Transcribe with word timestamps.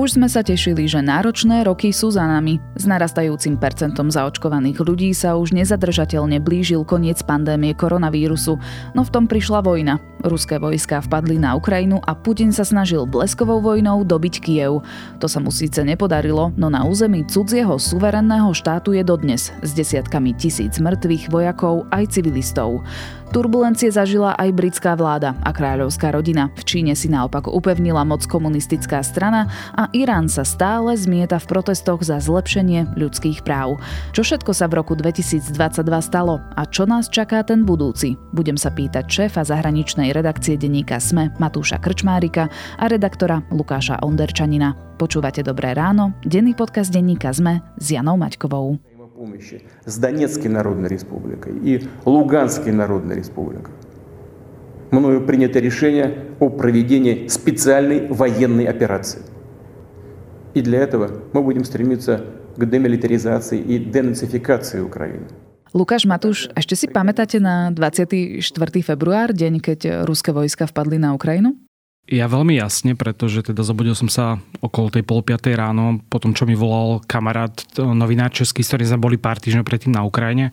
Už 0.00 0.16
sme 0.16 0.32
sa 0.32 0.40
tešili, 0.40 0.88
že 0.88 1.04
náročné 1.04 1.60
roky 1.60 1.92
sú 1.92 2.08
za 2.08 2.24
nami. 2.24 2.56
S 2.72 2.88
narastajúcim 2.88 3.60
percentom 3.60 4.08
zaočkovaných 4.08 4.80
ľudí 4.80 5.12
sa 5.12 5.36
už 5.36 5.52
nezadržateľne 5.52 6.40
blížil 6.40 6.88
koniec 6.88 7.20
pandémie 7.20 7.76
koronavírusu, 7.76 8.56
no 8.96 9.00
v 9.04 9.12
tom 9.12 9.28
prišla 9.28 9.60
vojna. 9.60 10.00
Ruské 10.24 10.56
vojská 10.56 11.04
vpadli 11.04 11.36
na 11.36 11.52
Ukrajinu 11.52 12.00
a 12.00 12.16
Putin 12.16 12.48
sa 12.48 12.64
snažil 12.64 13.04
bleskovou 13.04 13.60
vojnou 13.60 14.00
dobiť 14.08 14.40
Kiev. 14.40 14.80
To 15.20 15.28
sa 15.28 15.36
mu 15.36 15.52
síce 15.52 15.84
nepodarilo, 15.84 16.48
no 16.56 16.72
na 16.72 16.88
území 16.88 17.28
cudzieho 17.28 17.76
suverenného 17.76 18.56
štátu 18.56 18.96
je 18.96 19.04
dodnes 19.04 19.52
s 19.52 19.70
desiatkami 19.76 20.32
tisíc 20.32 20.80
mŕtvych 20.80 21.28
vojakov 21.28 21.84
aj 21.92 22.16
civilistov. 22.16 22.80
Turbulencie 23.30 23.94
zažila 23.94 24.34
aj 24.34 24.50
britská 24.50 24.98
vláda 24.98 25.38
a 25.46 25.54
kráľovská 25.54 26.10
rodina. 26.10 26.50
V 26.58 26.66
Číne 26.66 26.98
si 26.98 27.06
naopak 27.06 27.46
upevnila 27.46 28.02
moc 28.02 28.26
komunistická 28.26 29.06
strana 29.06 29.46
a 29.78 29.86
Irán 29.94 30.26
sa 30.26 30.42
stále 30.42 30.98
zmieta 30.98 31.38
v 31.38 31.46
protestoch 31.46 32.02
za 32.02 32.18
zlepšenie 32.18 32.98
ľudských 32.98 33.46
práv. 33.46 33.78
Čo 34.10 34.26
všetko 34.26 34.50
sa 34.50 34.66
v 34.66 34.82
roku 34.82 34.98
2022 34.98 35.46
stalo 36.02 36.42
a 36.58 36.66
čo 36.66 36.90
nás 36.90 37.06
čaká 37.06 37.46
ten 37.46 37.62
budúci? 37.62 38.18
Budem 38.34 38.58
sa 38.58 38.74
pýtať 38.74 39.06
šéfa 39.06 39.46
zahraničnej 39.46 40.10
redakcie 40.10 40.58
denníka 40.58 40.98
SME 40.98 41.30
Matúša 41.38 41.78
Krčmárika 41.78 42.50
a 42.82 42.84
redaktora 42.90 43.46
Lukáša 43.54 44.02
Onderčanina. 44.02 44.74
Počúvate 44.98 45.46
Dobré 45.46 45.70
ráno, 45.70 46.18
denný 46.26 46.58
podcast 46.58 46.90
denníka 46.90 47.30
SME 47.30 47.62
s 47.78 47.94
Janou 47.94 48.18
Maťkovou 48.18 48.89
помощи 49.20 49.60
с 49.84 49.98
Донецкой 49.98 50.50
Народной 50.50 50.88
Республикой 50.88 51.52
и 51.62 51.86
Луганской 52.06 52.72
Народной 52.72 53.16
Республикой. 53.16 53.74
Мною 54.90 55.26
принято 55.26 55.60
решение 55.60 56.24
о 56.40 56.48
проведении 56.48 57.28
специальной 57.28 58.08
военной 58.08 58.64
операции. 58.64 59.20
И 60.54 60.62
для 60.62 60.78
этого 60.80 61.10
мы 61.34 61.42
будем 61.42 61.64
стремиться 61.64 62.24
к 62.56 62.64
демилитаризации 62.64 63.60
и 63.60 63.78
денацификации 63.78 64.80
Украины. 64.80 65.28
Lukáš 65.74 66.08
Matúš, 66.08 66.48
ešte 66.56 66.74
si 66.74 66.88
pamätáte 66.88 67.38
na 67.38 67.70
24. 67.70 68.40
február, 68.80 69.36
deň, 69.36 69.60
keď 69.60 69.80
ruské 70.08 70.32
vojska 70.32 70.64
vpadli 70.64 70.96
na 70.96 71.12
Ukrajinu? 71.12 71.60
Ja 72.10 72.26
veľmi 72.26 72.58
jasne, 72.58 72.98
pretože 72.98 73.46
teda 73.46 73.62
zobudil 73.62 73.94
som 73.94 74.10
sa 74.10 74.42
okolo 74.58 74.90
tej 74.90 75.06
pol 75.06 75.22
piatej 75.22 75.54
ráno, 75.54 76.02
potom 76.10 76.34
čo 76.34 76.42
mi 76.42 76.58
volal 76.58 76.98
kamarát, 77.06 77.54
novinár 77.78 78.34
český, 78.34 78.66
s 78.66 78.74
ktorým 78.74 78.90
sme 78.90 79.04
boli 79.06 79.16
pár 79.16 79.38
týždňov 79.38 79.62
predtým 79.62 79.94
na 79.94 80.02
Ukrajine 80.02 80.50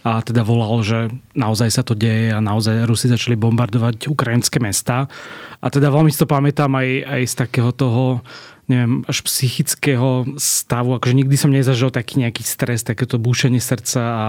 a 0.00 0.24
teda 0.24 0.40
volal, 0.40 0.80
že 0.80 1.12
naozaj 1.36 1.68
sa 1.68 1.82
to 1.84 1.92
deje 1.92 2.32
a 2.32 2.40
naozaj 2.40 2.88
Rusi 2.88 3.12
začali 3.12 3.36
bombardovať 3.36 4.08
ukrajinské 4.08 4.56
mesta. 4.56 5.12
A 5.60 5.66
teda 5.68 5.92
veľmi 5.92 6.08
si 6.08 6.16
to 6.16 6.28
pamätám 6.28 6.72
aj, 6.72 6.88
aj 7.04 7.22
z 7.28 7.34
takého 7.36 7.70
toho 7.76 8.24
neviem, 8.70 9.02
až 9.10 9.26
psychického 9.26 10.38
stavu. 10.38 10.94
Akože 10.94 11.18
nikdy 11.18 11.34
som 11.34 11.50
nezažil 11.50 11.90
taký 11.90 12.22
nejaký 12.22 12.46
stres, 12.46 12.86
takéto 12.86 13.18
búšenie 13.18 13.58
srdca 13.58 14.00
a, 14.00 14.26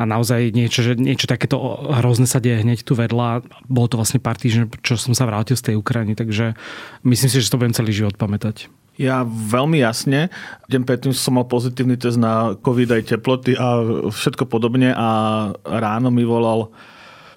a 0.00 0.02
naozaj 0.08 0.56
niečo, 0.56 0.80
že 0.80 0.96
niečo 0.96 1.28
takéto 1.28 1.60
hrozné 2.00 2.24
sa 2.24 2.40
deje 2.40 2.64
hneď 2.64 2.88
tu 2.88 2.96
vedľa. 2.96 3.44
Bolo 3.68 3.86
to 3.92 4.00
vlastne 4.00 4.16
pár 4.16 4.40
týždňov, 4.40 4.80
čo 4.80 4.96
som 4.96 5.12
sa 5.12 5.28
vrátil 5.28 5.60
z 5.60 5.70
tej 5.70 5.74
Ukrajiny, 5.76 6.16
takže 6.16 6.56
myslím 7.04 7.28
si, 7.28 7.36
že 7.44 7.52
to 7.52 7.60
budem 7.60 7.76
celý 7.76 7.92
život 7.92 8.16
pamätať. 8.16 8.72
Ja 9.00 9.24
veľmi 9.24 9.80
jasne. 9.80 10.28
Deň 10.68 10.84
predtým 10.84 11.12
som 11.16 11.40
mal 11.40 11.48
pozitívny 11.48 11.96
test 11.96 12.20
na 12.20 12.52
COVID 12.60 12.92
aj 12.92 13.16
teploty 13.16 13.56
a 13.56 13.80
všetko 14.12 14.44
podobne 14.44 14.92
a 14.92 15.08
ráno 15.64 16.12
mi 16.12 16.28
volal 16.28 16.68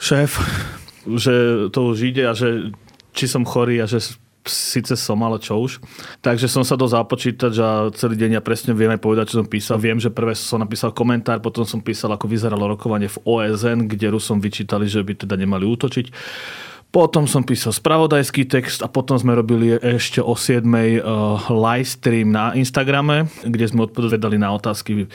šéf, 0.03 0.35
že 1.23 1.67
to 1.71 1.95
už 1.95 1.97
ide 2.11 2.27
a 2.27 2.35
že 2.35 2.75
či 3.15 3.31
som 3.31 3.47
chorý 3.47 3.79
a 3.79 3.87
že 3.87 4.03
síce 4.45 4.93
som, 4.93 5.17
ale 5.25 5.41
čo 5.41 5.57
už. 5.57 5.81
Takže 6.21 6.45
som 6.45 6.61
sa 6.61 6.77
do 6.77 6.85
započítať 6.85 7.53
a 7.57 7.69
celý 7.97 8.15
deň 8.15 8.37
ja 8.37 8.41
presne 8.45 8.77
viem 8.77 8.93
aj 8.93 9.01
povedať, 9.01 9.33
čo 9.33 9.41
som 9.41 9.49
písal. 9.49 9.81
Viem, 9.81 9.97
že 9.97 10.13
prvé 10.13 10.37
som 10.37 10.61
napísal 10.61 10.93
komentár, 10.93 11.41
potom 11.41 11.65
som 11.65 11.81
písal, 11.81 12.13
ako 12.13 12.29
vyzeralo 12.29 12.69
rokovanie 12.69 13.09
v 13.09 13.17
OSN, 13.25 13.89
kde 13.89 14.13
Rusom 14.13 14.37
vyčítali, 14.37 14.85
že 14.85 15.01
by 15.01 15.25
teda 15.25 15.33
nemali 15.33 15.65
útočiť. 15.65 16.05
Potom 16.95 17.27
som 17.27 17.43
písal 17.43 17.75
spravodajský 17.75 18.47
text 18.47 18.79
a 18.79 18.87
potom 18.87 19.19
sme 19.19 19.35
robili 19.35 19.75
ešte 19.75 20.23
o 20.23 20.31
7. 20.31 20.63
Uh, 20.63 20.79
eh, 20.79 21.01
live 21.51 21.89
stream 21.91 22.31
na 22.31 22.55
Instagrame, 22.55 23.27
kde 23.43 23.67
sme 23.67 23.83
odpovedali 23.83 24.39
na 24.39 24.55
otázky 24.55 25.11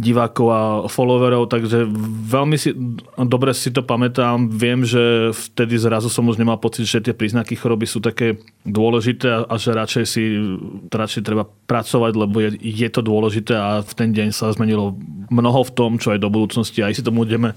divákov 0.00 0.46
a 0.48 0.60
followerov, 0.88 1.50
takže 1.52 1.84
veľmi 2.30 2.56
si, 2.56 2.72
dobre 3.20 3.52
si 3.52 3.68
to 3.68 3.84
pamätám. 3.84 4.48
Viem, 4.48 4.86
že 4.86 5.34
vtedy 5.34 5.76
zrazu 5.76 6.08
som 6.08 6.24
už 6.24 6.40
nemal 6.40 6.56
pocit, 6.56 6.88
že 6.88 7.04
tie 7.04 7.12
príznaky 7.12 7.52
choroby 7.52 7.84
sú 7.84 8.00
také 8.00 8.40
dôležité 8.64 9.44
a 9.44 9.54
že 9.60 9.76
radšej 9.76 10.04
si 10.08 10.22
radšej 10.88 11.20
treba 11.20 11.44
pracovať, 11.44 12.12
lebo 12.16 12.38
je, 12.40 12.56
je 12.64 12.88
to 12.88 13.04
dôležité 13.04 13.52
a 13.58 13.84
v 13.84 13.92
ten 13.92 14.14
deň 14.16 14.32
sa 14.32 14.48
zmenilo 14.56 14.96
mnoho 15.28 15.68
v 15.68 15.74
tom, 15.76 15.90
čo 16.00 16.16
aj 16.16 16.22
do 16.22 16.32
budúcnosti. 16.32 16.80
Aj 16.80 16.96
si 16.96 17.04
to 17.04 17.12
budeme 17.12 17.52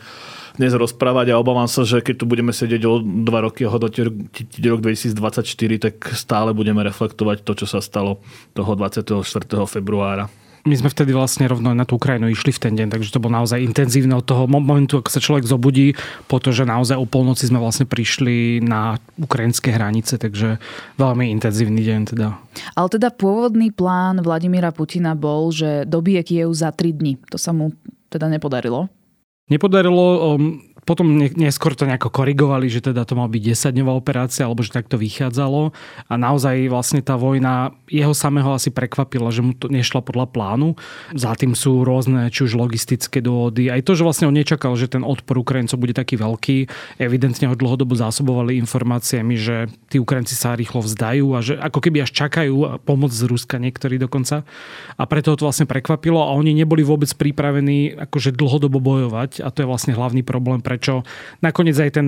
dnes 0.55 0.73
rozprávať 0.73 1.33
a 1.33 1.39
obávam 1.41 1.65
sa, 1.65 1.81
že 1.85 2.01
keď 2.05 2.15
tu 2.21 2.25
budeme 2.29 2.53
sedieť 2.53 2.81
o 2.85 3.01
dva 3.01 3.45
roky 3.45 3.65
a 3.65 3.73
hodnotiť 3.73 4.61
rok 4.69 4.79
2024, 4.85 5.85
tak 5.89 5.95
stále 6.13 6.53
budeme 6.53 6.85
reflektovať 6.85 7.41
to, 7.41 7.63
čo 7.63 7.65
sa 7.65 7.79
stalo 7.81 8.21
toho 8.53 8.77
24. 8.77 9.25
februára 9.65 10.29
my 10.63 10.75
sme 10.79 10.87
vtedy 10.87 11.11
vlastne 11.11 11.43
rovno 11.43 11.75
na 11.75 11.83
tú 11.83 11.99
Ukrajinu 11.99 12.31
išli 12.31 12.55
v 12.55 12.61
ten 12.63 12.73
deň, 12.73 12.87
takže 12.95 13.11
to 13.11 13.19
bolo 13.19 13.35
naozaj 13.35 13.59
intenzívne 13.59 14.15
od 14.15 14.23
toho 14.23 14.47
momentu, 14.47 15.03
ako 15.03 15.11
sa 15.11 15.19
človek 15.19 15.43
zobudí, 15.43 15.91
po 16.31 16.39
to, 16.39 16.55
že 16.55 16.63
naozaj 16.63 16.95
o 16.95 17.03
polnoci 17.03 17.51
sme 17.51 17.59
vlastne 17.59 17.83
prišli 17.83 18.63
na 18.63 18.95
ukrajinské 19.19 19.75
hranice, 19.75 20.15
takže 20.15 20.63
veľmi 20.95 21.27
intenzívny 21.35 21.83
deň 21.83 22.01
teda. 22.15 22.27
Ale 22.79 22.87
teda 22.87 23.11
pôvodný 23.11 23.75
plán 23.75 24.23
Vladimíra 24.23 24.71
Putina 24.71 25.19
bol, 25.19 25.51
že 25.51 25.83
dobije 25.83 26.23
Kiev 26.23 26.55
za 26.55 26.71
3 26.71 26.95
dní. 26.95 27.19
To 27.27 27.35
sa 27.35 27.51
mu 27.51 27.75
teda 28.07 28.31
nepodarilo? 28.31 28.87
Nepodarilo. 29.49 30.35
Um, 30.35 30.72
potom 30.83 31.15
neskôr 31.15 31.73
to 31.73 31.87
nejako 31.87 32.11
korigovali, 32.11 32.67
že 32.67 32.83
teda 32.83 33.07
to 33.07 33.15
mal 33.15 33.31
byť 33.31 33.41
10-dňová 33.55 33.93
operácia, 33.95 34.43
alebo 34.43 34.63
že 34.63 34.75
takto 34.75 34.99
vychádzalo. 34.99 35.71
A 36.11 36.13
naozaj 36.19 36.67
vlastne 36.67 36.99
tá 36.99 37.15
vojna 37.15 37.71
jeho 37.87 38.11
samého 38.11 38.51
asi 38.51 38.67
prekvapila, 38.67 39.31
že 39.31 39.39
mu 39.39 39.55
to 39.55 39.71
nešla 39.71 40.03
podľa 40.03 40.27
plánu. 40.35 40.75
Za 41.15 41.39
tým 41.39 41.55
sú 41.55 41.87
rôzne, 41.87 42.27
či 42.27 42.43
už 42.43 42.59
logistické 42.59 43.23
dôvody. 43.23 43.71
Aj 43.71 43.79
to, 43.79 43.95
že 43.95 44.03
vlastne 44.03 44.27
on 44.27 44.35
nečakal, 44.35 44.75
že 44.75 44.91
ten 44.91 45.07
odpor 45.07 45.39
Ukrajincov 45.39 45.79
bude 45.79 45.95
taký 45.95 46.19
veľký. 46.19 46.67
Evidentne 46.99 47.47
ho 47.47 47.55
dlhodobo 47.55 47.95
zásobovali 47.95 48.59
informáciami, 48.59 49.39
že 49.39 49.71
tí 49.87 50.03
Ukrajinci 50.03 50.35
sa 50.35 50.59
rýchlo 50.59 50.83
vzdajú 50.83 51.25
a 51.31 51.39
že 51.39 51.55
ako 51.55 51.79
keby 51.79 52.03
až 52.03 52.11
čakajú 52.11 52.83
pomoc 52.83 53.15
z 53.15 53.23
Ruska 53.23 53.55
niektorí 53.55 53.95
dokonca. 53.95 54.43
A 54.99 55.03
preto 55.07 55.31
ho 55.31 55.39
to 55.39 55.47
vlastne 55.47 55.63
prekvapilo 55.63 56.19
a 56.19 56.35
oni 56.35 56.51
neboli 56.51 56.83
vôbec 56.83 57.07
pripravení 57.15 57.95
akože 57.95 58.35
dlhodobo 58.35 58.83
bojovať 58.83 59.39
a 59.39 59.47
to 59.47 59.63
je 59.63 59.69
vlastne 59.69 59.95
hlavný 59.95 60.25
problém 60.25 60.59
pre 60.59 60.72
prečo 60.73 61.05
nakoniec 61.45 61.77
aj 61.77 61.91
ten 61.93 62.07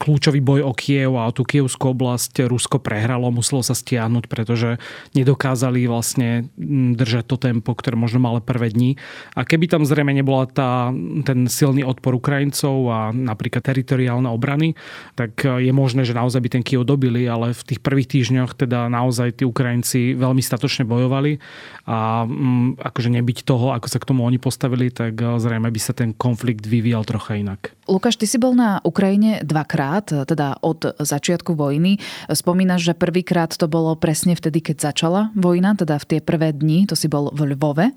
kľúčový 0.00 0.40
boj 0.40 0.64
o 0.64 0.72
Kiev 0.72 1.20
a 1.20 1.28
o 1.28 1.36
tú 1.36 1.44
kievskú 1.44 1.92
oblasť 1.92 2.48
Rusko 2.48 2.80
prehralo, 2.80 3.28
muselo 3.28 3.60
sa 3.60 3.76
stiahnuť, 3.76 4.32
pretože 4.32 4.80
nedokázali 5.12 5.84
vlastne 5.84 6.48
držať 6.96 7.24
to 7.28 7.36
tempo, 7.36 7.76
ktoré 7.76 8.00
možno 8.00 8.24
mali 8.24 8.40
prvé 8.40 8.72
dni. 8.72 8.96
A 9.36 9.44
keby 9.44 9.68
tam 9.68 9.84
zrejme 9.84 10.16
nebola 10.16 10.48
tá, 10.48 10.88
ten 11.28 11.44
silný 11.52 11.84
odpor 11.84 12.16
Ukrajincov 12.16 12.74
a 12.88 12.98
napríklad 13.12 13.60
teritoriálne 13.60 14.32
obrany, 14.32 14.72
tak 15.12 15.44
je 15.44 15.70
možné, 15.70 16.08
že 16.08 16.16
naozaj 16.16 16.40
by 16.40 16.48
ten 16.48 16.64
Kiev 16.64 16.88
dobili, 16.88 17.28
ale 17.28 17.52
v 17.52 17.62
tých 17.62 17.84
prvých 17.84 18.08
týždňoch 18.08 18.56
teda 18.56 18.88
naozaj 18.88 19.38
tí 19.38 19.44
Ukrajinci 19.44 20.16
veľmi 20.16 20.40
statočne 20.40 20.88
bojovali 20.88 21.36
a 21.84 22.24
mm, 22.24 22.80
akože 22.80 23.12
nebyť 23.20 23.44
toho, 23.44 23.76
ako 23.76 23.86
sa 23.86 24.00
k 24.00 24.08
tomu 24.08 24.24
oni 24.24 24.40
postavili, 24.40 24.88
tak 24.88 25.20
zrejme 25.20 25.68
by 25.68 25.80
sa 25.80 25.92
ten 25.92 26.16
konflikt 26.16 26.64
vyvíjal 26.64 27.04
trocha 27.04 27.36
inak. 27.36 27.76
Lukáš, 27.98 28.14
ty 28.14 28.30
si 28.30 28.38
bol 28.38 28.54
na 28.54 28.78
Ukrajine 28.86 29.42
dvakrát, 29.42 30.06
teda 30.22 30.62
od 30.62 31.02
začiatku 31.02 31.58
vojny. 31.58 31.98
Spomínaš, 32.30 32.86
že 32.86 32.94
prvýkrát 32.94 33.50
to 33.50 33.66
bolo 33.66 33.98
presne 33.98 34.38
vtedy, 34.38 34.62
keď 34.62 34.94
začala 34.94 35.34
vojna, 35.34 35.74
teda 35.74 35.98
v 35.98 36.06
tie 36.06 36.20
prvé 36.22 36.54
dni, 36.54 36.86
to 36.86 36.94
si 36.94 37.10
bol 37.10 37.34
v 37.34 37.58
Lvove. 37.58 37.90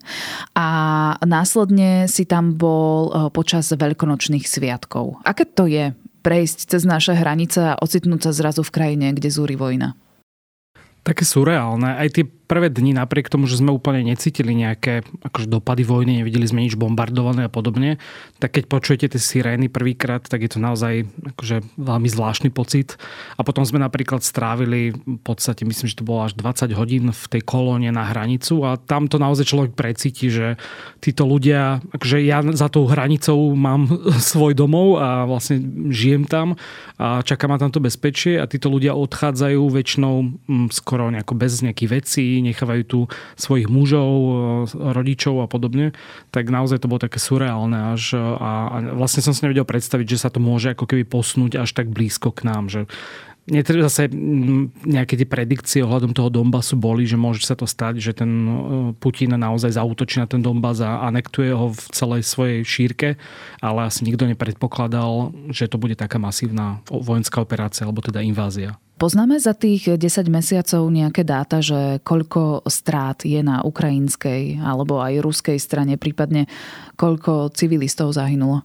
A 0.58 0.68
následne 1.22 2.10
si 2.10 2.26
tam 2.26 2.58
bol 2.58 3.14
eh, 3.14 3.30
počas 3.30 3.70
veľkonočných 3.70 4.42
sviatkov. 4.42 5.22
Aké 5.22 5.46
to 5.46 5.70
je 5.70 5.94
prejsť 6.26 6.74
cez 6.74 6.82
naše 6.82 7.14
hranice 7.14 7.62
a 7.62 7.78
ocitnúť 7.78 8.26
sa 8.26 8.32
zrazu 8.34 8.66
v 8.66 8.74
krajine, 8.74 9.14
kde 9.14 9.30
zúri 9.30 9.54
vojna? 9.54 9.94
Také 11.06 11.30
surreálne. 11.30 11.94
Aj 11.94 12.10
tie 12.10 12.26
prvé 12.52 12.68
dni, 12.68 13.00
napriek 13.00 13.32
tomu, 13.32 13.48
že 13.48 13.64
sme 13.64 13.72
úplne 13.72 14.04
necítili 14.04 14.52
nejaké 14.52 15.08
akože 15.24 15.48
dopady 15.48 15.88
vojny, 15.88 16.20
nevideli 16.20 16.44
sme 16.44 16.68
nič 16.68 16.76
bombardované 16.76 17.48
a 17.48 17.52
podobne, 17.52 17.96
tak 18.44 18.60
keď 18.60 18.68
počujete 18.68 19.06
tie 19.16 19.22
sirény 19.24 19.72
prvýkrát, 19.72 20.20
tak 20.28 20.44
je 20.44 20.52
to 20.52 20.60
naozaj 20.60 21.08
akože 21.32 21.64
veľmi 21.80 22.12
zvláštny 22.12 22.52
pocit. 22.52 23.00
A 23.40 23.48
potom 23.48 23.64
sme 23.64 23.80
napríklad 23.80 24.20
strávili 24.20 24.92
v 24.92 25.22
podstate, 25.24 25.64
myslím, 25.64 25.88
že 25.88 25.96
to 25.96 26.04
bolo 26.04 26.28
až 26.28 26.36
20 26.36 26.76
hodín 26.76 27.16
v 27.16 27.24
tej 27.32 27.40
kolóne 27.48 27.88
na 27.96 28.04
hranicu 28.04 28.68
a 28.68 28.76
tam 28.76 29.08
to 29.08 29.16
naozaj 29.16 29.48
človek 29.48 29.72
precíti, 29.72 30.28
že 30.28 30.60
títo 31.00 31.24
ľudia, 31.24 31.80
akože 31.96 32.20
ja 32.20 32.44
za 32.52 32.68
tou 32.68 32.84
hranicou 32.84 33.56
mám 33.56 33.88
svoj 34.34 34.60
domov 34.60 35.00
a 35.00 35.24
vlastne 35.24 35.64
žijem 35.88 36.28
tam 36.28 36.60
a 37.00 37.24
čaká 37.24 37.48
ma 37.48 37.56
tam 37.56 37.72
to 37.72 37.80
bezpečie 37.80 38.36
a 38.36 38.44
títo 38.44 38.68
ľudia 38.68 38.92
odchádzajú 38.92 39.62
väčšinou 39.72 40.16
mm, 40.52 40.68
skoro 40.76 41.08
nejako 41.08 41.40
bez 41.40 41.64
nejakých 41.64 41.90
vecí, 41.90 42.41
nechávajú 42.42 42.84
tu 42.84 43.00
svojich 43.38 43.70
mužov, 43.70 44.12
rodičov 44.74 45.46
a 45.46 45.48
podobne, 45.48 45.94
tak 46.34 46.50
naozaj 46.50 46.82
to 46.82 46.90
bolo 46.90 47.02
také 47.02 47.22
surreálne 47.22 47.94
až 47.94 48.18
a, 48.18 48.52
a 48.70 48.78
vlastne 48.98 49.22
som 49.22 49.32
si 49.32 49.46
nevedel 49.46 49.64
predstaviť, 49.64 50.18
že 50.18 50.22
sa 50.22 50.30
to 50.34 50.42
môže 50.42 50.74
ako 50.74 50.90
keby 50.90 51.06
posnúť 51.06 51.62
až 51.62 51.70
tak 51.78 51.90
blízko 51.90 52.34
k 52.34 52.46
nám, 52.48 52.68
že 52.68 52.90
Netreba 53.50 53.90
zase 53.90 54.06
nejaké 54.86 55.18
tie 55.18 55.26
predikcie 55.26 55.82
ohľadom 55.82 56.14
toho 56.14 56.30
Donbasu 56.30 56.78
boli, 56.78 57.10
že 57.10 57.18
môže 57.18 57.42
sa 57.42 57.58
to 57.58 57.66
stať, 57.66 57.98
že 57.98 58.14
ten 58.14 58.30
e, 58.30 58.54
Putin 58.94 59.34
naozaj 59.34 59.82
zautočí 59.82 60.22
na 60.22 60.30
ten 60.30 60.46
Donbas 60.46 60.78
a 60.78 61.10
anektuje 61.10 61.50
ho 61.50 61.74
v 61.74 61.82
celej 61.90 62.22
svojej 62.22 62.62
šírke, 62.62 63.18
ale 63.58 63.90
asi 63.90 64.06
nikto 64.06 64.30
nepredpokladal, 64.30 65.34
že 65.50 65.66
to 65.66 65.82
bude 65.82 65.98
taká 65.98 66.22
masívna 66.22 66.86
vojenská 66.86 67.42
operácia 67.42 67.82
alebo 67.82 68.06
teda 68.06 68.22
invázia. 68.22 68.78
Poznáme 69.02 69.42
za 69.42 69.58
tých 69.58 69.98
10 69.98 70.30
mesiacov 70.30 70.86
nejaké 70.94 71.26
dáta, 71.26 71.58
že 71.58 71.98
koľko 72.06 72.70
strát 72.70 73.26
je 73.26 73.42
na 73.42 73.66
ukrajinskej 73.66 74.62
alebo 74.62 75.02
aj 75.02 75.26
ruskej 75.26 75.58
strane, 75.58 75.98
prípadne 75.98 76.46
koľko 77.02 77.50
civilistov 77.50 78.14
zahynulo? 78.14 78.62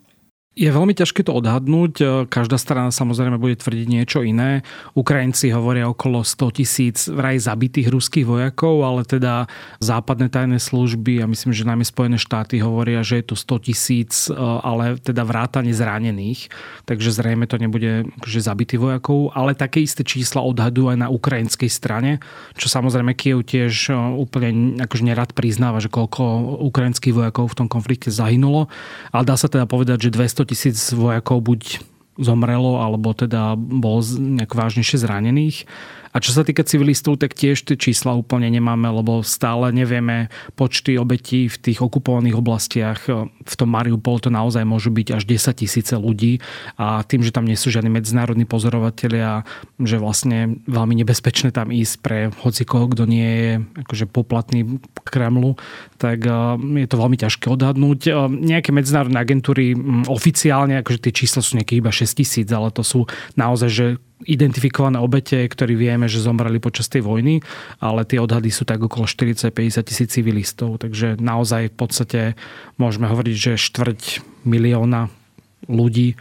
Je 0.57 0.73
veľmi 0.73 0.97
ťažké 0.97 1.21
to 1.21 1.37
odhadnúť. 1.37 1.93
E, 2.01 2.05
každá 2.33 2.57
strana 2.57 2.89
samozrejme 2.89 3.37
bude 3.37 3.61
tvrdiť 3.61 3.87
niečo 3.93 4.25
iné. 4.25 4.65
Ukrajinci 4.97 5.53
hovoria 5.53 5.85
okolo 5.85 6.25
100 6.25 6.57
tisíc 6.57 6.97
vraj 7.13 7.37
zabitých 7.37 7.93
ruských 7.93 8.25
vojakov, 8.25 8.81
ale 8.81 9.05
teda 9.05 9.53
západné 9.85 10.33
tajné 10.33 10.57
služby 10.57 11.21
a 11.21 11.29
myslím, 11.29 11.53
že 11.53 11.69
najmä 11.69 11.85
Spojené 11.85 12.17
štáty 12.17 12.57
hovoria, 12.65 13.05
že 13.05 13.21
je 13.21 13.25
to 13.29 13.37
100 13.37 13.69
tisíc, 13.69 14.13
e, 14.27 14.41
ale 14.41 14.97
teda 14.97 15.29
vrátane 15.29 15.77
zranených. 15.77 16.49
Takže 16.89 17.13
zrejme 17.13 17.45
to 17.45 17.61
nebude 17.61 18.09
že 18.25 18.41
zabitých 18.41 18.81
vojakov, 18.81 19.37
ale 19.37 19.53
také 19.53 19.85
isté 19.85 20.09
čísla 20.09 20.41
odhadujú 20.41 20.89
aj 20.89 21.05
na 21.05 21.13
ukrajinskej 21.13 21.69
strane, 21.69 22.25
čo 22.57 22.73
samozrejme 22.73 23.13
Kiev 23.13 23.45
tiež 23.45 23.93
e, 23.93 24.01
úplne 24.17 24.81
akože 24.81 25.05
nerad 25.05 25.37
priznáva, 25.37 25.85
že 25.85 25.93
koľko 25.93 26.65
ukrajinských 26.65 27.13
vojakov 27.13 27.53
v 27.53 27.59
tom 27.61 27.69
konflikte 27.69 28.09
zahynulo. 28.09 28.73
Ale 29.13 29.29
dá 29.29 29.37
sa 29.37 29.53
teda 29.53 29.69
povedať, 29.69 30.09
že 30.09 30.17
200 30.17 30.46
tisíc 30.47 30.79
vojakov 30.95 31.43
buď 31.43 31.63
zomrelo 32.17 32.81
alebo 32.81 33.13
teda 33.13 33.55
bolo 33.59 34.01
nejak 34.17 34.57
vážnejšie 34.57 35.05
zranených. 35.05 35.69
A 36.17 36.25
čo 36.25 36.33
sa 36.33 36.49
týka 36.49 36.65
civilistov, 36.65 37.21
tak 37.21 37.37
tiež 37.37 37.61
tie 37.69 37.77
čísla 37.77 38.17
úplne 38.17 38.49
nemáme, 38.49 38.89
lebo 38.89 39.21
stále 39.21 39.69
nevieme 39.69 40.33
počty 40.57 40.97
obetí 40.97 41.45
v 41.53 41.61
tých 41.61 41.85
okupovaných 41.85 42.41
oblastiach. 42.41 43.05
V 43.45 43.55
tom 43.61 43.69
Mariupol 43.69 44.25
to 44.25 44.33
naozaj 44.33 44.65
môžu 44.65 44.89
byť 44.97 45.13
až 45.13 45.29
10 45.29 45.61
tisíce 45.61 45.93
ľudí 45.93 46.41
a 46.81 47.05
tým, 47.05 47.21
že 47.21 47.37
tam 47.37 47.45
nie 47.45 47.53
sú 47.53 47.69
žiadni 47.69 47.93
medzinárodní 47.93 48.49
pozorovatelia, 48.49 49.45
že 49.77 50.01
vlastne 50.01 50.57
veľmi 50.65 51.05
nebezpečné 51.05 51.53
tam 51.53 51.69
ísť 51.69 51.95
pre 52.01 52.33
hocikoho, 52.41 52.89
kto 52.89 53.05
nie 53.05 53.29
je 53.29 53.53
akože 53.85 54.09
poplatný 54.09 54.81
Kremlu, 55.05 55.61
tak 56.01 56.25
je 56.57 56.89
to 56.89 56.97
veľmi 56.97 57.21
ťažké 57.21 57.53
odhadnúť. 57.53 58.33
Nejaké 58.33 58.73
medzinárodné 58.73 59.21
agentúry 59.21 59.77
oficiálne, 60.09 60.81
akože 60.81 61.05
tie 61.05 61.13
čísla 61.13 61.45
sú 61.45 61.61
nejaké 61.61 61.77
iba 61.77 61.93
6 61.93 62.09
tisíc, 62.17 62.49
ale 62.49 62.73
to 62.73 62.81
sú 62.81 63.05
naozaj, 63.37 63.69
že 63.69 63.87
identifikované 64.25 64.97
obete, 64.97 65.45
ktorí 65.45 65.77
vieme, 65.77 66.09
že 66.09 66.25
zomreli 66.25 66.57
počas 66.57 66.89
tej 66.89 67.05
vojny, 67.05 67.45
ale 67.85 68.09
tie 68.09 68.17
odhady 68.17 68.49
sú 68.49 68.65
tak 68.65 68.81
okolo 68.81 69.05
40-50 69.05 69.85
tisíc 69.85 70.09
civilistov, 70.17 70.81
takže 70.81 71.21
naozaj 71.21 71.69
v 71.73 71.77
podstate 71.77 72.21
môžeme 72.81 73.13
hovoriť, 73.13 73.37
že 73.37 73.61
štvrť 73.61 74.25
milióna 74.49 75.13
ľudí 75.69 76.17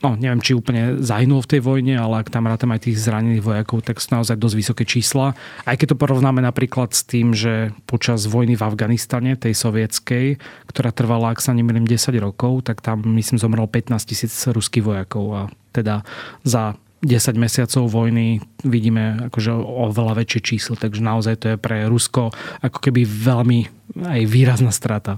no 0.00 0.16
neviem, 0.16 0.40
či 0.40 0.56
úplne 0.56 1.00
zahynulo 1.00 1.44
v 1.44 1.50
tej 1.56 1.60
vojne, 1.60 1.94
ale 2.00 2.24
ak 2.24 2.32
tam 2.32 2.48
rátam 2.48 2.72
aj 2.72 2.88
tých 2.88 3.00
zranených 3.00 3.44
vojakov, 3.44 3.84
tak 3.84 4.00
sú 4.00 4.16
naozaj 4.16 4.36
dosť 4.40 4.56
vysoké 4.56 4.84
čísla. 4.88 5.36
Aj 5.68 5.76
keď 5.76 5.94
to 5.94 6.00
porovnáme 6.00 6.40
napríklad 6.40 6.96
s 6.96 7.04
tým, 7.04 7.36
že 7.36 7.76
počas 7.84 8.24
vojny 8.24 8.56
v 8.56 8.64
Afganistane, 8.64 9.36
tej 9.36 9.52
sovietskej, 9.52 10.40
ktorá 10.72 10.90
trvala, 10.90 11.36
ak 11.36 11.44
sa 11.44 11.52
nemýlim, 11.52 11.84
10 11.84 12.16
rokov, 12.16 12.64
tak 12.64 12.80
tam 12.80 13.04
myslím 13.16 13.36
zomrelo 13.36 13.68
15 13.68 14.00
tisíc 14.08 14.32
ruských 14.48 14.84
vojakov 14.84 15.24
a 15.36 15.42
teda 15.76 16.02
za 16.48 16.80
10 17.00 17.40
mesiacov 17.40 17.88
vojny 17.88 18.44
vidíme 18.60 19.32
akože 19.32 19.56
oveľa 19.56 20.20
väčšie 20.20 20.40
číslo, 20.44 20.76
takže 20.76 21.00
naozaj 21.00 21.34
to 21.40 21.46
je 21.52 21.56
pre 21.56 21.88
Rusko 21.88 22.28
ako 22.60 22.78
keby 22.78 23.08
veľmi 23.08 23.60
aj 24.04 24.20
výrazná 24.28 24.68
strata. 24.68 25.16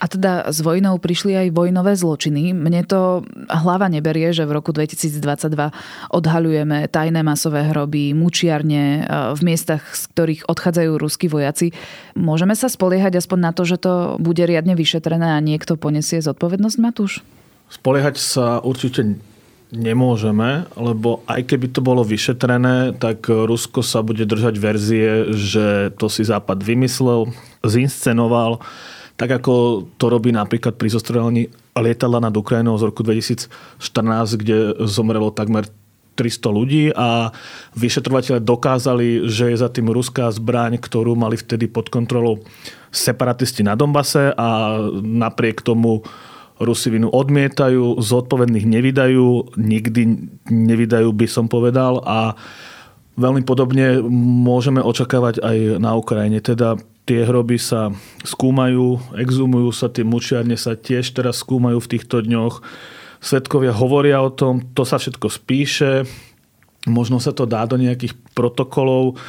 A 0.00 0.08
teda 0.08 0.48
s 0.48 0.64
vojnou 0.64 0.96
prišli 0.96 1.36
aj 1.36 1.52
vojnové 1.52 1.92
zločiny. 1.92 2.56
Mne 2.56 2.88
to 2.88 3.20
hlava 3.52 3.84
neberie, 3.92 4.32
že 4.32 4.48
v 4.48 4.56
roku 4.56 4.72
2022 4.72 5.20
odhaľujeme 6.08 6.88
tajné 6.88 7.20
masové 7.20 7.68
hroby, 7.68 8.16
mučiarne 8.16 8.82
e, 8.82 9.00
v 9.36 9.40
miestach, 9.44 9.84
z 9.92 10.08
ktorých 10.16 10.48
odchádzajú 10.48 10.90
ruskí 10.96 11.28
vojaci. 11.28 11.76
Môžeme 12.16 12.56
sa 12.56 12.72
spoliehať 12.72 13.20
aspoň 13.20 13.38
na 13.44 13.52
to, 13.52 13.68
že 13.68 13.76
to 13.76 14.16
bude 14.16 14.40
riadne 14.40 14.72
vyšetrené 14.72 15.36
a 15.36 15.44
niekto 15.44 15.76
poniesie 15.76 16.24
zodpovednosť, 16.24 16.76
Matúš? 16.80 17.20
Spoliehať 17.68 18.16
sa 18.16 18.64
určite 18.64 19.20
nemôžeme, 19.70 20.66
lebo 20.74 21.22
aj 21.30 21.46
keby 21.46 21.70
to 21.70 21.80
bolo 21.80 22.02
vyšetrené, 22.02 22.98
tak 22.98 23.26
Rusko 23.30 23.86
sa 23.86 24.02
bude 24.02 24.26
držať 24.26 24.54
verzie, 24.58 25.30
že 25.34 25.94
to 25.94 26.10
si 26.10 26.26
Západ 26.26 26.58
vymyslel, 26.62 27.30
zinscenoval, 27.62 28.58
tak 29.14 29.42
ako 29.42 29.84
to 30.00 30.06
robí 30.10 30.34
napríklad 30.34 30.74
pri 30.74 30.90
zostrelení 30.90 31.52
lietadla 31.78 32.18
nad 32.18 32.34
Ukrajinou 32.34 32.74
z 32.80 32.88
roku 32.90 33.06
2014, 33.06 33.46
kde 34.40 34.74
zomrelo 34.88 35.30
takmer 35.30 35.68
300 36.18 36.52
ľudí 36.52 36.84
a 36.92 37.32
vyšetrovateľe 37.78 38.44
dokázali, 38.44 39.24
že 39.30 39.54
je 39.54 39.56
za 39.56 39.72
tým 39.72 39.88
ruská 39.88 40.28
zbraň, 40.28 40.76
ktorú 40.76 41.16
mali 41.16 41.40
vtedy 41.40 41.70
pod 41.70 41.88
kontrolou 41.88 42.44
separatisti 42.92 43.64
na 43.64 43.78
Donbase 43.78 44.34
a 44.34 44.76
napriek 45.00 45.62
tomu 45.62 46.04
Rusi 46.60 46.92
vinu 46.92 47.08
odmietajú, 47.08 47.96
zodpovedných 48.04 48.68
nevydajú, 48.68 49.56
nikdy 49.56 50.02
nevydajú, 50.52 51.08
by 51.08 51.26
som 51.26 51.48
povedal. 51.48 52.04
A 52.04 52.36
veľmi 53.16 53.48
podobne 53.48 54.04
môžeme 54.44 54.84
očakávať 54.84 55.40
aj 55.40 55.56
na 55.80 55.96
Ukrajine. 55.96 56.44
Teda 56.44 56.76
tie 57.08 57.24
hroby 57.24 57.56
sa 57.56 57.90
skúmajú, 58.22 59.16
exumujú 59.16 59.72
sa, 59.72 59.88
tie 59.88 60.04
mučiarne 60.04 60.54
sa 60.60 60.76
tiež 60.76 61.16
teraz 61.16 61.40
skúmajú 61.40 61.80
v 61.80 61.90
týchto 61.96 62.20
dňoch. 62.20 62.60
Svetkovia 63.20 63.72
hovoria 63.72 64.20
o 64.20 64.32
tom, 64.32 64.60
to 64.72 64.84
sa 64.84 64.96
všetko 64.96 65.28
spíše, 65.28 66.08
možno 66.88 67.20
sa 67.20 67.36
to 67.36 67.44
dá 67.44 67.68
do 67.68 67.76
nejakých 67.76 68.16
protokolov, 68.32 69.20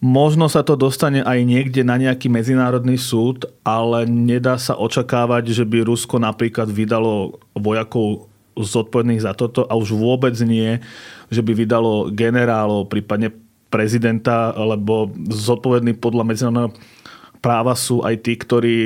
Možno 0.00 0.48
sa 0.48 0.64
to 0.64 0.80
dostane 0.80 1.20
aj 1.20 1.44
niekde 1.44 1.84
na 1.84 2.00
nejaký 2.00 2.32
medzinárodný 2.32 2.96
súd, 2.96 3.44
ale 3.60 4.08
nedá 4.08 4.56
sa 4.56 4.72
očakávať, 4.72 5.52
že 5.52 5.64
by 5.68 5.84
Rusko 5.84 6.16
napríklad 6.16 6.72
vydalo 6.72 7.36
vojakov 7.52 8.32
zodpovedných 8.56 9.20
za 9.20 9.36
toto 9.36 9.68
a 9.68 9.76
už 9.76 9.92
vôbec 9.92 10.32
nie, 10.40 10.80
že 11.28 11.44
by 11.44 11.52
vydalo 11.52 12.08
generálov, 12.16 12.88
prípadne 12.88 13.28
prezidenta, 13.68 14.56
lebo 14.56 15.12
zodpovední 15.28 15.92
podľa 16.00 16.24
medzinárodného 16.26 16.72
práva 17.44 17.76
sú 17.76 18.00
aj 18.00 18.24
tí, 18.24 18.40
ktorí 18.40 18.76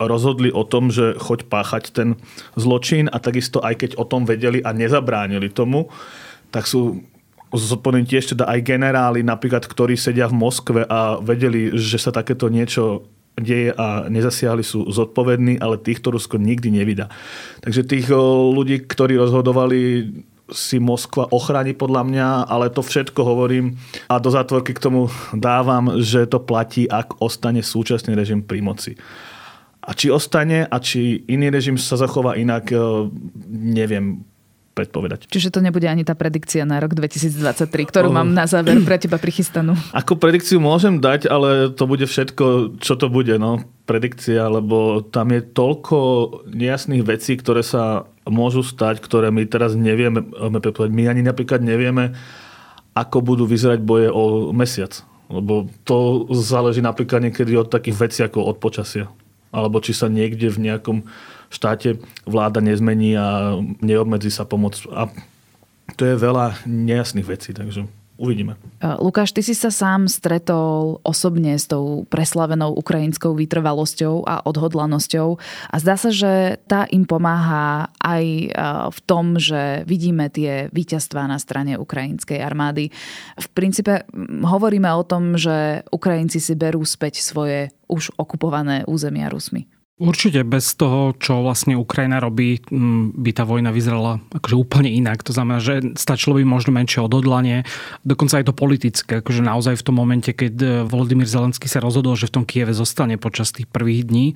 rozhodli 0.00 0.50
o 0.50 0.64
tom, 0.64 0.88
že 0.88 1.14
choď 1.20 1.52
páchať 1.52 1.84
ten 1.94 2.08
zločin 2.56 3.12
a 3.12 3.20
takisto 3.20 3.60
aj 3.60 3.76
keď 3.76 3.90
o 4.00 4.08
tom 4.08 4.24
vedeli 4.24 4.64
a 4.64 4.74
nezabránili 4.74 5.52
tomu, 5.52 5.92
tak 6.48 6.64
sú 6.64 7.04
zodpovední 7.52 8.08
tiež 8.08 8.32
teda 8.32 8.48
aj 8.48 8.64
generáli, 8.64 9.20
napríklad, 9.20 9.68
ktorí 9.68 9.96
sedia 10.00 10.24
v 10.28 10.40
Moskve 10.40 10.80
a 10.88 11.20
vedeli, 11.20 11.76
že 11.76 12.00
sa 12.00 12.08
takéto 12.08 12.48
niečo 12.48 13.04
deje 13.36 13.72
a 13.72 14.08
nezasiahli 14.08 14.64
sú 14.64 14.88
zodpovední, 14.92 15.60
ale 15.60 15.80
týchto 15.80 16.12
Rusko 16.12 16.36
nikdy 16.36 16.68
nevydá. 16.72 17.08
Takže 17.64 17.88
tých 17.88 18.12
ľudí, 18.52 18.84
ktorí 18.84 19.16
rozhodovali 19.16 20.12
si 20.52 20.76
Moskva 20.76 21.32
ochráni 21.32 21.72
podľa 21.72 22.02
mňa, 22.04 22.28
ale 22.44 22.68
to 22.68 22.84
všetko 22.84 23.24
hovorím 23.24 23.80
a 24.12 24.20
do 24.20 24.28
zátvorky 24.28 24.76
k 24.76 24.84
tomu 24.84 25.08
dávam, 25.32 25.96
že 25.96 26.28
to 26.28 26.44
platí, 26.44 26.84
ak 26.84 27.24
ostane 27.24 27.64
súčasný 27.64 28.12
režim 28.12 28.44
pri 28.44 28.60
moci. 28.60 28.92
A 29.82 29.96
či 29.96 30.12
ostane 30.12 30.68
a 30.68 30.76
či 30.78 31.24
iný 31.26 31.48
režim 31.50 31.80
sa 31.80 31.96
zachová 31.96 32.36
inak, 32.36 32.68
neviem 33.48 34.28
predpovedať. 34.72 35.28
Čiže 35.28 35.52
to 35.52 35.60
nebude 35.60 35.84
ani 35.84 36.02
tá 36.02 36.16
predikcia 36.16 36.64
na 36.64 36.80
rok 36.80 36.96
2023, 36.96 37.68
ktorú 37.68 38.08
oh. 38.08 38.16
mám 38.16 38.32
na 38.32 38.48
záver 38.48 38.80
pre 38.80 38.96
teba 38.96 39.20
prichystanú. 39.20 39.76
Ako 39.92 40.16
predikciu 40.16 40.58
môžem 40.58 40.98
dať, 40.98 41.28
ale 41.28 41.68
to 41.72 41.84
bude 41.84 42.04
všetko, 42.08 42.76
čo 42.80 42.96
to 42.96 43.12
bude, 43.12 43.36
no, 43.36 43.60
predikcia, 43.84 44.48
lebo 44.48 45.04
tam 45.04 45.30
je 45.36 45.40
toľko 45.44 45.96
nejasných 46.48 47.04
vecí, 47.04 47.36
ktoré 47.36 47.60
sa 47.60 48.08
môžu 48.24 48.64
stať, 48.64 49.04
ktoré 49.04 49.28
my 49.28 49.44
teraz 49.44 49.76
nevieme 49.76 50.24
predpovedať. 50.32 50.92
My 50.94 51.12
ani 51.12 51.22
napríklad 51.26 51.60
nevieme, 51.60 52.16
ako 52.96 53.24
budú 53.24 53.44
vyzerať 53.44 53.80
boje 53.84 54.08
o 54.08 54.52
mesiac. 54.56 55.04
Lebo 55.32 55.68
to 55.88 56.28
záleží 56.36 56.84
napríklad 56.84 57.24
niekedy 57.24 57.56
od 57.56 57.72
takých 57.72 57.96
vecí 57.96 58.20
ako 58.20 58.52
od 58.52 58.56
počasia. 58.60 59.08
Alebo 59.48 59.80
či 59.80 59.96
sa 59.96 60.12
niekde 60.12 60.52
v 60.52 60.68
nejakom 60.68 61.08
štáte 61.52 62.00
vláda 62.24 62.64
nezmení 62.64 63.12
a 63.20 63.60
neobmedzí 63.84 64.32
sa 64.32 64.48
pomoc. 64.48 64.80
A 64.88 65.12
to 66.00 66.08
je 66.08 66.16
veľa 66.16 66.64
nejasných 66.64 67.28
vecí. 67.28 67.52
Takže 67.52 67.84
uvidíme. 68.16 68.54
Lukáš, 69.02 69.34
ty 69.34 69.42
si 69.42 69.50
sa 69.50 69.74
sám 69.74 70.06
stretol 70.06 71.02
osobne 71.02 71.58
s 71.58 71.66
tou 71.66 72.06
preslavenou 72.06 72.70
ukrajinskou 72.78 73.34
vytrvalosťou 73.34 74.22
a 74.30 74.46
odhodlanosťou 74.46 75.28
a 75.42 75.76
zdá 75.82 75.98
sa, 75.98 76.14
že 76.14 76.62
tá 76.70 76.86
im 76.94 77.02
pomáha 77.02 77.90
aj 77.98 78.24
v 78.94 78.98
tom, 79.10 79.42
že 79.42 79.82
vidíme 79.90 80.30
tie 80.30 80.70
víťazstvá 80.70 81.26
na 81.26 81.42
strane 81.42 81.74
ukrajinskej 81.74 82.38
armády. 82.38 82.94
V 83.42 83.46
princípe 83.58 84.06
hovoríme 84.46 84.86
o 84.94 85.02
tom, 85.02 85.34
že 85.34 85.82
Ukrajinci 85.90 86.38
si 86.38 86.54
berú 86.54 86.86
späť 86.86 87.18
svoje 87.18 87.74
už 87.90 88.14
okupované 88.22 88.86
územia 88.86 89.34
Rusmi. 89.34 89.66
Určite 90.02 90.42
bez 90.42 90.74
toho, 90.74 91.14
čo 91.14 91.46
vlastne 91.46 91.78
Ukrajina 91.78 92.18
robí, 92.18 92.58
by 93.14 93.30
tá 93.30 93.46
vojna 93.46 93.70
vyzerala 93.70 94.18
akože 94.34 94.58
úplne 94.58 94.90
inak. 94.90 95.22
To 95.22 95.30
znamená, 95.30 95.62
že 95.62 95.78
stačilo 95.94 96.34
by 96.34 96.42
možno 96.42 96.74
menšie 96.74 97.06
odhodlanie, 97.06 97.62
dokonca 98.02 98.42
aj 98.42 98.50
to 98.50 98.54
politické. 98.58 99.22
Akože 99.22 99.46
naozaj 99.46 99.78
v 99.78 99.86
tom 99.86 99.94
momente, 99.94 100.34
keď 100.34 100.52
e, 100.58 100.66
Volodymyr 100.90 101.30
Zelenský 101.30 101.70
sa 101.70 101.78
rozhodol, 101.78 102.18
že 102.18 102.26
v 102.26 102.34
tom 102.34 102.44
Kieve 102.44 102.74
zostane 102.74 103.14
počas 103.14 103.54
tých 103.54 103.70
prvých 103.70 104.10
dní, 104.10 104.26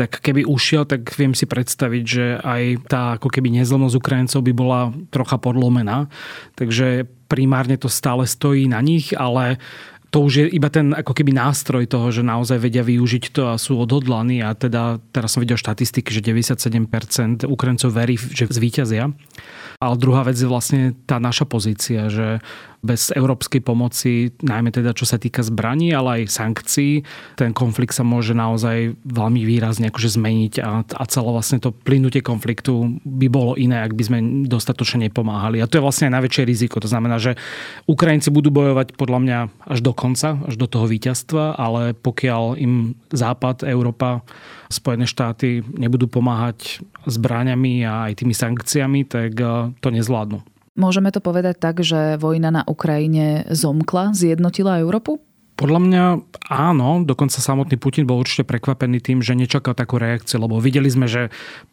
tak 0.00 0.16
keby 0.24 0.48
ušiel, 0.48 0.88
tak 0.88 1.12
viem 1.20 1.36
si 1.36 1.44
predstaviť, 1.44 2.04
že 2.08 2.24
aj 2.40 2.62
tá 2.88 3.02
ako 3.20 3.28
keby 3.28 3.52
nezlomnosť 3.60 4.00
Ukrajincov 4.00 4.40
by 4.40 4.52
bola 4.56 4.96
trocha 5.12 5.36
podlomená. 5.36 6.08
Takže 6.56 7.04
primárne 7.32 7.80
to 7.80 7.88
stále 7.88 8.28
stojí 8.28 8.68
na 8.68 8.84
nich, 8.84 9.16
ale 9.16 9.56
to 10.12 10.20
už 10.20 10.32
je 10.36 10.46
iba 10.52 10.68
ten 10.68 10.92
ako 10.92 11.16
keby 11.16 11.32
nástroj 11.32 11.88
toho, 11.88 12.12
že 12.12 12.20
naozaj 12.20 12.60
vedia 12.60 12.84
využiť 12.84 13.32
to 13.32 13.48
a 13.48 13.56
sú 13.56 13.80
odhodlaní 13.80 14.44
a 14.44 14.52
teda 14.52 15.00
teraz 15.08 15.32
som 15.32 15.40
videl 15.40 15.56
štatistiky, 15.56 16.12
že 16.12 16.20
97% 16.20 17.48
Ukrajincov 17.48 17.88
verí, 17.96 18.20
že 18.20 18.44
zvíťazia. 18.44 19.08
Ale 19.82 19.98
druhá 19.98 20.22
vec 20.22 20.38
je 20.38 20.46
vlastne 20.46 20.94
tá 21.10 21.18
naša 21.18 21.42
pozícia, 21.42 22.06
že 22.06 22.38
bez 22.82 23.14
európskej 23.14 23.62
pomoci, 23.62 24.34
najmä 24.42 24.74
teda 24.74 24.90
čo 24.90 25.06
sa 25.06 25.14
týka 25.14 25.42
zbraní, 25.46 25.94
ale 25.94 26.22
aj 26.26 26.34
sankcií, 26.34 27.06
ten 27.38 27.54
konflikt 27.54 27.94
sa 27.94 28.02
môže 28.02 28.34
naozaj 28.34 28.98
veľmi 29.06 29.46
výrazne 29.46 29.90
akože 29.90 30.18
zmeniť 30.18 30.54
a, 30.58 30.82
a 30.82 31.04
celé 31.06 31.30
vlastne 31.30 31.62
to 31.62 31.70
plynutie 31.70 32.22
konfliktu 32.22 32.98
by 33.06 33.30
bolo 33.30 33.54
iné, 33.54 33.86
ak 33.86 33.94
by 33.94 34.02
sme 34.02 34.18
dostatočne 34.50 35.06
nepomáhali. 35.06 35.62
A 35.62 35.70
to 35.70 35.78
je 35.78 35.86
vlastne 35.86 36.10
aj 36.10 36.18
najväčšie 36.18 36.42
riziko. 36.42 36.82
To 36.82 36.90
znamená, 36.90 37.22
že 37.22 37.38
Ukrajinci 37.86 38.34
budú 38.34 38.50
bojovať 38.50 38.98
podľa 38.98 39.18
mňa 39.22 39.38
až 39.66 39.78
do 39.78 39.94
konca, 39.94 40.42
až 40.42 40.58
do 40.58 40.66
toho 40.66 40.90
víťazstva, 40.90 41.54
ale 41.54 41.94
pokiaľ 41.94 42.58
im 42.58 42.98
Západ, 43.14 43.62
Európa, 43.62 44.26
Spojené 44.72 45.04
štáty 45.04 45.60
nebudú 45.76 46.08
pomáhať 46.08 46.80
zbráňami 47.04 47.84
a 47.84 48.08
aj 48.10 48.24
tými 48.24 48.32
sankciami, 48.32 49.04
tak 49.04 49.36
eh, 49.36 49.70
to 49.78 49.88
nezvládnu. 49.92 50.40
Môžeme 50.72 51.12
to 51.12 51.20
povedať 51.20 51.60
tak, 51.60 51.84
že 51.84 52.16
vojna 52.16 52.48
na 52.48 52.62
Ukrajine 52.64 53.44
zomkla, 53.52 54.16
zjednotila 54.16 54.80
Európu? 54.80 55.20
Podľa 55.52 55.80
mňa 55.84 56.04
áno, 56.48 57.04
dokonca 57.04 57.36
samotný 57.36 57.76
Putin 57.76 58.08
bol 58.08 58.24
určite 58.24 58.48
prekvapený 58.48 59.04
tým, 59.04 59.20
že 59.20 59.36
nečakal 59.36 59.76
takú 59.76 60.00
reakciu, 60.00 60.40
lebo 60.40 60.56
videli 60.64 60.88
sme, 60.88 61.04
že 61.04 61.28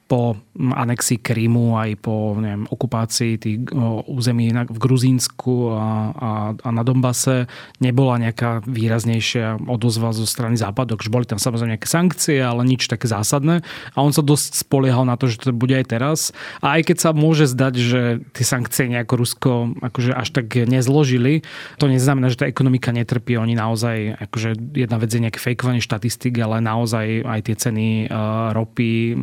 po 0.09 0.33
anexii 0.57 1.21
Krímu, 1.21 1.77
aj 1.77 2.01
po 2.01 2.33
neviem, 2.33 2.65
okupácii 2.65 3.37
tých 3.37 3.61
území 4.09 4.49
v 4.49 4.79
Gruzínsku 4.81 5.69
a, 5.69 5.85
a, 6.17 6.31
a 6.57 6.69
na 6.73 6.81
Dombase 6.81 7.45
nebola 7.77 8.17
nejaká 8.17 8.65
výraznejšia 8.65 9.61
odozva 9.69 10.09
zo 10.09 10.25
strany 10.25 10.57
západu. 10.57 10.97
Takže 10.97 11.13
boli 11.13 11.29
tam 11.29 11.37
samozrejme 11.37 11.77
nejaké 11.77 11.85
sankcie, 11.85 12.41
ale 12.41 12.65
nič 12.65 12.89
také 12.89 13.05
zásadné. 13.05 13.61
A 13.93 14.01
on 14.01 14.09
sa 14.09 14.25
dosť 14.25 14.65
spoliehal 14.65 15.05
na 15.05 15.13
to, 15.13 15.29
že 15.29 15.45
to 15.45 15.53
bude 15.53 15.77
aj 15.77 15.85
teraz. 15.93 16.33
A 16.65 16.81
aj 16.81 16.89
keď 16.89 16.97
sa 16.97 17.09
môže 17.13 17.45
zdať, 17.45 17.73
že 17.77 18.01
tie 18.33 18.45
sankcie 18.45 18.89
nejako 18.89 19.13
Rusko 19.13 19.51
akože 19.77 20.17
až 20.17 20.33
tak 20.33 20.49
nezložili, 20.49 21.45
to 21.77 21.85
neznamená, 21.85 22.33
že 22.33 22.41
tá 22.41 22.45
ekonomika 22.49 22.89
netrpí. 22.89 23.37
Oni 23.37 23.53
naozaj, 23.53 24.25
akože 24.25 24.57
jedna 24.73 24.97
vec 24.97 25.13
je 25.13 25.21
nejaké 25.21 25.37
fejkovanie 25.37 25.85
štatistik, 25.85 26.33
ale 26.41 26.65
naozaj 26.65 27.29
aj 27.29 27.39
tie 27.45 27.55
ceny 27.55 28.09
uh, 28.09 28.57
ropy 28.57 29.13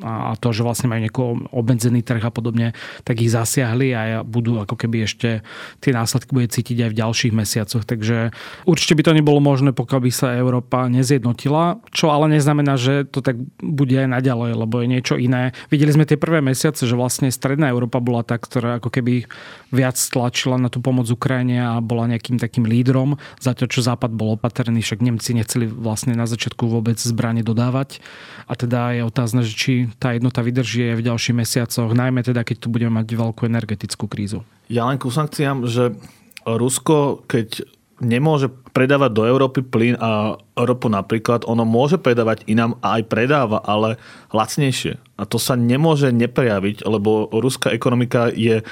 a 0.00 0.29
a 0.30 0.38
to, 0.38 0.54
že 0.54 0.62
vlastne 0.62 0.86
majú 0.86 1.00
nejaký 1.02 1.20
obmedzený 1.50 2.06
trh 2.06 2.22
a 2.22 2.30
podobne, 2.30 2.72
tak 3.02 3.18
ich 3.18 3.34
zasiahli 3.34 3.88
a 3.90 4.02
budú 4.22 4.62
ako 4.62 4.78
keby 4.78 5.10
ešte 5.10 5.42
tie 5.82 5.92
následky 5.92 6.30
bude 6.30 6.46
cítiť 6.46 6.86
aj 6.86 6.90
v 6.94 6.98
ďalších 7.02 7.32
mesiacoch. 7.34 7.82
Takže 7.82 8.30
určite 8.64 8.94
by 8.94 9.02
to 9.02 9.16
nebolo 9.18 9.42
možné, 9.42 9.74
pokiaľ 9.74 10.00
by 10.06 10.12
sa 10.14 10.38
Európa 10.38 10.86
nezjednotila, 10.86 11.82
čo 11.90 12.14
ale 12.14 12.30
neznamená, 12.30 12.78
že 12.78 13.02
to 13.08 13.20
tak 13.20 13.34
bude 13.58 13.94
aj 13.98 14.06
naďalej, 14.06 14.54
lebo 14.54 14.74
je 14.80 14.86
niečo 14.86 15.14
iné. 15.18 15.50
Videli 15.68 15.90
sme 15.90 16.06
tie 16.06 16.20
prvé 16.20 16.38
mesiace, 16.38 16.86
že 16.86 16.94
vlastne 16.94 17.32
Stredná 17.32 17.72
Európa 17.72 17.98
bola 17.98 18.22
tá, 18.22 18.38
ktorá 18.38 18.78
ako 18.78 18.92
keby 18.92 19.26
viac 19.74 19.96
tlačila 19.96 20.58
na 20.58 20.68
tú 20.68 20.82
pomoc 20.82 21.06
Ukrajine 21.08 21.62
a 21.62 21.78
bola 21.82 22.10
nejakým 22.10 22.36
takým 22.38 22.66
lídrom, 22.66 23.18
zatiaľ 23.38 23.68
čo 23.70 23.80
Západ 23.86 24.12
bol 24.12 24.36
opatrný, 24.36 24.82
však 24.82 25.00
Nemci 25.02 25.34
nechceli 25.34 25.66
vlastne 25.70 26.12
na 26.14 26.26
začiatku 26.26 26.66
vôbec 26.66 26.98
zbranie 27.00 27.42
dodávať. 27.46 28.02
A 28.50 28.58
teda 28.58 28.98
je 28.98 29.06
otázne, 29.06 29.46
že 29.46 29.54
či 29.54 29.72
tá 30.02 30.10
jednota 30.10 30.42
vydrží 30.42 30.90
aj 30.90 30.96
v 30.98 31.06
ďalších 31.06 31.38
mesiacoch, 31.38 31.94
najmä 31.94 32.26
teda, 32.26 32.42
keď 32.42 32.66
tu 32.66 32.66
budeme 32.66 32.98
mať 32.98 33.06
veľkú 33.14 33.46
energetickú 33.46 34.10
krízu. 34.10 34.42
Ja 34.66 34.90
len 34.90 34.98
ku 34.98 35.06
sankciám, 35.06 35.70
že 35.70 35.94
Rusko, 36.42 37.22
keď 37.30 37.62
nemôže 38.00 38.48
predávať 38.72 39.10
do 39.12 39.22
Európy 39.28 39.60
plyn 39.62 39.94
a 40.00 40.40
ropu 40.56 40.88
napríklad, 40.88 41.44
ono 41.44 41.68
môže 41.68 42.00
predávať 42.00 42.48
inám 42.48 42.80
a 42.80 42.98
aj 42.98 43.02
predáva, 43.12 43.60
ale 43.62 44.00
lacnejšie. 44.32 44.98
A 45.20 45.22
to 45.28 45.36
sa 45.36 45.54
nemôže 45.54 46.08
neprejaviť, 46.10 46.88
lebo 46.88 47.28
ruská 47.30 47.70
ekonomika 47.70 48.32
je 48.32 48.64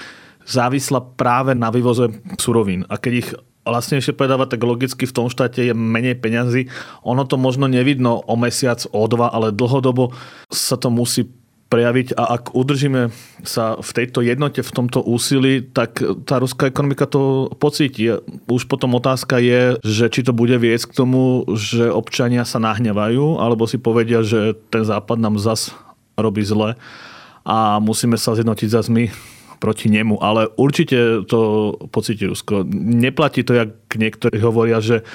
závislá 0.49 1.05
práve 1.15 1.53
na 1.53 1.69
vývoze 1.69 2.09
surovín. 2.41 2.89
A 2.89 2.97
keď 2.97 3.13
ich 3.15 3.31
lacnejšie 3.71 4.17
predáva, 4.17 4.49
tak 4.49 4.65
logicky 4.65 5.05
v 5.05 5.15
tom 5.15 5.27
štáte 5.29 5.61
je 5.61 5.75
menej 5.77 6.17
peňazí. 6.19 6.73
Ono 7.05 7.25
to 7.29 7.37
možno 7.37 7.69
nevidno 7.69 8.21
o 8.25 8.35
mesiac, 8.35 8.81
o 8.91 9.05
dva, 9.07 9.31
ale 9.33 9.55
dlhodobo 9.55 10.13
sa 10.49 10.77
to 10.77 10.89
musí 10.89 11.29
prejaviť 11.69 12.17
a 12.17 12.41
ak 12.41 12.57
udržíme 12.57 13.13
sa 13.45 13.77
v 13.77 13.91
tejto 13.93 14.25
jednote, 14.25 14.65
v 14.65 14.73
tomto 14.73 15.05
úsilí, 15.05 15.69
tak 15.69 16.01
tá 16.25 16.41
ruská 16.41 16.73
ekonomika 16.73 17.05
to 17.05 17.53
pocíti. 17.61 18.09
Už 18.49 18.65
potom 18.65 18.97
otázka 18.97 19.37
je, 19.37 19.77
že 19.85 20.09
či 20.09 20.25
to 20.25 20.33
bude 20.33 20.57
viesť 20.57 20.89
k 20.89 20.97
tomu, 20.97 21.45
že 21.53 21.93
občania 21.93 22.49
sa 22.49 22.57
nahnevajú, 22.57 23.37
alebo 23.37 23.69
si 23.69 23.77
povedia, 23.77 24.25
že 24.25 24.57
ten 24.73 24.81
západ 24.81 25.21
nám 25.21 25.37
zas 25.37 25.77
robí 26.17 26.41
zle 26.41 26.73
a 27.45 27.77
musíme 27.85 28.17
sa 28.17 28.33
zjednotiť 28.33 28.69
zas 28.73 28.89
my 28.89 29.13
proti 29.59 29.91
nemu, 29.91 30.25
ale 30.25 30.49
určite 30.57 30.97
to 31.27 31.73
pocíti 31.91 32.27
Rusko. 32.27 32.65
Neplatí 32.75 33.43
to, 33.43 33.55
jak 33.55 33.69
niektorí 33.97 34.37
hovoria, 34.43 34.83
že 34.85 35.07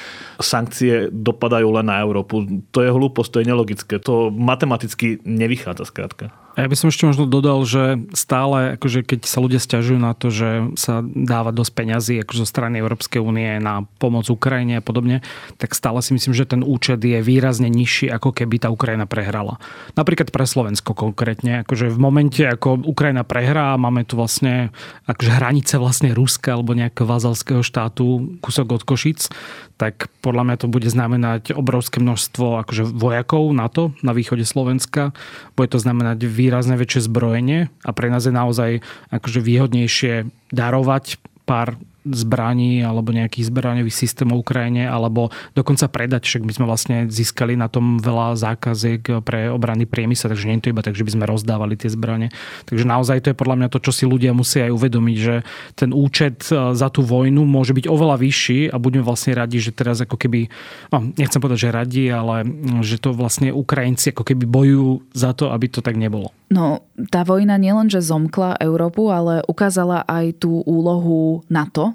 sankcie 0.42 1.14
dopadajú 1.14 1.70
len 1.78 1.86
na 1.86 2.02
Európu. 2.02 2.66
To 2.74 2.80
je 2.82 2.90
hlúposť, 2.90 3.30
to 3.30 3.40
je 3.44 3.50
nelogické. 3.50 3.96
To 4.02 4.34
matematicky 4.34 5.22
nevychádza 5.22 5.86
skrátka. 5.86 6.34
Ja 6.54 6.70
by 6.70 6.78
som 6.78 6.94
ešte 6.94 7.10
možno 7.10 7.26
dodal, 7.26 7.66
že 7.66 8.06
stále, 8.14 8.78
akože 8.78 9.02
keď 9.02 9.26
sa 9.26 9.42
ľudia 9.42 9.58
stiažujú 9.58 9.98
na 9.98 10.14
to, 10.14 10.30
že 10.30 10.70
sa 10.78 11.02
dáva 11.02 11.50
dosť 11.50 11.72
peňazí 11.74 12.14
akože 12.22 12.46
zo 12.46 12.48
strany 12.48 12.78
Európskej 12.78 13.18
únie 13.18 13.58
na 13.58 13.90
pomoc 13.98 14.30
Ukrajine 14.30 14.78
a 14.78 14.86
podobne, 14.86 15.26
tak 15.58 15.74
stále 15.74 15.98
si 16.06 16.14
myslím, 16.14 16.38
že 16.38 16.46
ten 16.46 16.62
účet 16.62 17.02
je 17.02 17.26
výrazne 17.26 17.74
nižší, 17.74 18.14
ako 18.14 18.38
keby 18.38 18.62
tá 18.62 18.70
Ukrajina 18.70 19.10
prehrala. 19.10 19.58
Napríklad 19.98 20.30
pre 20.30 20.46
Slovensko 20.46 20.94
konkrétne. 20.94 21.66
Akože 21.66 21.90
v 21.90 21.98
momente, 21.98 22.46
ako 22.46 22.86
Ukrajina 22.86 23.26
prehrá, 23.26 23.74
máme 23.82 24.06
tu 24.06 24.14
vlastne 24.14 24.70
akože 25.10 25.32
hranice 25.34 25.82
vlastne 25.82 26.14
Ruska 26.14 26.54
alebo 26.54 26.78
nejakého 26.78 27.10
vazalského 27.10 27.66
štátu, 27.66 28.38
kúsok 28.46 28.63
od 28.72 28.84
Košic, 28.88 29.28
tak 29.76 30.08
podľa 30.24 30.44
mňa 30.48 30.56
to 30.64 30.68
bude 30.72 30.88
znamenať 30.88 31.52
obrovské 31.52 32.00
množstvo 32.00 32.64
akože 32.64 32.88
vojakov 32.88 33.52
NATO 33.52 33.92
na 34.00 34.16
východe 34.16 34.48
Slovenska. 34.48 35.12
Bude 35.60 35.68
to 35.74 35.82
znamenať 35.82 36.24
výrazne 36.24 36.80
väčšie 36.80 37.12
zbrojenie 37.12 37.68
a 37.84 37.90
pre 37.92 38.08
nás 38.08 38.24
je 38.24 38.34
naozaj 38.34 38.72
akože 39.12 39.40
výhodnejšie 39.44 40.32
darovať 40.56 41.20
pár 41.44 41.76
zbraní 42.04 42.84
alebo 42.84 43.16
nejakých 43.16 43.48
zbraňových 43.48 43.96
systémov 43.96 44.44
Ukrajine 44.44 44.88
alebo 44.88 45.32
dokonca 45.56 45.88
predať, 45.88 46.28
však 46.28 46.44
my 46.44 46.52
sme 46.52 46.66
vlastne 46.68 46.98
získali 47.08 47.56
na 47.56 47.72
tom 47.72 48.00
veľa 48.04 48.36
zákaziek 48.36 49.24
pre 49.24 49.48
obranný 49.48 49.88
priemysel, 49.88 50.32
takže 50.32 50.48
nie 50.48 50.60
je 50.60 50.64
to 50.68 50.74
iba 50.76 50.84
tak, 50.84 51.00
že 51.00 51.08
by 51.08 51.12
sme 51.16 51.26
rozdávali 51.30 51.80
tie 51.80 51.88
zbranie. 51.88 52.30
Takže 52.68 52.84
naozaj 52.84 53.24
to 53.24 53.32
je 53.32 53.40
podľa 53.40 53.56
mňa 53.64 53.68
to, 53.72 53.80
čo 53.80 53.92
si 53.96 54.04
ľudia 54.04 54.36
musia 54.36 54.68
aj 54.68 54.76
uvedomiť, 54.76 55.18
že 55.18 55.36
ten 55.80 55.96
účet 55.96 56.44
e, 56.52 56.76
za 56.76 56.88
tú 56.92 57.02
vojnu 57.02 57.48
môže 57.48 57.72
byť 57.72 57.86
oveľa 57.88 58.20
vyšší 58.20 58.60
a 58.72 58.76
budeme 58.78 59.06
vlastne 59.06 59.34
radi, 59.34 59.64
že 59.64 59.72
teraz 59.72 60.04
ako 60.04 60.20
keby, 60.20 60.52
no 60.92 61.16
nechcem 61.16 61.40
povedať, 61.40 61.60
že 61.68 61.76
radi, 61.76 62.04
ale 62.12 62.44
že 62.84 63.00
to 63.00 63.16
vlastne 63.16 63.56
Ukrajinci 63.56 64.12
ako 64.12 64.28
keby 64.28 64.44
bojujú 64.44 65.08
za 65.16 65.32
to, 65.32 65.50
aby 65.56 65.72
to 65.72 65.80
tak 65.80 65.96
nebolo. 65.96 66.36
No, 66.54 66.86
tá 67.10 67.26
vojna 67.26 67.58
nielenže 67.58 67.98
zomkla 67.98 68.62
Európu, 68.62 69.10
ale 69.10 69.42
ukázala 69.50 70.06
aj 70.06 70.46
tú 70.46 70.62
úlohu 70.70 71.42
NATO. 71.50 71.93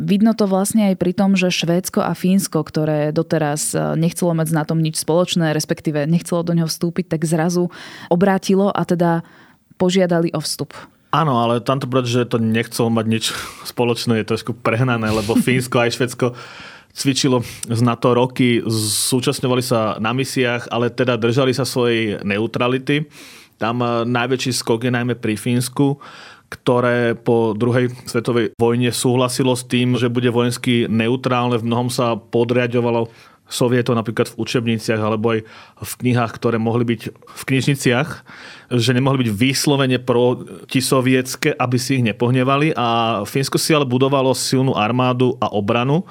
Vidno 0.00 0.32
to 0.32 0.50
vlastne 0.50 0.92
aj 0.92 0.96
pri 0.98 1.12
tom, 1.12 1.38
že 1.38 1.52
Švédsko 1.52 2.02
a 2.02 2.12
Fínsko, 2.12 2.62
ktoré 2.64 3.10
doteraz 3.10 3.72
e, 3.72 3.96
nechcelo 4.00 4.32
mať 4.34 4.48
na 4.54 4.64
tom 4.66 4.80
nič 4.80 5.00
spoločné, 5.00 5.52
respektíve 5.56 6.08
nechcelo 6.08 6.42
do 6.42 6.56
ňoho 6.56 6.68
vstúpiť, 6.68 7.16
tak 7.16 7.28
zrazu 7.28 7.70
obrátilo 8.08 8.72
a 8.72 8.82
teda 8.82 9.22
požiadali 9.76 10.30
o 10.34 10.40
vstup. 10.40 10.74
Áno, 11.12 11.44
ale 11.44 11.60
tamto 11.60 11.84
povedať, 11.84 12.24
že 12.24 12.30
to 12.30 12.40
nechcel 12.40 12.88
mať 12.88 13.06
nič 13.06 13.24
spoločné, 13.70 14.22
je 14.22 14.30
trošku 14.32 14.56
prehnané, 14.56 15.12
lebo 15.12 15.36
Fínsko 15.36 15.82
aj 15.82 16.00
Švedsko 16.00 16.32
cvičilo 16.92 17.40
z 17.68 17.80
NATO 17.80 18.12
roky, 18.12 18.60
súčasňovali 18.68 19.64
sa 19.64 19.96
na 19.96 20.12
misiách, 20.12 20.68
ale 20.68 20.92
teda 20.92 21.16
držali 21.16 21.56
sa 21.56 21.64
svojej 21.64 22.20
neutrality. 22.20 23.08
Tam 23.56 23.80
eh, 23.80 24.04
najväčší 24.08 24.52
skok 24.52 24.88
je 24.88 24.92
najmä 24.92 25.16
pri 25.16 25.34
Fínsku, 25.36 26.00
ktoré 26.52 27.16
po 27.16 27.56
druhej 27.56 27.88
svetovej 28.04 28.52
vojne 28.60 28.92
súhlasilo 28.92 29.56
s 29.56 29.64
tým, 29.64 29.96
že 29.96 30.12
bude 30.12 30.28
vojensky 30.28 30.84
neutrálne. 30.84 31.56
V 31.56 31.64
mnohom 31.64 31.88
sa 31.88 32.20
podriadovalo 32.20 33.08
sovietov 33.52 33.96
napríklad 33.96 34.32
v 34.32 34.38
učebniciach 34.40 35.00
alebo 35.00 35.36
aj 35.36 35.44
v 35.76 35.92
knihách, 36.00 36.32
ktoré 36.40 36.56
mohli 36.56 36.88
byť 36.88 37.00
v 37.12 37.42
knižniciach, 37.52 38.08
že 38.72 38.90
nemohli 38.96 39.28
byť 39.28 39.30
vyslovene 39.36 40.00
protisovietské, 40.00 41.52
aby 41.60 41.76
si 41.76 42.00
ich 42.00 42.06
nepohnevali 42.08 42.72
a 42.72 43.20
Fínsko 43.28 43.60
si 43.60 43.76
ale 43.76 43.84
budovalo 43.84 44.32
silnú 44.32 44.72
armádu 44.72 45.36
a 45.36 45.52
obranu 45.52 46.08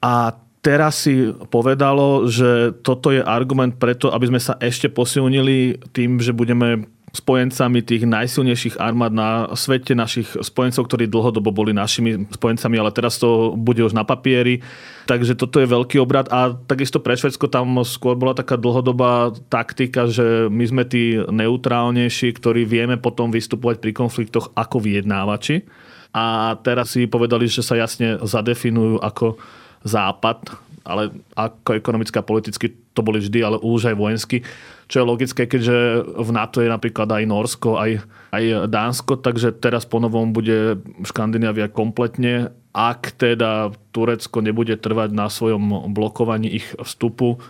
a 0.00 0.32
teraz 0.64 1.04
si 1.04 1.28
povedalo, 1.50 2.30
že 2.30 2.72
toto 2.86 3.10
je 3.12 3.20
argument 3.20 3.76
preto, 3.76 4.08
aby 4.14 4.32
sme 4.32 4.40
sa 4.40 4.54
ešte 4.62 4.88
posilnili 4.88 5.82
tým, 5.92 6.22
že 6.22 6.32
budeme 6.32 6.88
spojencami 7.12 7.84
tých 7.84 8.08
najsilnejších 8.08 8.80
armád 8.80 9.12
na 9.12 9.52
svete, 9.52 9.92
našich 9.92 10.32
spojencov, 10.40 10.88
ktorí 10.88 11.12
dlhodobo 11.12 11.52
boli 11.52 11.76
našimi 11.76 12.24
spojencami, 12.32 12.80
ale 12.80 12.88
teraz 12.88 13.20
to 13.20 13.52
bude 13.52 13.84
už 13.84 13.92
na 13.92 14.00
papieri. 14.00 14.64
Takže 15.04 15.36
toto 15.36 15.60
je 15.60 15.68
veľký 15.68 16.00
obrad 16.00 16.32
a 16.32 16.56
takisto 16.56 17.04
pre 17.04 17.12
Švedsko 17.12 17.52
tam 17.52 17.84
skôr 17.84 18.16
bola 18.16 18.32
taká 18.32 18.56
dlhodobá 18.56 19.36
taktika, 19.52 20.08
že 20.08 20.48
my 20.48 20.64
sme 20.64 20.84
tí 20.88 21.20
neutrálnejší, 21.20 22.32
ktorí 22.40 22.64
vieme 22.64 22.96
potom 22.96 23.28
vystupovať 23.28 23.84
pri 23.84 23.92
konfliktoch 23.92 24.48
ako 24.56 24.80
vyjednávači. 24.80 25.68
A 26.16 26.56
teraz 26.64 26.96
si 26.96 27.04
povedali, 27.08 27.44
že 27.44 27.60
sa 27.60 27.76
jasne 27.76 28.20
zadefinujú 28.24 29.04
ako 29.04 29.36
západ, 29.84 30.71
ale 30.82 31.14
ako 31.38 31.78
ekonomicky 31.78 32.18
a 32.18 32.26
politicky 32.26 32.74
to 32.92 33.00
boli 33.00 33.22
vždy, 33.22 33.38
ale 33.40 33.56
už 33.62 33.92
aj 33.92 33.96
vojensky 33.96 34.44
čo 34.92 35.00
je 35.00 35.08
logické, 35.08 35.48
keďže 35.48 36.04
v 36.20 36.30
NATO 36.36 36.60
je 36.60 36.68
napríklad 36.68 37.08
aj 37.08 37.24
Norsko, 37.24 37.80
aj, 37.80 38.04
aj 38.28 38.68
Dánsko, 38.68 39.24
takže 39.24 39.56
teraz 39.56 39.88
ponovom 39.88 40.36
bude 40.36 40.84
Škandinávia 41.00 41.72
kompletne, 41.72 42.52
ak 42.76 43.16
teda 43.16 43.72
Turecko 43.96 44.44
nebude 44.44 44.76
trvať 44.76 45.16
na 45.16 45.32
svojom 45.32 45.96
blokovaní 45.96 46.60
ich 46.60 46.68
vstupu, 46.76 47.40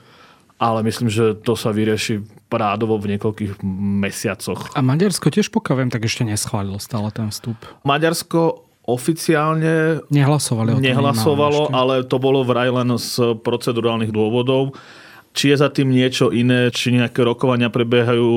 ale 0.62 0.86
myslím, 0.86 1.10
že 1.10 1.34
to 1.34 1.58
sa 1.58 1.74
vyrieši 1.74 2.22
prádovo 2.46 2.94
v 3.02 3.18
niekoľkých 3.18 3.66
mesiacoch. 4.06 4.70
A 4.78 4.78
Maďarsko 4.78 5.34
tiež 5.34 5.50
pokaviem, 5.50 5.90
tak 5.90 6.06
ešte 6.06 6.22
neschválilo 6.22 6.78
stále 6.78 7.10
ten 7.10 7.26
vstup. 7.26 7.58
Maďarsko 7.82 8.70
oficiálne 8.82 10.02
nehlasovali 10.10 10.74
o 10.74 10.76
tom 10.78 10.82
nehlasovalo, 10.82 11.70
ale 11.70 12.02
to 12.02 12.18
bolo 12.18 12.42
vraj 12.42 12.70
len 12.70 12.98
z 12.98 13.38
procedurálnych 13.42 14.10
dôvodov 14.10 14.74
či 15.32 15.48
je 15.48 15.56
za 15.56 15.72
tým 15.72 15.88
niečo 15.88 16.28
iné, 16.28 16.68
či 16.68 16.92
nejaké 16.92 17.24
rokovania 17.24 17.72
prebiehajú, 17.72 18.28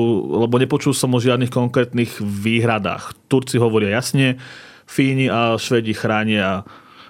lebo 0.48 0.56
nepočul 0.56 0.96
som 0.96 1.12
o 1.12 1.20
žiadnych 1.20 1.52
konkrétnych 1.52 2.16
výhradách. 2.24 3.12
Turci 3.28 3.60
hovoria 3.60 4.00
jasne, 4.00 4.40
Fíni 4.88 5.28
a 5.28 5.60
Švedi 5.60 5.92
chránia 5.92 6.64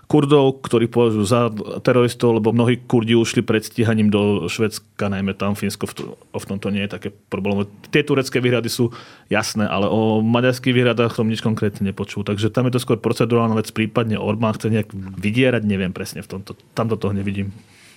Kurdov, 0.07 0.63
ktorí 0.63 0.87
považujú 0.87 1.25
za 1.27 1.51
teroristov, 1.83 2.39
lebo 2.39 2.55
mnohí 2.55 2.79
Kurdi 2.87 3.19
ušli 3.19 3.43
pred 3.43 3.67
stíhaním 3.67 4.07
do 4.07 4.47
Švedska, 4.47 5.11
najmä 5.11 5.35
tam 5.35 5.59
Fínsko 5.59 5.91
v, 6.31 6.45
tomto 6.47 6.71
nie 6.71 6.87
je 6.87 6.95
také 6.95 7.09
problém. 7.11 7.67
Tie 7.91 8.07
turecké 8.07 8.39
výhrady 8.39 8.71
sú 8.71 8.95
jasné, 9.27 9.67
ale 9.67 9.91
o 9.91 10.23
maďarských 10.23 10.71
výhradách 10.71 11.19
som 11.19 11.27
nič 11.27 11.43
konkrétne 11.43 11.91
nepočul. 11.91 12.23
Takže 12.23 12.55
tam 12.55 12.71
je 12.71 12.79
to 12.79 12.83
skôr 12.87 13.03
procedurálna 13.03 13.59
vec, 13.59 13.67
prípadne 13.75 14.15
Orbán 14.15 14.55
chce 14.55 14.71
nejak 14.71 14.95
vydierať, 14.95 15.67
neviem 15.67 15.91
presne 15.91 16.23
v 16.23 16.39
tomto. 16.39 16.55
Tam 16.79 16.87
do 16.87 16.95
toho 16.95 17.11
nevidím. 17.11 17.51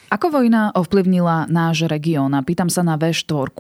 Ako 0.09 0.33
vojna 0.33 0.73
ovplyvnila 0.73 1.45
náš 1.53 1.86
región? 1.86 2.34
A 2.34 2.41
pýtam 2.41 2.65
sa 2.65 2.81
na 2.81 2.97
V4. 2.97 3.53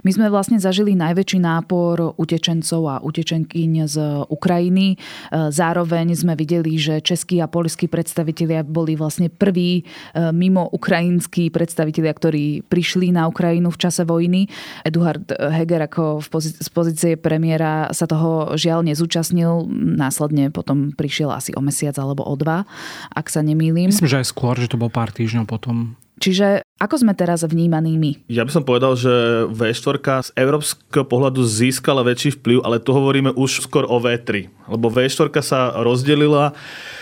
My 0.00 0.10
sme 0.16 0.32
vlastne 0.32 0.56
zažili 0.56 0.96
najväčší 0.96 1.44
nápor 1.44 2.16
utečencov 2.16 2.82
a 2.88 2.96
utečenkyň 3.04 3.72
z 3.84 3.96
Ukrajiny. 4.32 4.96
E, 4.96 5.52
zároveň 5.52 6.16
sme 6.16 6.32
videli, 6.40 6.80
že 6.80 7.04
českí 7.04 7.44
a 7.44 7.52
polskí 7.52 7.84
predstavitelia 7.84 8.64
boli 8.64 8.96
vlastne 8.96 9.28
prví 9.28 9.84
e, 9.84 10.32
mimo 10.32 10.72
ukrajinskí 10.72 11.52
predstavitelia, 11.52 12.16
ktorí 12.16 12.64
prišli 12.64 13.12
na 13.12 13.28
Ukrajinu 13.28 13.68
v 13.68 13.80
čase 13.84 14.08
vojny. 14.08 14.48
Eduard 14.88 15.28
Heger 15.28 15.84
ako 15.84 16.24
v 16.24 16.28
pozície, 16.32 16.64
z 16.64 16.70
pozície 16.72 17.12
premiéra 17.20 17.92
sa 17.92 18.08
toho 18.08 18.56
žiaľ 18.56 18.88
nezúčastnil. 18.88 19.68
Následne 20.00 20.48
potom 20.48 20.96
prišiel 20.96 21.28
asi 21.28 21.52
o 21.52 21.60
mesiac 21.60 21.92
alebo 22.00 22.24
o 22.24 22.32
dva, 22.40 22.64
ak 23.12 23.28
sa 23.28 23.44
nemýlim. 23.44 23.92
Myslím, 23.92 24.08
že 24.08 24.24
aj 24.24 24.32
skôr, 24.32 24.56
že 24.56 24.72
to 24.72 24.80
bol 24.80 24.88
pár 24.88 25.12
týždňov 25.12 25.44
potom. 25.44 25.89
Čiže 26.20 26.68
ako 26.76 27.00
sme 27.00 27.16
teraz 27.16 27.40
vnímaní 27.48 27.96
my? 27.96 28.28
Ja 28.28 28.44
by 28.44 28.52
som 28.52 28.64
povedal, 28.68 28.92
že 28.92 29.48
V4 29.48 29.96
z 30.20 30.28
európskeho 30.36 31.08
pohľadu 31.08 31.40
získala 31.40 32.04
väčší 32.04 32.36
vplyv, 32.36 32.60
ale 32.60 32.76
tu 32.76 32.92
hovoríme 32.92 33.32
už 33.32 33.64
skôr 33.64 33.88
o 33.88 33.96
V3. 33.96 34.52
Lebo 34.68 34.92
V4 34.92 35.32
sa 35.40 35.72
rozdelila 35.80 36.52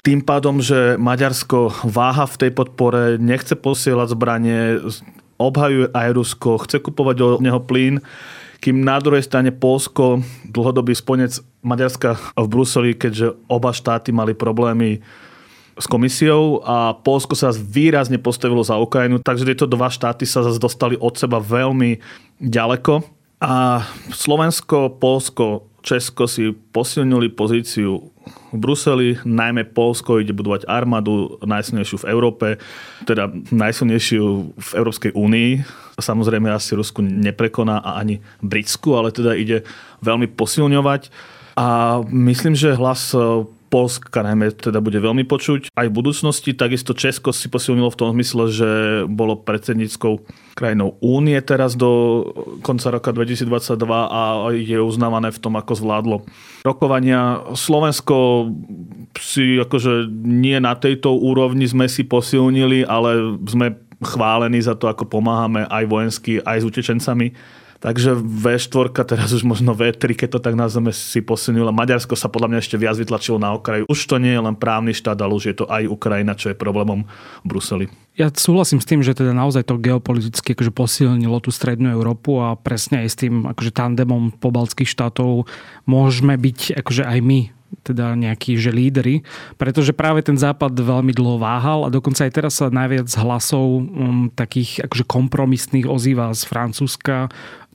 tým 0.06 0.22
pádom, 0.22 0.62
že 0.62 0.94
Maďarsko 1.02 1.90
váha 1.90 2.30
v 2.30 2.46
tej 2.46 2.50
podpore, 2.54 3.18
nechce 3.18 3.58
posielať 3.58 4.14
zbranie, 4.14 4.78
obhajuje 5.34 5.90
aj 5.90 6.08
Rusko, 6.14 6.62
chce 6.62 6.78
kupovať 6.78 7.16
od 7.18 7.42
neho 7.42 7.58
plyn, 7.58 7.98
kým 8.58 8.82
na 8.82 8.98
druhej 8.98 9.22
strane 9.22 9.54
Polsko, 9.54 10.22
dlhodobý 10.46 10.94
sponec 10.94 11.42
Maďarska 11.62 12.38
v 12.38 12.46
Bruseli, 12.46 12.94
keďže 12.94 13.34
oba 13.46 13.70
štáty 13.74 14.14
mali 14.14 14.34
problémy 14.34 15.02
s 15.78 15.86
komisiou 15.86 16.60
a 16.66 16.92
Polsko 16.92 17.38
sa 17.38 17.54
výrazne 17.54 18.18
postavilo 18.18 18.60
za 18.66 18.74
Ukrajinu, 18.76 19.22
takže 19.22 19.46
tieto 19.46 19.70
dva 19.70 19.88
štáty 19.88 20.26
sa 20.26 20.42
zase 20.42 20.58
dostali 20.58 20.98
od 20.98 21.14
seba 21.14 21.38
veľmi 21.38 22.02
ďaleko. 22.42 23.06
A 23.38 23.86
Slovensko, 24.10 24.98
Polsko, 24.98 25.70
Česko 25.86 26.26
si 26.26 26.50
posilnili 26.74 27.30
pozíciu 27.30 28.10
v 28.52 28.56
Bruseli, 28.58 29.16
najmä 29.22 29.70
Polsko 29.70 30.18
ide 30.18 30.34
budovať 30.34 30.66
armádu 30.66 31.38
najsilnejšiu 31.46 32.02
v 32.02 32.08
Európe, 32.10 32.46
teda 33.06 33.30
najsilnejšiu 33.54 34.24
v 34.58 34.70
Európskej 34.74 35.14
únii. 35.14 35.50
Samozrejme 35.96 36.50
asi 36.50 36.74
Rusku 36.74 37.00
neprekoná 37.00 37.78
a 37.80 37.96
ani 37.96 38.18
Britsku, 38.42 38.98
ale 38.98 39.14
teda 39.14 39.38
ide 39.38 39.62
veľmi 40.02 40.28
posilňovať. 40.34 41.08
A 41.58 41.98
myslím, 42.10 42.58
že 42.58 42.76
hlas 42.76 43.14
Polska 43.68 44.24
najmä 44.24 44.56
teda 44.56 44.80
bude 44.80 44.96
veľmi 44.96 45.28
počuť 45.28 45.76
aj 45.76 45.86
v 45.92 45.96
budúcnosti. 45.96 46.56
Takisto 46.56 46.96
Česko 46.96 47.36
si 47.36 47.52
posilnilo 47.52 47.92
v 47.92 47.98
tom 48.00 48.08
zmysle, 48.16 48.44
že 48.48 48.70
bolo 49.04 49.36
predsedníckou 49.36 50.24
krajinou 50.56 50.96
únie 51.04 51.36
teraz 51.44 51.76
do 51.76 52.24
konca 52.64 52.88
roka 52.88 53.12
2022 53.12 53.76
a 53.92 54.48
je 54.56 54.80
uznávané 54.80 55.28
v 55.28 55.38
tom, 55.38 55.54
ako 55.60 55.72
zvládlo 55.76 56.16
rokovania. 56.64 57.44
Slovensko 57.52 58.48
si 59.20 59.60
akože 59.60 60.08
nie 60.24 60.56
na 60.58 60.72
tejto 60.74 61.12
úrovni 61.12 61.68
sme 61.68 61.86
si 61.86 62.08
posilnili, 62.08 62.88
ale 62.88 63.36
sme 63.44 63.76
chválení 64.00 64.62
za 64.62 64.78
to, 64.78 64.86
ako 64.88 65.10
pomáhame 65.10 65.66
aj 65.66 65.84
vojensky, 65.90 66.38
aj 66.42 66.62
s 66.62 66.68
utečencami 66.68 67.57
Takže 67.78 68.18
V4, 68.18 68.90
teraz 69.06 69.30
už 69.30 69.46
možno 69.46 69.70
V3, 69.70 70.18
keď 70.18 70.28
to 70.34 70.40
tak 70.42 70.58
nazveme, 70.58 70.90
si 70.90 71.22
posunula. 71.22 71.70
Maďarsko 71.70 72.18
sa 72.18 72.26
podľa 72.26 72.50
mňa 72.50 72.58
ešte 72.58 72.74
viac 72.74 72.98
vytlačilo 72.98 73.38
na 73.38 73.54
okraj. 73.54 73.86
Už 73.86 74.00
to 74.10 74.18
nie 74.18 74.34
je 74.34 74.42
len 74.42 74.58
právny 74.58 74.90
štát, 74.90 75.14
ale 75.22 75.38
už 75.38 75.44
je 75.46 75.56
to 75.62 75.64
aj 75.70 75.86
Ukrajina, 75.86 76.34
čo 76.34 76.50
je 76.50 76.58
problémom 76.58 77.06
v 77.06 77.46
Bruseli. 77.46 77.86
Ja 78.18 78.34
súhlasím 78.34 78.82
s 78.82 78.88
tým, 78.90 79.06
že 79.06 79.14
teda 79.14 79.30
naozaj 79.30 79.62
to 79.70 79.78
geopoliticky 79.78 80.58
akože 80.58 80.74
posilnilo 80.74 81.38
tú 81.38 81.54
strednú 81.54 81.94
Európu 81.94 82.42
a 82.42 82.58
presne 82.58 83.06
aj 83.06 83.08
s 83.14 83.16
tým 83.22 83.46
akože 83.46 83.70
tandemom 83.70 84.34
pobaltských 84.34 84.90
štátov 84.90 85.46
môžeme 85.86 86.34
byť 86.34 86.82
akože 86.82 87.06
aj 87.06 87.18
my 87.22 87.40
teda 87.84 88.16
nejakí 88.16 88.56
že 88.56 88.72
lídry, 88.72 89.24
pretože 89.60 89.92
práve 89.92 90.24
ten 90.24 90.36
západ 90.36 90.72
veľmi 90.72 91.12
dlho 91.12 91.36
váhal 91.40 91.84
a 91.84 91.92
dokonca 91.92 92.24
aj 92.24 92.32
teraz 92.32 92.60
sa 92.60 92.72
najviac 92.72 93.08
hlasov 93.20 93.64
um, 93.84 94.32
takých 94.32 94.88
akože 94.88 95.04
kompromisných 95.04 95.84
ozýva 95.88 96.32
z 96.32 96.42
Francúzska. 96.48 97.28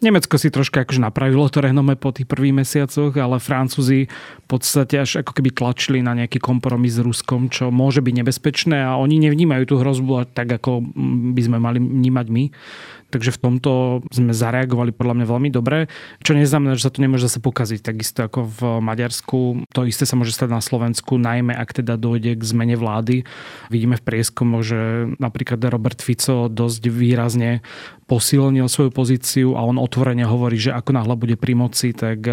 Nemecko 0.03 0.35
si 0.35 0.51
troška 0.51 0.83
akože 0.83 0.99
napravilo 0.99 1.47
to 1.47 1.63
renome 1.63 1.95
po 1.95 2.11
tých 2.11 2.27
prvých 2.27 2.59
mesiacoch, 2.59 3.15
ale 3.15 3.39
Francúzi 3.39 4.11
v 4.11 4.45
podstate 4.51 4.99
až 4.99 5.23
ako 5.23 5.31
keby 5.31 5.55
tlačili 5.55 6.03
na 6.03 6.11
nejaký 6.11 6.43
kompromis 6.43 6.99
s 6.99 7.01
Ruskom, 7.01 7.47
čo 7.47 7.71
môže 7.71 8.03
byť 8.03 8.13
nebezpečné 8.19 8.83
a 8.83 8.99
oni 8.99 9.23
nevnímajú 9.23 9.63
tú 9.63 9.75
hrozbu 9.79 10.35
tak, 10.35 10.51
ako 10.51 10.83
by 11.31 11.41
sme 11.41 11.57
mali 11.63 11.79
vnímať 11.79 12.27
my. 12.27 12.43
Takže 13.13 13.29
v 13.29 13.41
tomto 13.45 13.71
sme 14.09 14.33
zareagovali 14.33 14.89
podľa 14.89 15.21
mňa 15.21 15.25
veľmi 15.29 15.49
dobre, 15.53 15.85
čo 16.25 16.33
neznamená, 16.33 16.73
že 16.73 16.89
sa 16.89 16.93
to 16.93 17.05
nemôže 17.05 17.29
zase 17.29 17.37
pokaziť. 17.45 17.85
Takisto 17.85 18.25
ako 18.25 18.49
v 18.49 18.59
Maďarsku, 18.81 19.69
to 19.69 19.85
isté 19.85 20.09
sa 20.09 20.17
môže 20.17 20.33
stať 20.33 20.49
na 20.49 20.65
Slovensku, 20.65 21.21
najmä 21.21 21.53
ak 21.53 21.77
teda 21.77 21.93
dojde 21.93 22.33
k 22.33 22.41
zmene 22.41 22.73
vlády. 22.73 23.21
Vidíme 23.69 24.01
v 24.01 24.05
prieskumoch, 24.09 24.65
že 24.65 25.13
napríklad 25.21 25.61
Robert 25.69 26.01
Fico 26.01 26.49
dosť 26.49 26.89
výrazne 26.89 27.61
posilnil 28.05 28.67
svoju 28.67 28.91
pozíciu 28.91 29.55
a 29.57 29.63
on 29.65 29.79
otvorene 29.79 30.27
hovorí, 30.27 30.59
že 30.59 30.75
ako 30.75 30.91
náhle 30.95 31.15
bude 31.15 31.35
pri 31.39 31.53
moci, 31.55 31.95
tak 31.95 32.23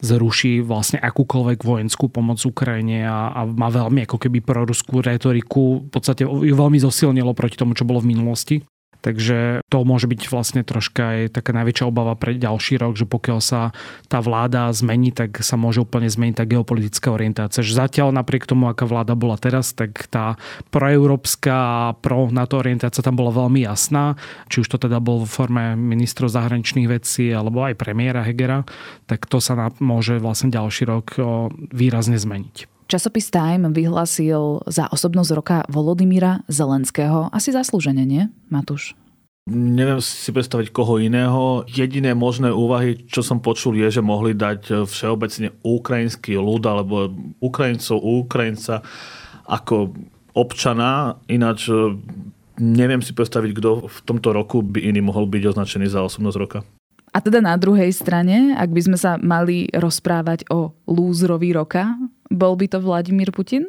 zruší 0.00 0.62
vlastne 0.62 1.02
akúkoľvek 1.02 1.60
vojenskú 1.62 2.08
pomoc 2.08 2.40
Ukrajine 2.42 3.04
a, 3.06 3.34
a 3.34 3.40
má 3.46 3.68
veľmi 3.68 4.06
ako 4.06 4.16
keby 4.16 4.40
proruskú 4.40 5.02
retoriku. 5.02 5.86
V 5.86 5.90
podstate 5.90 6.24
ju 6.24 6.54
veľmi 6.54 6.78
zosilnilo 6.80 7.34
proti 7.34 7.58
tomu, 7.58 7.74
čo 7.74 7.84
bolo 7.84 8.00
v 8.00 8.16
minulosti. 8.16 8.56
Takže 9.00 9.64
to 9.72 9.78
môže 9.88 10.04
byť 10.04 10.20
vlastne 10.28 10.60
troška 10.60 11.02
aj 11.16 11.40
taká 11.40 11.56
najväčšia 11.56 11.88
obava 11.88 12.12
pre 12.16 12.36
ďalší 12.36 12.76
rok, 12.76 13.00
že 13.00 13.08
pokiaľ 13.08 13.38
sa 13.40 13.72
tá 14.12 14.20
vláda 14.20 14.68
zmení, 14.72 15.12
tak 15.12 15.40
sa 15.40 15.56
môže 15.56 15.80
úplne 15.80 16.08
zmeniť 16.08 16.36
tá 16.36 16.44
geopolitická 16.44 17.08
orientácia. 17.08 17.64
Že 17.64 17.88
zatiaľ 17.88 18.12
napriek 18.12 18.44
tomu, 18.44 18.68
aká 18.68 18.84
vláda 18.84 19.16
bola 19.16 19.40
teraz, 19.40 19.72
tak 19.72 20.08
tá 20.12 20.36
proeurópska 20.68 21.52
a 21.52 21.96
pro 21.96 22.28
NATO 22.28 22.60
orientácia 22.60 23.00
tam 23.00 23.16
bola 23.16 23.32
veľmi 23.32 23.64
jasná. 23.64 24.20
Či 24.52 24.64
už 24.64 24.68
to 24.76 24.78
teda 24.88 25.00
bol 25.00 25.24
v 25.24 25.32
forme 25.32 25.64
ministrov 25.76 26.28
zahraničných 26.28 26.88
vecí 26.90 27.32
alebo 27.32 27.64
aj 27.64 27.80
premiéra 27.80 28.20
Hegera, 28.20 28.68
tak 29.08 29.24
to 29.24 29.40
sa 29.40 29.72
môže 29.80 30.20
vlastne 30.20 30.52
ďalší 30.52 30.84
rok 30.84 31.16
výrazne 31.72 32.20
zmeniť. 32.20 32.79
Časopis 32.90 33.30
Time 33.30 33.70
vyhlásil 33.70 34.66
za 34.66 34.90
osobnosť 34.90 35.30
roka 35.38 35.62
Volodymyra 35.70 36.42
Zelenského. 36.50 37.30
Asi 37.30 37.54
zaslúžene, 37.54 38.02
nie, 38.02 38.26
Matúš? 38.50 38.98
Neviem 39.46 40.02
si 40.02 40.34
predstaviť 40.34 40.74
koho 40.74 40.98
iného. 40.98 41.62
Jediné 41.70 42.18
možné 42.18 42.50
úvahy, 42.50 42.98
čo 43.06 43.22
som 43.22 43.38
počul, 43.38 43.78
je, 43.78 43.94
že 43.94 44.02
mohli 44.02 44.34
dať 44.34 44.90
všeobecne 44.90 45.54
ukrajinský 45.62 46.34
ľud 46.34 46.66
alebo 46.66 47.14
Ukrajincov, 47.38 48.02
Ukrajinca 48.26 48.82
ako 49.46 49.94
občana. 50.34 51.22
Ináč 51.30 51.70
e, 51.70 51.94
neviem 52.58 53.06
si 53.06 53.14
predstaviť, 53.14 53.50
kto 53.54 53.86
v 53.86 53.98
tomto 54.02 54.34
roku 54.34 54.66
by 54.66 54.82
iný 54.82 54.98
mohol 54.98 55.30
byť 55.30 55.54
označený 55.54 55.86
za 55.94 56.02
osobnosť 56.02 56.38
roka. 56.42 56.66
A 57.14 57.18
teda 57.22 57.38
na 57.38 57.54
druhej 57.54 57.90
strane, 57.94 58.54
ak 58.54 58.70
by 58.70 58.80
sme 58.82 58.98
sa 58.98 59.14
mali 59.18 59.70
rozprávať 59.74 60.46
o 60.50 60.74
lúzrovi 60.90 61.54
roka, 61.54 61.94
bol 62.30 62.54
by 62.56 62.70
to 62.70 62.78
Vladimír 62.78 63.34
Putin? 63.34 63.66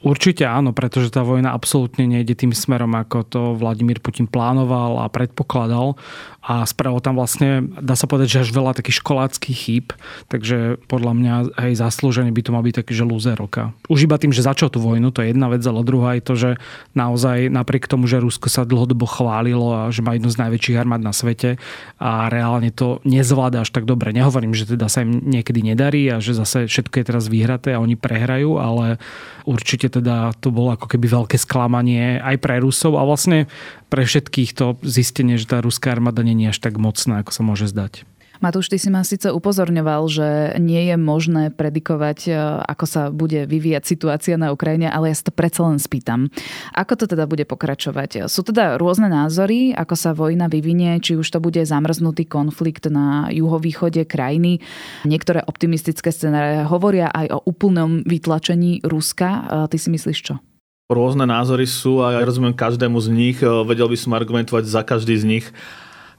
Určite 0.00 0.48
áno, 0.48 0.72
pretože 0.72 1.12
tá 1.12 1.20
vojna 1.20 1.52
absolútne 1.52 2.08
nejde 2.08 2.32
tým 2.32 2.56
smerom, 2.56 2.96
ako 2.96 3.18
to 3.28 3.40
Vladimír 3.52 4.00
Putin 4.00 4.24
plánoval 4.24 5.04
a 5.04 5.12
predpokladal 5.12 6.00
a 6.40 6.64
spravil 6.64 7.04
tam 7.04 7.20
vlastne, 7.20 7.68
dá 7.84 7.92
sa 7.92 8.08
povedať, 8.08 8.28
že 8.32 8.40
až 8.48 8.50
veľa 8.56 8.72
takých 8.72 9.04
školáckých 9.04 9.56
chýb, 9.60 9.86
takže 10.32 10.80
podľa 10.88 11.12
mňa 11.12 11.34
aj 11.52 11.70
zaslúženie 11.84 12.32
by 12.32 12.40
to 12.40 12.54
mal 12.56 12.64
byť 12.64 12.80
taký, 12.80 12.96
že 12.96 13.04
lúzer 13.04 13.36
roka. 13.36 13.76
Už 13.92 14.08
iba 14.08 14.16
tým, 14.16 14.32
že 14.32 14.48
začal 14.48 14.72
tú 14.72 14.80
vojnu, 14.80 15.12
to 15.12 15.20
je 15.20 15.36
jedna 15.36 15.52
vec, 15.52 15.60
ale 15.60 15.84
druhá 15.84 16.16
je 16.16 16.24
to, 16.24 16.34
že 16.40 16.50
naozaj 16.96 17.52
napriek 17.52 17.84
tomu, 17.84 18.08
že 18.08 18.24
Rusko 18.24 18.48
sa 18.48 18.64
dlhodobo 18.64 19.04
chválilo 19.04 19.68
a 19.68 19.92
že 19.92 20.00
má 20.00 20.16
jednu 20.16 20.32
z 20.32 20.40
najväčších 20.40 20.80
armád 20.80 21.04
na 21.04 21.12
svete 21.12 21.60
a 22.00 22.32
reálne 22.32 22.72
to 22.72 23.04
nezvláda 23.04 23.60
až 23.60 23.68
tak 23.76 23.84
dobre. 23.84 24.16
Nehovorím, 24.16 24.56
že 24.56 24.64
teda 24.64 24.88
sa 24.88 25.04
im 25.04 25.20
niekedy 25.20 25.60
nedarí 25.60 26.08
a 26.08 26.24
že 26.24 26.32
zase 26.32 26.64
všetko 26.64 26.94
je 26.96 27.04
teraz 27.04 27.28
vyhraté 27.28 27.76
a 27.76 27.84
oni 27.84 28.00
prehrajú, 28.00 28.56
ale 28.56 28.96
určite 29.44 29.89
teda 29.90 30.32
to 30.38 30.54
bolo 30.54 30.78
ako 30.78 30.86
keby 30.86 31.10
veľké 31.10 31.36
sklamanie 31.36 32.22
aj 32.22 32.38
pre 32.38 32.62
Rusov 32.62 32.94
a 32.96 33.02
vlastne 33.02 33.50
pre 33.90 34.06
všetkých 34.06 34.50
to 34.54 34.78
zistenie, 34.86 35.34
že 35.34 35.50
tá 35.50 35.58
ruská 35.58 35.90
armáda 35.90 36.22
je 36.22 36.48
až 36.48 36.58
tak 36.62 36.78
mocná, 36.78 37.20
ako 37.20 37.30
sa 37.34 37.42
môže 37.42 37.66
zdať. 37.66 38.06
Matúš, 38.40 38.72
ty 38.72 38.80
si 38.80 38.88
ma 38.88 39.04
síce 39.04 39.28
upozorňoval, 39.28 40.02
že 40.08 40.28
nie 40.56 40.88
je 40.88 40.96
možné 40.96 41.52
predikovať, 41.52 42.18
e, 42.28 42.32
ako 42.64 42.84
sa 42.88 43.02
bude 43.12 43.44
vyvíjať 43.44 43.84
situácia 43.84 44.40
na 44.40 44.48
Ukrajine, 44.48 44.88
ale 44.88 45.12
ja 45.12 45.16
sa 45.20 45.28
to 45.28 45.36
predsa 45.36 45.68
len 45.68 45.76
spýtam. 45.76 46.32
Ako 46.72 46.96
to 46.96 47.04
teda 47.04 47.28
bude 47.28 47.44
pokračovať? 47.44 48.32
Sú 48.32 48.40
teda 48.40 48.80
rôzne 48.80 49.12
názory, 49.12 49.76
ako 49.76 49.92
sa 49.92 50.16
vojna 50.16 50.48
vyvinie, 50.48 51.04
či 51.04 51.20
už 51.20 51.28
to 51.28 51.36
bude 51.36 51.60
zamrznutý 51.60 52.24
konflikt 52.24 52.88
na 52.88 53.28
juhovýchode 53.28 54.08
krajiny. 54.08 54.64
Niektoré 55.04 55.44
optimistické 55.44 56.08
scenáre 56.08 56.64
hovoria 56.64 57.12
aj 57.12 57.36
o 57.36 57.38
úplnom 57.44 58.00
vytlačení 58.08 58.80
Ruska. 58.80 59.28
E, 59.28 59.40
ty 59.68 59.76
si 59.76 59.92
myslíš 59.92 60.18
čo? 60.24 60.40
Rôzne 60.88 61.28
názory 61.28 61.68
sú 61.68 62.00
a 62.00 62.16
ja 62.16 62.24
rozumiem 62.24 62.56
každému 62.56 62.96
z 63.04 63.08
nich. 63.12 63.38
E, 63.44 63.46
vedel 63.68 63.84
by 63.84 64.00
som 64.00 64.16
argumentovať 64.16 64.64
za 64.64 64.80
každý 64.80 65.20
z 65.20 65.28
nich. 65.28 65.46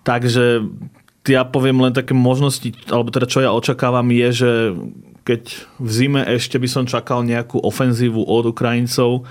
Takže 0.02 0.66
ja 1.30 1.46
poviem 1.46 1.82
len 1.86 1.94
také 1.94 2.18
možnosti, 2.18 2.74
alebo 2.90 3.14
teda 3.14 3.30
čo 3.30 3.46
ja 3.46 3.54
očakávam 3.54 4.10
je, 4.10 4.28
že 4.34 4.52
keď 5.22 5.42
v 5.78 5.90
zime 5.90 6.22
ešte 6.26 6.58
by 6.58 6.68
som 6.70 6.90
čakal 6.90 7.22
nejakú 7.22 7.62
ofenzívu 7.62 8.26
od 8.26 8.50
Ukrajincov, 8.50 9.30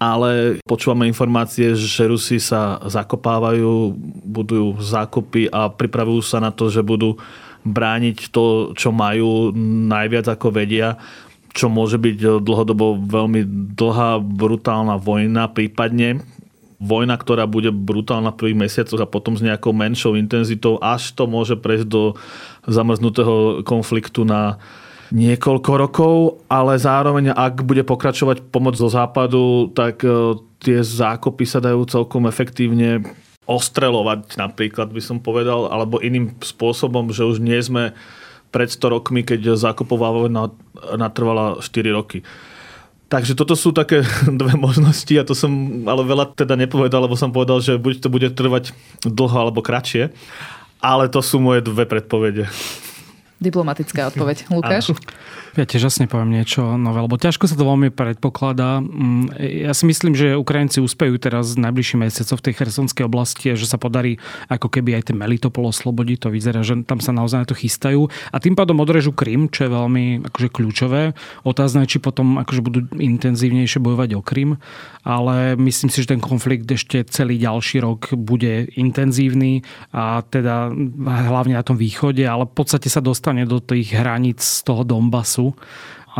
ale 0.00 0.58
počúvame 0.66 1.06
informácie, 1.06 1.76
že 1.76 2.08
Rusi 2.08 2.40
sa 2.42 2.80
zakopávajú, 2.82 3.94
budujú 4.26 4.80
zákopy 4.80 5.52
a 5.52 5.70
pripravujú 5.70 6.22
sa 6.24 6.40
na 6.42 6.50
to, 6.50 6.72
že 6.72 6.82
budú 6.82 7.20
brániť 7.62 8.32
to, 8.32 8.72
čo 8.72 8.90
majú 8.90 9.52
najviac 9.86 10.26
ako 10.34 10.48
vedia 10.50 10.96
čo 11.50 11.66
môže 11.66 11.98
byť 11.98 12.46
dlhodobo 12.46 12.94
veľmi 13.10 13.42
dlhá, 13.74 14.22
brutálna 14.22 15.02
vojna, 15.02 15.50
prípadne 15.50 16.22
vojna, 16.80 17.20
ktorá 17.20 17.44
bude 17.44 17.68
brutálna 17.68 18.32
v 18.32 18.40
prvých 18.40 18.60
mesiacoch 18.66 19.04
a 19.04 19.08
potom 19.08 19.36
s 19.36 19.44
nejakou 19.44 19.76
menšou 19.76 20.16
intenzitou, 20.16 20.80
až 20.80 21.12
to 21.12 21.28
môže 21.28 21.60
prejsť 21.60 21.86
do 21.86 22.16
zamrznutého 22.64 23.60
konfliktu 23.68 24.24
na 24.24 24.56
niekoľko 25.12 25.70
rokov, 25.76 26.14
ale 26.48 26.80
zároveň, 26.80 27.36
ak 27.36 27.66
bude 27.66 27.84
pokračovať 27.84 28.48
pomoc 28.48 28.80
zo 28.80 28.88
západu, 28.88 29.68
tak 29.76 30.00
eh, 30.02 30.40
tie 30.64 30.80
zákopy 30.80 31.44
sa 31.44 31.60
dajú 31.60 31.84
celkom 31.84 32.24
efektívne 32.24 33.04
ostrelovať 33.44 34.38
napríklad, 34.38 34.94
by 34.94 35.02
som 35.02 35.18
povedal, 35.18 35.68
alebo 35.68 35.98
iným 35.98 36.38
spôsobom, 36.38 37.10
že 37.10 37.26
už 37.26 37.42
nie 37.42 37.58
sme 37.58 37.92
pred 38.54 38.70
100 38.70 38.94
rokmi, 38.94 39.26
keď 39.26 39.58
zákopová 39.58 40.10
vojna 40.14 40.54
natrvala 40.94 41.58
4 41.58 41.90
roky. 41.90 42.22
Takže 43.10 43.34
toto 43.34 43.58
sú 43.58 43.74
také 43.74 44.06
dve 44.40 44.54
možnosti 44.54 45.10
a 45.18 45.26
to 45.26 45.34
som 45.34 45.50
ale 45.90 46.06
veľa 46.06 46.30
teda 46.38 46.54
nepovedal, 46.54 47.10
lebo 47.10 47.18
som 47.18 47.34
povedal, 47.34 47.58
že 47.58 47.74
buď 47.74 48.06
to 48.06 48.08
bude 48.08 48.28
trvať 48.30 48.70
dlho 49.02 49.36
alebo 49.36 49.60
kratšie. 49.60 50.14
Ale 50.80 51.12
to 51.12 51.20
sú 51.20 51.42
moje 51.42 51.60
dve 51.60 51.84
predpovede. 51.84 52.48
Diplomatická 53.42 54.08
odpoveď. 54.08 54.48
Lukáš? 54.48 54.96
Ja 55.58 55.66
tiež 55.66 55.90
jasne 55.90 56.06
poviem 56.06 56.30
niečo 56.30 56.78
nové, 56.78 57.02
lebo 57.02 57.18
ťažko 57.18 57.50
sa 57.50 57.58
to 57.58 57.66
veľmi 57.66 57.90
predpokladá. 57.90 58.78
Mm, 58.78 59.34
ja 59.66 59.74
si 59.74 59.82
myslím, 59.82 60.14
že 60.14 60.38
Ukrajinci 60.38 60.78
úspejú 60.78 61.18
teraz 61.18 61.58
v 61.58 61.66
najbližších 61.66 61.98
mesiacoch 61.98 62.38
v 62.38 62.46
tej 62.46 62.54
chersonskej 62.62 63.04
oblasti 63.10 63.50
a 63.50 63.58
že 63.58 63.66
sa 63.66 63.74
podarí 63.74 64.22
ako 64.46 64.70
keby 64.70 65.02
aj 65.02 65.10
ten 65.10 65.18
Melitopol 65.18 65.66
oslobodiť. 65.66 66.22
To 66.22 66.28
vyzerá, 66.30 66.62
že 66.62 66.78
tam 66.86 67.02
sa 67.02 67.10
naozaj 67.10 67.42
na 67.42 67.46
to 67.50 67.58
chystajú. 67.58 68.06
A 68.30 68.38
tým 68.38 68.54
pádom 68.54 68.78
odrežu 68.78 69.10
Krym, 69.10 69.50
čo 69.50 69.66
je 69.66 69.74
veľmi 69.74 70.04
akože 70.30 70.48
kľúčové. 70.54 71.18
Otázne, 71.42 71.82
či 71.90 71.98
potom 71.98 72.38
akože 72.38 72.62
budú 72.62 72.86
intenzívnejšie 72.94 73.82
bojovať 73.82 74.10
o 74.14 74.22
Krym. 74.22 74.54
Ale 75.02 75.58
myslím 75.58 75.90
si, 75.90 76.06
že 76.06 76.14
ten 76.14 76.22
konflikt 76.22 76.70
ešte 76.70 77.02
celý 77.10 77.42
ďalší 77.42 77.82
rok 77.82 78.14
bude 78.14 78.70
intenzívny 78.76 79.64
a 79.90 80.22
teda 80.22 80.70
hlavne 81.02 81.56
na 81.56 81.64
tom 81.64 81.80
východe, 81.80 82.22
ale 82.22 82.44
v 82.44 82.54
podstate 82.54 82.92
sa 82.92 83.00
dostane 83.00 83.48
do 83.48 83.58
tých 83.58 83.96
hraníc 83.96 84.44
z 84.44 84.60
toho 84.68 84.84
Donbasu 84.84 85.39
dazu. 85.40 85.54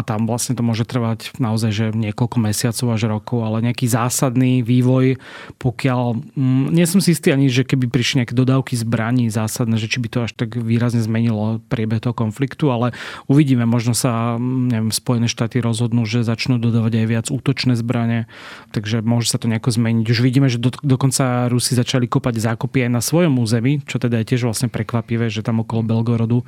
A 0.01 0.03
tam 0.03 0.25
vlastne 0.25 0.57
to 0.57 0.65
môže 0.65 0.89
trvať 0.89 1.37
naozaj 1.37 1.71
že 1.71 1.87
niekoľko 1.93 2.41
mesiacov 2.41 2.87
až 2.97 3.13
rokov, 3.13 3.45
ale 3.45 3.61
nejaký 3.69 3.85
zásadný 3.85 4.65
vývoj, 4.65 5.21
pokiaľ... 5.61 6.33
Mm, 6.33 6.73
nie 6.73 6.89
som 6.89 7.05
si 7.05 7.13
istý 7.13 7.37
ani, 7.37 7.53
že 7.53 7.69
keby 7.69 7.93
prišli 7.93 8.25
nejaké 8.25 8.33
dodávky 8.33 8.81
zbraní 8.81 9.29
zásadné, 9.29 9.77
že 9.77 9.93
či 9.93 10.01
by 10.01 10.09
to 10.09 10.19
až 10.25 10.33
tak 10.33 10.57
výrazne 10.57 11.05
zmenilo 11.05 11.61
priebeh 11.69 12.01
toho 12.01 12.17
konfliktu, 12.17 12.73
ale 12.73 12.97
uvidíme, 13.29 13.69
možno 13.69 13.93
sa 13.93 14.41
mm, 14.41 14.73
neviem, 14.73 14.93
Spojené 14.97 15.29
štáty 15.29 15.61
rozhodnú, 15.61 16.09
že 16.09 16.25
začnú 16.25 16.57
dodávať 16.57 17.05
aj 17.05 17.07
viac 17.07 17.27
útočné 17.29 17.77
zbranie, 17.77 18.25
takže 18.73 19.05
môže 19.05 19.29
sa 19.29 19.37
to 19.37 19.53
nejako 19.53 19.77
zmeniť. 19.77 20.07
Už 20.09 20.21
vidíme, 20.25 20.49
že 20.49 20.57
do, 20.57 20.73
dokonca 20.81 21.53
Rusi 21.53 21.77
začali 21.77 22.09
kopať 22.09 22.41
zákopy 22.41 22.89
aj 22.89 22.91
na 22.91 23.05
svojom 23.05 23.37
území, 23.37 23.85
čo 23.85 24.01
teda 24.01 24.25
je 24.25 24.33
tiež 24.33 24.49
vlastne 24.49 24.73
prekvapivé, 24.73 25.29
že 25.29 25.45
tam 25.45 25.61
okolo 25.61 25.85
Belgorodu 25.85 26.41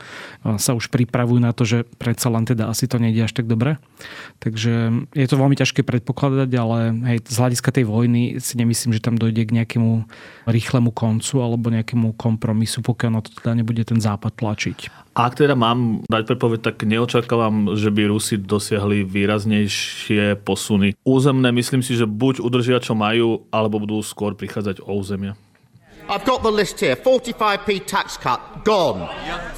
sa 0.57 0.73
už 0.73 0.89
pripravujú 0.89 1.41
na 1.43 1.53
to, 1.53 1.69
že 1.69 1.85
predsa 2.01 2.33
len 2.33 2.49
teda 2.49 2.71
asi 2.71 2.87
to 2.87 3.03
nejde 3.03 3.27
až 3.27 3.33
tak 3.35 3.42
dobre. 3.47 3.79
Takže 4.43 5.07
je 5.15 5.27
to 5.31 5.39
veľmi 5.39 5.55
ťažké 5.55 5.87
predpokladať, 5.87 6.51
ale 6.59 6.79
hej, 7.07 7.19
z 7.23 7.37
hľadiska 7.39 7.71
tej 7.71 7.85
vojny 7.87 8.43
si 8.43 8.59
nemyslím, 8.59 8.95
že 8.97 9.05
tam 9.05 9.15
dojde 9.15 9.47
k 9.47 9.55
nejakému 9.63 10.07
rýchlemu 10.51 10.91
koncu 10.91 11.35
alebo 11.39 11.71
nejakému 11.71 12.19
kompromisu, 12.19 12.83
pokiaľ 12.83 13.11
na 13.15 13.21
to 13.23 13.31
teda 13.39 13.55
nebude 13.55 13.83
ten 13.87 14.03
západ 14.03 14.35
tlačiť. 14.35 14.79
Ak 15.13 15.37
teda 15.37 15.53
mám 15.53 16.03
dať 16.09 16.25
predpoveď, 16.25 16.61
tak 16.65 16.89
neočakávam, 16.89 17.77
že 17.77 17.93
by 17.93 18.09
Rusi 18.09 18.41
dosiahli 18.41 19.05
výraznejšie 19.05 20.41
posuny. 20.41 20.97
Územné 21.05 21.53
myslím 21.53 21.85
si, 21.85 21.95
že 21.95 22.09
buď 22.09 22.41
udržia, 22.41 22.81
čo 22.81 22.97
majú, 22.97 23.45
alebo 23.53 23.77
budú 23.77 24.01
skôr 24.01 24.33
prichádzať 24.33 24.81
o 24.81 24.97
územia. 24.97 25.37
I've 26.09 26.25
got 26.25 26.43
the 26.43 26.51
list 26.51 26.81
here. 26.81 26.97
45p 26.97 27.87
tax 27.87 28.17
cut, 28.17 28.65
gone. 28.65 29.09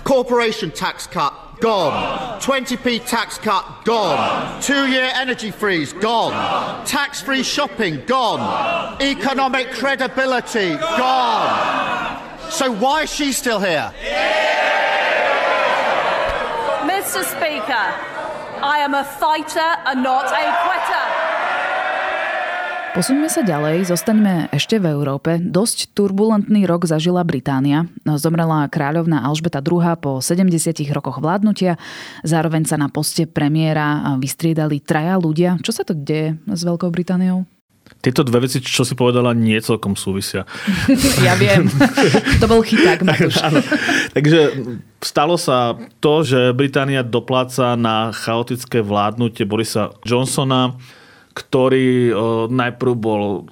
Corporation 0.04 0.70
tax 0.70 1.06
cut, 1.06 1.32
gone. 1.64 2.38
20p 2.42 3.06
tax 3.06 3.38
cut, 3.38 3.64
gone. 3.86 4.60
Two 4.60 4.86
year 4.86 5.10
energy 5.14 5.50
freeze, 5.50 5.94
gone. 5.94 6.84
Tax 6.84 7.22
free 7.22 7.42
shopping, 7.42 8.02
gone. 8.04 9.00
Economic 9.00 9.70
credibility, 9.70 10.74
gone. 10.74 12.20
So 12.50 12.70
why 12.70 13.04
is 13.04 13.14
she 13.14 13.32
still 13.32 13.60
here? 13.60 13.90
Mr. 16.84 17.24
Speaker, 17.24 17.86
I 18.60 18.80
am 18.84 18.92
a 18.92 19.04
fighter 19.04 19.70
and 19.86 20.02
not 20.02 20.26
a 20.26 20.44
quitter. 20.66 21.03
Posuňme 22.94 23.26
sa 23.26 23.42
ďalej, 23.42 23.90
zostaňme 23.90 24.54
ešte 24.54 24.78
v 24.78 24.94
Európe. 24.94 25.42
Dosť 25.42 25.98
turbulentný 25.98 26.62
rok 26.62 26.86
zažila 26.86 27.26
Británia. 27.26 27.90
Zomrela 28.06 28.70
kráľovná 28.70 29.26
Alžbeta 29.26 29.58
II 29.58 29.82
po 29.98 30.22
70 30.22 30.46
rokoch 30.94 31.18
vládnutia. 31.18 31.74
Zároveň 32.22 32.70
sa 32.70 32.78
na 32.78 32.86
poste 32.86 33.26
premiéra 33.26 34.14
vystriedali 34.22 34.78
traja 34.78 35.18
ľudia. 35.18 35.58
Čo 35.66 35.74
sa 35.74 35.82
to 35.82 35.90
deje 35.90 36.38
s 36.46 36.62
Veľkou 36.62 36.86
Britániou? 36.94 37.50
Tieto 37.98 38.22
dve 38.22 38.46
veci, 38.46 38.62
čo 38.62 38.86
si 38.86 38.94
povedala, 38.94 39.34
nie 39.34 39.58
celkom 39.58 39.98
súvisia. 39.98 40.46
ja 41.26 41.34
viem. 41.34 41.66
to 42.38 42.46
bol 42.46 42.62
chyták, 42.62 43.02
Matúš. 43.02 43.42
Takže 44.14 44.40
stalo 45.02 45.34
sa 45.34 45.74
to, 45.98 46.22
že 46.22 46.54
Británia 46.54 47.02
dopláca 47.02 47.74
na 47.74 48.14
chaotické 48.14 48.86
vládnutie 48.86 49.42
Borisa 49.50 49.98
Johnsona, 50.06 50.78
ktorý 51.34 52.14
najprv 52.48 52.92
bol 52.94 53.50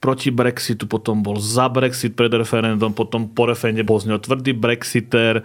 proti 0.00 0.32
Brexitu, 0.32 0.88
potom 0.88 1.20
bol 1.20 1.36
za 1.36 1.68
Brexit 1.68 2.16
pred 2.16 2.32
referendum, 2.32 2.96
potom 2.96 3.28
po 3.28 3.44
referende 3.44 3.84
bol 3.84 4.00
z 4.00 4.08
neho 4.08 4.18
tvrdý 4.18 4.56
Brexiter, 4.56 5.44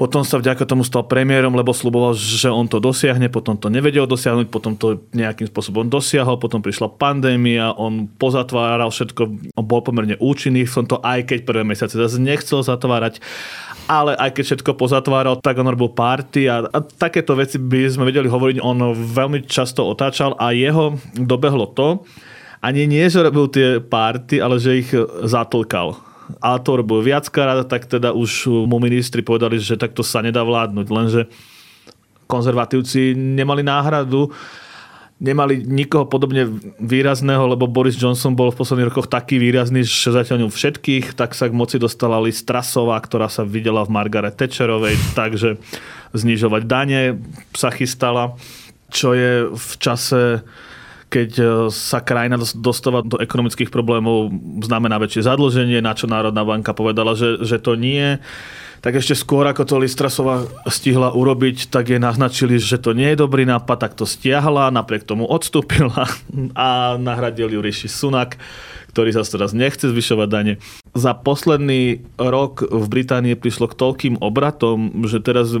potom 0.00 0.24
sa 0.24 0.40
vďaka 0.40 0.64
tomu 0.64 0.80
stal 0.80 1.04
premiérom, 1.04 1.52
lebo 1.52 1.76
sluboval, 1.76 2.16
že 2.16 2.48
on 2.48 2.64
to 2.64 2.80
dosiahne, 2.80 3.28
potom 3.28 3.60
to 3.60 3.68
nevedel 3.68 4.08
dosiahnuť, 4.08 4.48
potom 4.48 4.72
to 4.72 5.04
nejakým 5.12 5.44
spôsobom 5.44 5.92
dosiahol, 5.92 6.40
potom 6.40 6.64
prišla 6.64 6.96
pandémia, 6.96 7.76
on 7.76 8.08
pozatváral 8.08 8.88
všetko, 8.88 9.52
on 9.52 9.64
bol 9.68 9.84
pomerne 9.84 10.16
účinný 10.16 10.64
v 10.64 10.72
tomto, 10.72 11.04
aj 11.04 11.28
keď 11.28 11.38
prvé 11.44 11.68
mesiace 11.68 12.00
zase 12.00 12.16
nechcel 12.16 12.64
zatvárať, 12.64 13.20
ale 13.92 14.16
aj 14.16 14.40
keď 14.40 14.44
všetko 14.48 14.72
pozatváral, 14.80 15.36
tak 15.36 15.60
on 15.60 15.68
robil 15.68 15.92
party 15.92 16.48
a, 16.48 16.64
a 16.64 16.80
takéto 16.80 17.36
veci 17.36 17.60
by 17.60 17.92
sme 17.92 18.08
vedeli 18.08 18.32
hovoriť, 18.32 18.56
on 18.64 18.96
veľmi 18.96 19.44
často 19.44 19.84
otáčal 19.84 20.32
a 20.40 20.56
jeho 20.56 20.96
dobehlo 21.12 21.68
to, 21.76 22.08
ani 22.64 22.88
nie, 22.88 23.04
že 23.04 23.20
robil 23.20 23.52
tie 23.52 23.84
party, 23.84 24.40
ale 24.40 24.56
že 24.56 24.80
ich 24.80 24.88
zatlkal 25.28 26.09
a 26.38 26.60
to 26.62 26.78
robil 26.78 27.02
viackrát, 27.02 27.66
tak 27.66 27.90
teda 27.90 28.14
už 28.14 28.46
mu 28.70 28.78
ministri 28.78 29.26
povedali, 29.26 29.58
že 29.58 29.74
takto 29.74 30.06
sa 30.06 30.22
nedá 30.22 30.46
vládnuť. 30.46 30.86
Lenže 30.86 31.22
konzervatívci 32.30 33.18
nemali 33.18 33.66
náhradu, 33.66 34.30
nemali 35.20 35.60
nikoho 35.66 36.08
podobne 36.08 36.48
výrazného, 36.80 37.52
lebo 37.52 37.68
Boris 37.68 37.98
Johnson 37.98 38.32
bol 38.32 38.54
v 38.54 38.62
posledných 38.62 38.88
rokoch 38.94 39.10
taký 39.10 39.36
výrazný, 39.36 39.84
že 39.84 40.14
zatiaľ 40.14 40.48
všetkých, 40.48 41.12
tak 41.18 41.36
sa 41.36 41.50
k 41.50 41.58
moci 41.58 41.76
dostala 41.76 42.22
Liz 42.22 42.40
Trasová, 42.40 42.96
ktorá 43.02 43.28
sa 43.28 43.44
videla 43.44 43.84
v 43.84 43.92
Margaret 43.92 44.38
Thatcherovej, 44.38 44.96
takže 45.18 45.60
znižovať 46.16 46.62
dane 46.64 47.20
sa 47.52 47.68
chystala, 47.68 48.38
čo 48.88 49.12
je 49.12 49.50
v 49.52 49.70
čase 49.76 50.40
keď 51.10 51.30
e, 51.36 51.44
sa 51.74 51.98
krajina 51.98 52.38
dostáva 52.38 53.02
do 53.02 53.18
ekonomických 53.18 53.68
problémov, 53.68 54.30
znamená 54.62 55.02
väčšie 55.02 55.26
zadlženie, 55.26 55.82
na 55.82 55.98
čo 55.98 56.06
Národná 56.06 56.46
banka 56.46 56.70
povedala, 56.70 57.18
že, 57.18 57.42
že 57.42 57.58
to 57.58 57.74
nie. 57.74 58.22
Tak 58.80 58.96
ešte 58.96 59.12
skôr, 59.12 59.44
ako 59.44 59.68
to 59.68 59.82
Listrasová 59.82 60.48
stihla 60.70 61.12
urobiť, 61.12 61.68
tak 61.68 61.92
jej 61.92 62.00
naznačili, 62.00 62.56
že 62.56 62.80
to 62.80 62.96
nie 62.96 63.12
je 63.12 63.20
dobrý 63.20 63.44
nápad, 63.44 63.76
tak 63.76 63.92
to 63.98 64.08
stiahla, 64.08 64.72
napriek 64.72 65.04
tomu 65.04 65.28
odstúpila 65.28 66.08
a 66.56 66.96
nahradil 66.96 67.52
ju 67.52 67.60
Rishi 67.60 67.92
Sunak, 67.92 68.40
ktorý 68.94 69.12
sa 69.12 69.26
teraz 69.26 69.52
nechce 69.52 69.90
zvyšovať 69.90 70.28
dane. 70.32 70.54
Za 70.96 71.12
posledný 71.12 72.06
rok 72.16 72.64
v 72.64 72.86
Británii 72.88 73.36
prišlo 73.36 73.68
k 73.68 73.76
toľkým 73.76 74.14
obratom, 74.22 75.04
že 75.04 75.20
teraz 75.20 75.52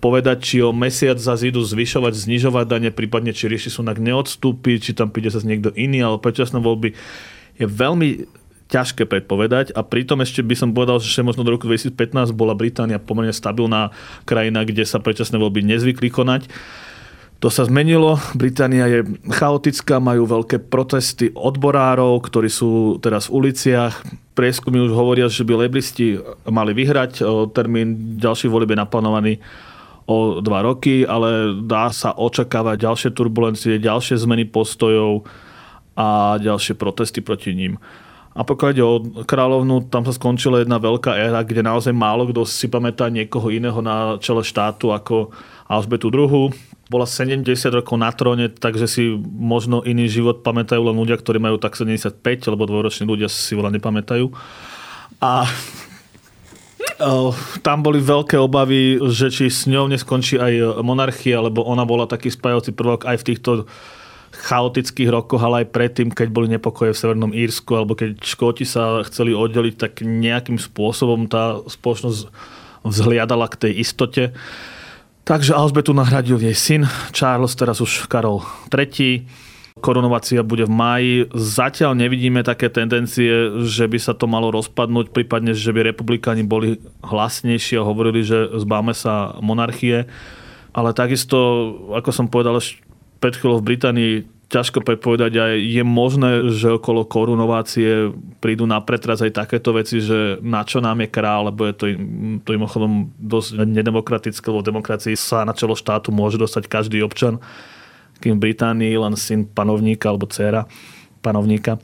povedať, 0.00 0.36
či 0.40 0.56
o 0.64 0.72
mesiac 0.72 1.20
zase 1.20 1.52
idú 1.52 1.60
zvyšovať, 1.60 2.16
znižovať 2.16 2.64
dane, 2.66 2.90
prípadne 2.90 3.36
či 3.36 3.46
Riši 3.46 3.68
Sunak 3.68 4.00
neodstúpi, 4.00 4.80
či 4.80 4.96
tam 4.96 5.12
príde 5.12 5.28
zase 5.28 5.44
niekto 5.44 5.70
iný, 5.76 6.00
ale 6.00 6.16
predčasné 6.16 6.56
voľby 6.58 6.96
je 7.60 7.66
veľmi 7.68 8.08
ťažké 8.70 9.04
predpovedať 9.04 9.74
a 9.74 9.82
pritom 9.82 10.22
ešte 10.22 10.46
by 10.46 10.54
som 10.54 10.70
povedal, 10.70 11.02
že 11.02 11.26
možno 11.26 11.42
do 11.42 11.52
roku 11.52 11.66
2015 11.66 12.30
bola 12.32 12.54
Británia 12.54 13.02
pomerne 13.02 13.34
stabilná 13.34 13.90
krajina, 14.24 14.62
kde 14.62 14.86
sa 14.86 15.02
predčasné 15.02 15.36
voľby 15.36 15.66
nezvykli 15.66 16.08
konať. 16.08 16.46
To 17.40 17.48
sa 17.48 17.64
zmenilo. 17.64 18.20
Británia 18.36 18.84
je 18.86 19.00
chaotická, 19.32 19.96
majú 19.96 20.28
veľké 20.28 20.70
protesty 20.70 21.32
odborárov, 21.32 22.20
ktorí 22.20 22.52
sú 22.52 23.00
teraz 23.00 23.26
v 23.26 23.42
uliciach. 23.42 24.04
Prieskumy 24.36 24.76
už 24.84 24.92
hovoria, 24.92 25.24
že 25.24 25.48
by 25.48 25.66
lebristi 25.66 26.20
mali 26.44 26.76
vyhrať. 26.76 27.24
Termín 27.56 28.20
ďalší 28.20 28.44
volieb 28.44 28.70
je 28.70 28.78
naplánovaný 28.78 29.32
o 30.10 30.42
dva 30.42 30.66
roky, 30.66 31.06
ale 31.06 31.54
dá 31.62 31.94
sa 31.94 32.10
očakávať 32.10 32.82
ďalšie 32.82 33.10
turbulencie, 33.14 33.78
ďalšie 33.78 34.18
zmeny 34.18 34.50
postojov 34.50 35.22
a 35.94 36.34
ďalšie 36.42 36.74
protesty 36.74 37.22
proti 37.22 37.54
ním. 37.54 37.78
A 38.34 38.46
pokiaľ 38.46 38.70
ide 38.70 38.84
o 38.86 39.02
kráľovnú, 39.26 39.90
tam 39.90 40.06
sa 40.06 40.14
skončila 40.14 40.62
jedna 40.62 40.78
veľká 40.78 41.18
éra, 41.18 41.42
kde 41.42 41.66
naozaj 41.66 41.90
málo 41.90 42.30
kto 42.30 42.46
si 42.46 42.70
pamätá 42.70 43.10
niekoho 43.10 43.50
iného 43.50 43.78
na 43.82 44.18
čele 44.22 44.42
štátu 44.46 44.94
ako 44.94 45.34
Alžbetu 45.66 46.10
II. 46.14 46.54
Bola 46.90 47.06
70 47.06 47.46
rokov 47.70 47.94
na 47.98 48.10
tróne, 48.10 48.50
takže 48.50 48.86
si 48.90 49.14
možno 49.34 49.82
iný 49.86 50.10
život 50.10 50.42
pamätajú 50.42 50.78
len 50.78 50.98
ľudia, 50.98 51.18
ktorí 51.18 51.38
majú 51.38 51.58
tak 51.58 51.78
75, 51.78 52.22
lebo 52.50 52.66
dvoroční 52.66 53.06
ľudia 53.06 53.30
si 53.30 53.54
veľa 53.54 53.70
nepamätajú. 53.78 54.26
A 55.22 55.46
tam 57.64 57.78
boli 57.80 57.98
veľké 57.98 58.36
obavy, 58.36 59.00
že 59.08 59.32
či 59.32 59.48
s 59.48 59.64
ňou 59.64 59.88
neskončí 59.88 60.36
aj 60.36 60.84
monarchia, 60.84 61.40
lebo 61.40 61.64
ona 61.64 61.88
bola 61.88 62.04
taký 62.04 62.28
spájajúci 62.28 62.76
prvok 62.76 63.08
aj 63.08 63.16
v 63.20 63.26
týchto 63.32 63.50
chaotických 64.30 65.10
rokoch, 65.10 65.42
ale 65.42 65.64
aj 65.66 65.74
predtým, 65.74 66.08
keď 66.14 66.28
boli 66.30 66.46
nepokoje 66.48 66.94
v 66.94 67.00
Severnom 67.00 67.34
Írsku, 67.34 67.72
alebo 67.74 67.98
keď 67.98 68.22
Škóti 68.22 68.62
sa 68.62 69.02
chceli 69.04 69.34
oddeliť, 69.34 69.74
tak 69.74 70.06
nejakým 70.06 70.56
spôsobom 70.56 71.26
tá 71.26 71.58
spoločnosť 71.66 72.30
vzhliadala 72.86 73.50
k 73.50 73.68
tej 73.68 73.72
istote. 73.82 74.22
Takže 75.26 75.52
Alžbetu 75.52 75.92
nahradil 75.92 76.40
jej 76.40 76.56
syn, 76.56 76.82
Charles, 77.12 77.52
teraz 77.58 77.82
už 77.82 78.08
Karol 78.08 78.40
III 78.72 79.26
Korunovácia 79.80 80.44
bude 80.44 80.68
v 80.68 80.72
máji. 80.72 81.14
Zatiaľ 81.32 81.96
nevidíme 81.96 82.44
také 82.44 82.68
tendencie, 82.68 83.64
že 83.64 83.88
by 83.88 83.98
sa 83.98 84.12
to 84.12 84.28
malo 84.28 84.52
rozpadnúť, 84.52 85.10
prípadne, 85.10 85.56
že 85.56 85.72
by 85.72 85.90
republikáni 85.90 86.44
boli 86.44 86.78
hlasnejší 87.00 87.80
a 87.80 87.86
hovorili, 87.88 88.20
že 88.22 88.52
zbáme 88.60 88.92
sa 88.92 89.40
monarchie. 89.40 90.06
Ale 90.70 90.94
takisto, 90.94 91.36
ako 91.96 92.10
som 92.12 92.26
povedal 92.30 92.60
pred 93.18 93.34
chvíľou 93.34 93.58
v 93.58 93.68
Británii, 93.74 94.14
ťažko 94.50 94.82
predpovedať 94.82 95.32
aj 95.38 95.52
je 95.62 95.82
možné, 95.86 96.30
že 96.50 96.74
okolo 96.74 97.06
korunovácie 97.06 98.10
prídu 98.42 98.66
na 98.66 98.82
pretraz 98.82 99.22
aj 99.22 99.46
takéto 99.46 99.70
veci, 99.70 100.02
že 100.02 100.42
na 100.42 100.66
čo 100.66 100.82
nám 100.82 101.06
je 101.06 101.08
král, 101.08 101.46
lebo 101.46 101.70
je 101.70 101.74
to, 101.78 101.86
to 102.42 102.48
mimochodom 102.58 103.14
dosť 103.14 103.62
nedemokratické, 103.62 104.42
lebo 104.50 104.66
demokracii 104.66 105.14
sa 105.14 105.46
na 105.46 105.54
čelo 105.54 105.78
štátu 105.78 106.10
môže 106.10 106.34
dostať 106.34 106.66
každý 106.66 106.98
občan 107.06 107.38
kým 108.20 108.36
v 108.36 108.52
Británii 108.52 108.94
len 109.00 109.16
syn 109.16 109.48
panovníka 109.48 110.12
alebo 110.12 110.28
dcera 110.28 110.68
panovníka. 111.24 111.80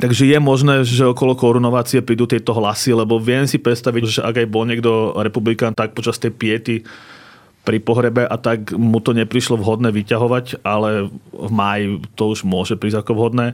Takže 0.00 0.24
je 0.24 0.38
možné, 0.40 0.80
že 0.86 1.04
okolo 1.04 1.36
korunovácie 1.36 2.00
prídu 2.00 2.24
tieto 2.24 2.56
hlasy, 2.56 2.96
lebo 2.96 3.20
viem 3.20 3.44
si 3.44 3.60
predstaviť, 3.60 4.02
že 4.08 4.20
ak 4.24 4.40
aj 4.40 4.48
bol 4.48 4.64
niekto 4.64 5.12
republikán, 5.20 5.76
tak 5.76 5.92
počas 5.92 6.16
tej 6.16 6.32
piety 6.32 6.88
pri 7.68 7.76
pohrebe 7.84 8.24
a 8.24 8.36
tak 8.40 8.72
mu 8.72 9.04
to 9.04 9.12
neprišlo 9.12 9.60
vhodné 9.60 9.92
vyťahovať, 9.92 10.64
ale 10.64 11.12
v 11.36 11.50
máji 11.52 12.00
to 12.16 12.32
už 12.32 12.48
môže 12.48 12.80
prísť 12.80 13.04
ako 13.04 13.12
vhodné. 13.12 13.46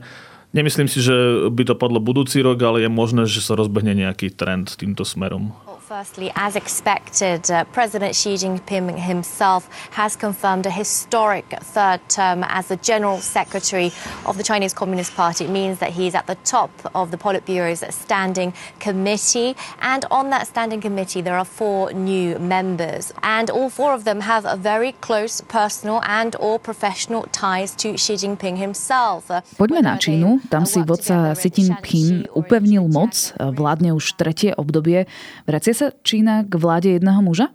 Nemyslím 0.55 0.87
si, 0.87 1.03
že 1.03 1.51
by 1.51 1.67
to 1.67 1.75
padlo 1.75 1.99
budúci 1.99 2.39
rok, 2.39 2.63
ale 2.63 2.87
je 2.87 2.89
možné, 2.89 3.27
že 3.27 3.43
sa 3.43 3.59
rozbehne 3.59 3.91
nejaký 3.91 4.31
trend 4.31 4.71
týmto 4.79 5.03
smerom. 5.03 5.51
Firstly, 5.87 6.33
as 6.35 6.57
expected, 6.57 7.49
uh, 7.49 7.63
President 7.71 8.13
Xi 8.13 8.33
Jinping 8.35 8.99
himself 8.99 9.69
has 9.91 10.17
confirmed 10.17 10.65
a 10.65 10.69
historic 10.69 11.45
third 11.61 12.01
term 12.09 12.43
as 12.43 12.67
the 12.67 12.75
General 12.75 13.19
Secretary 13.19 13.93
of 14.25 14.35
the 14.35 14.43
Chinese 14.43 14.73
Communist 14.73 15.15
Party. 15.15 15.45
It 15.45 15.49
means 15.49 15.79
that 15.79 15.91
he's 15.91 16.13
at 16.13 16.27
the 16.27 16.35
top 16.43 16.71
of 16.93 17.11
the 17.11 17.17
Politburo's 17.17 17.85
standing 17.95 18.51
committee. 18.79 19.55
And 19.79 20.03
on 20.11 20.29
that 20.31 20.47
standing 20.47 20.81
committee, 20.81 21.21
there 21.21 21.37
are 21.37 21.45
four 21.45 21.93
new 21.93 22.37
members. 22.37 23.13
And 23.23 23.49
all 23.49 23.69
four 23.69 23.93
of 23.93 24.03
them 24.03 24.19
have 24.19 24.43
a 24.43 24.57
very 24.57 24.91
close 24.99 25.39
personal 25.39 26.03
and 26.03 26.35
or 26.37 26.59
professional 26.59 27.27
ties 27.31 27.73
to 27.75 27.95
Xi 27.95 28.15
Jinping 28.15 28.57
himself. 28.57 29.31
Poďme 29.55 29.87
na 29.87 29.95
Čínu. 29.95 30.51
Tam 30.51 30.67
si 30.67 30.83
vodca 30.83 31.31
Xi 31.31 31.47
Jinping 31.47 32.27
upevnil 32.35 32.91
moc, 32.91 33.15
vládne 33.39 33.95
už 33.95 34.19
tretie 34.19 34.51
obdobie. 34.51 35.07
Vracia 35.47 35.76
sa 35.77 35.93
Čína 36.01 36.49
k 36.49 36.57
vláde 36.57 36.97
jedného 36.97 37.21
muža? 37.21 37.53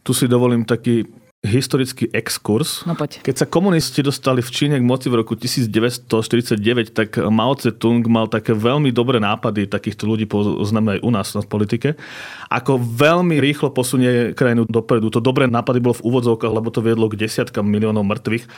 Tu 0.00 0.16
si 0.16 0.24
dovolím 0.24 0.64
taký 0.64 1.04
historický 1.44 2.08
exkurs. 2.16 2.88
No 2.88 2.96
poď. 2.96 3.20
Keď 3.20 3.36
sa 3.36 3.46
komunisti 3.46 4.00
dostali 4.00 4.40
v 4.40 4.48
Číne 4.48 4.80
k 4.80 4.84
moci 4.84 5.12
v 5.12 5.20
roku 5.20 5.36
1949, 5.36 6.96
tak 6.96 7.20
Mao 7.20 7.52
Tse-tung 7.52 8.00
mal 8.08 8.32
také 8.32 8.56
veľmi 8.56 8.88
dobré 8.88 9.20
nápady, 9.20 9.68
takýchto 9.68 10.08
ľudí 10.08 10.24
poznáme 10.24 10.98
aj 10.98 11.00
u 11.04 11.10
nás 11.12 11.28
v 11.36 11.44
politike, 11.44 12.00
ako 12.48 12.80
veľmi 12.80 13.36
rýchlo 13.44 13.76
posunie 13.76 14.32
krajinu 14.32 14.64
dopredu. 14.64 15.12
To 15.12 15.20
dobré 15.20 15.44
nápady 15.44 15.84
bolo 15.84 16.00
v 16.00 16.04
úvodzovkách, 16.08 16.56
lebo 16.56 16.72
to 16.72 16.80
viedlo 16.80 17.12
k 17.12 17.20
desiatkam 17.20 17.68
miliónov 17.68 18.08
mŕtvych 18.08 18.48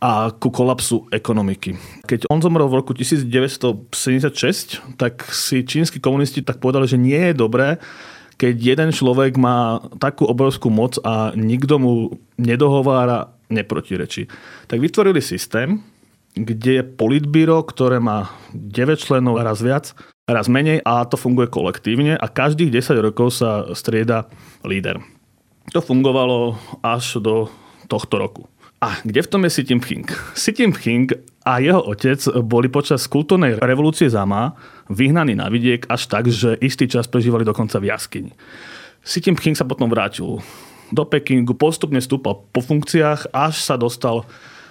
a 0.00 0.32
ku 0.32 0.48
kolapsu 0.54 1.10
ekonomiky. 1.12 1.76
Keď 2.06 2.30
on 2.32 2.40
zomrel 2.40 2.70
v 2.70 2.78
roku 2.78 2.96
1976, 2.96 4.96
tak 4.96 5.26
si 5.28 5.66
čínsky 5.66 5.98
komunisti 5.98 6.40
tak 6.40 6.62
povedali, 6.62 6.88
že 6.88 6.96
nie 6.96 7.18
je 7.18 7.34
dobré, 7.36 7.76
keď 8.40 8.56
jeden 8.56 8.90
človek 8.96 9.36
má 9.36 9.84
takú 10.00 10.24
obrovskú 10.24 10.72
moc 10.72 10.96
a 11.04 11.36
nikto 11.36 11.76
mu 11.76 11.92
nedohovára, 12.40 13.36
neprotirečí. 13.52 14.32
Tak 14.64 14.80
vytvorili 14.80 15.20
systém, 15.20 15.84
kde 16.32 16.80
je 16.80 16.88
politbíro, 16.96 17.60
ktoré 17.60 18.00
má 18.00 18.32
9 18.56 18.96
členov 18.96 19.36
raz 19.44 19.60
viac, 19.60 19.92
raz 20.24 20.48
menej 20.48 20.80
a 20.88 21.04
to 21.04 21.20
funguje 21.20 21.52
kolektívne 21.52 22.16
a 22.16 22.26
každých 22.32 22.72
10 22.80 23.06
rokov 23.12 23.36
sa 23.36 23.68
strieda 23.76 24.24
líder. 24.64 24.96
To 25.76 25.84
fungovalo 25.84 26.56
až 26.80 27.20
do 27.20 27.52
tohto 27.92 28.16
roku. 28.16 28.42
A 28.80 28.96
kde 29.04 29.20
v 29.20 29.28
tom 29.28 29.44
je 29.44 29.52
Si 29.52 29.62
Jinping? 29.68 30.08
Si 30.32 30.56
Jinping 30.56 31.12
a 31.50 31.58
jeho 31.58 31.82
otec 31.82 32.22
boli 32.46 32.70
počas 32.70 33.10
kultúrnej 33.10 33.58
revolúcie 33.58 34.06
Zama 34.06 34.54
vyhnaní 34.86 35.34
na 35.34 35.50
vidiek 35.50 35.82
až 35.90 36.06
tak, 36.06 36.30
že 36.30 36.54
istý 36.62 36.86
čas 36.86 37.10
prežívali 37.10 37.42
dokonca 37.42 37.82
v 37.82 37.90
jaskyni. 37.90 38.30
Si 39.02 39.18
Jinping 39.18 39.58
sa 39.58 39.66
potom 39.66 39.90
vrátil 39.90 40.38
do 40.94 41.02
Pekingu, 41.02 41.58
postupne 41.58 41.98
stúpal 41.98 42.46
po 42.54 42.62
funkciách, 42.62 43.34
až 43.34 43.58
sa 43.58 43.74
dostal 43.74 44.22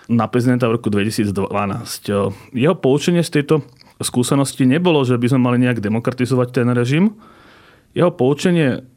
na 0.07 0.31
prezidenta 0.31 0.71
v 0.71 0.79
roku 0.79 0.87
2012. 0.87 1.35
Jeho 2.55 2.75
poučenie 2.79 3.27
z 3.27 3.43
tejto 3.43 3.67
skúsenosti 3.99 4.63
nebolo, 4.63 5.03
že 5.03 5.19
by 5.19 5.35
sme 5.35 5.43
mali 5.43 5.57
nejak 5.59 5.83
demokratizovať 5.83 6.47
ten 6.63 6.67
režim. 6.71 7.19
Jeho 7.91 8.15
poučenie 8.15 8.87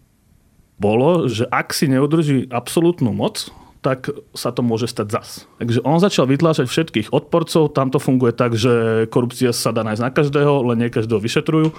bolo, 0.78 1.26
že 1.26 1.50
ak 1.50 1.74
si 1.74 1.90
neudrží 1.90 2.46
absolútnu 2.46 3.10
moc, 3.10 3.50
tak 3.82 4.08
sa 4.32 4.54
to 4.54 4.62
môže 4.62 4.86
stať 4.86 5.10
zas. 5.10 5.28
Takže 5.58 5.82
on 5.82 5.98
začal 5.98 6.30
vytláčať 6.30 6.70
všetkých 6.70 7.10
odporcov, 7.10 7.74
tam 7.74 7.90
to 7.90 7.98
funguje 7.98 8.30
tak, 8.30 8.54
že 8.54 9.04
korupcia 9.10 9.50
sa 9.50 9.74
dá 9.74 9.82
nájsť 9.82 10.02
na 10.06 10.14
každého, 10.14 10.52
len 10.70 10.86
nie 10.86 10.94
každého 10.94 11.18
vyšetrujú. 11.18 11.74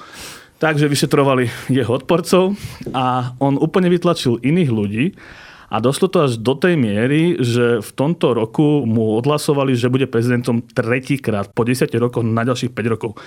Takže 0.60 0.92
vyšetrovali 0.92 1.48
jeho 1.72 1.92
odporcov 1.96 2.60
a 2.92 3.36
on 3.40 3.56
úplne 3.56 3.88
vytlačil 3.88 4.44
iných 4.44 4.70
ľudí 4.72 5.06
a 5.74 5.82
došlo 5.82 6.06
to 6.12 6.30
až 6.30 6.38
do 6.38 6.54
tej 6.54 6.78
miery, 6.78 7.42
že 7.42 7.82
v 7.82 7.92
tomto 7.98 8.38
roku 8.38 8.86
mu 8.86 9.18
odhlasovali, 9.18 9.74
že 9.74 9.90
bude 9.90 10.06
prezidentom 10.06 10.62
tretíkrát 10.62 11.50
po 11.50 11.66
10 11.66 11.90
rokoch 11.98 12.22
na 12.22 12.46
ďalších 12.46 12.70
5 12.70 12.94
rokov. 12.94 13.18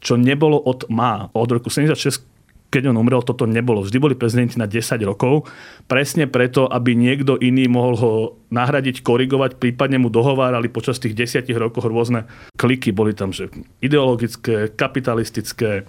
Čo 0.00 0.16
nebolo 0.16 0.56
od 0.56 0.88
má. 0.88 1.28
Od 1.36 1.50
roku 1.52 1.68
76 1.68 2.24
keď 2.70 2.94
on 2.94 3.02
umrel, 3.02 3.20
toto 3.26 3.50
nebolo. 3.50 3.82
Vždy 3.82 3.98
boli 3.98 4.14
prezidenti 4.14 4.56
na 4.56 4.70
10 4.70 5.02
rokov, 5.02 5.50
presne 5.90 6.30
preto, 6.30 6.70
aby 6.70 6.94
niekto 6.94 7.34
iný 7.36 7.66
mohol 7.66 7.94
ho 7.98 8.12
nahradiť, 8.54 9.02
korigovať, 9.02 9.58
prípadne 9.58 9.98
mu 9.98 10.08
dohovárali 10.08 10.70
počas 10.70 11.02
tých 11.02 11.18
10 11.18 11.50
rokov 11.58 11.84
rôzne 11.90 12.30
kliky. 12.54 12.94
Boli 12.94 13.12
tam 13.12 13.34
že 13.34 13.50
ideologické, 13.82 14.70
kapitalistické, 14.70 15.84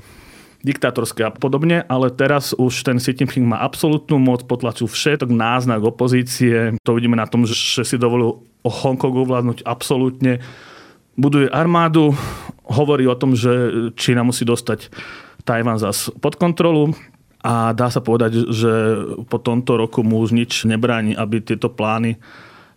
diktátorské 0.62 1.26
a 1.26 1.34
podobne, 1.34 1.86
ale 1.90 2.14
teraz 2.14 2.54
už 2.54 2.86
ten 2.86 3.02
Xi 3.02 3.18
Jinping 3.18 3.46
má 3.46 3.62
absolútnu 3.62 4.22
moc, 4.22 4.46
potlačil 4.46 4.86
všetok 4.90 5.30
náznak 5.34 5.82
opozície. 5.82 6.78
To 6.86 6.98
vidíme 6.98 7.18
na 7.18 7.26
tom, 7.26 7.46
že 7.46 7.82
si 7.82 7.98
dovolil 7.98 8.42
o 8.62 8.70
Hongkongu 8.70 9.26
vládnuť 9.26 9.66
absolútne. 9.66 10.38
Buduje 11.18 11.50
armádu, 11.50 12.14
hovorí 12.66 13.10
o 13.10 13.18
tom, 13.18 13.34
že 13.34 13.52
Čína 13.98 14.22
musí 14.22 14.46
dostať 14.46 14.94
Tajvan 15.42 15.78
zas 15.82 16.14
pod 16.22 16.38
kontrolu 16.38 16.94
a 17.42 17.74
dá 17.74 17.90
sa 17.90 18.00
povedať, 18.06 18.54
že 18.54 18.72
po 19.26 19.42
tomto 19.42 19.78
roku 19.78 20.06
mu 20.06 20.22
už 20.22 20.38
nič 20.38 20.70
nebráni, 20.70 21.18
aby 21.18 21.42
tieto 21.42 21.74
plány 21.74 22.22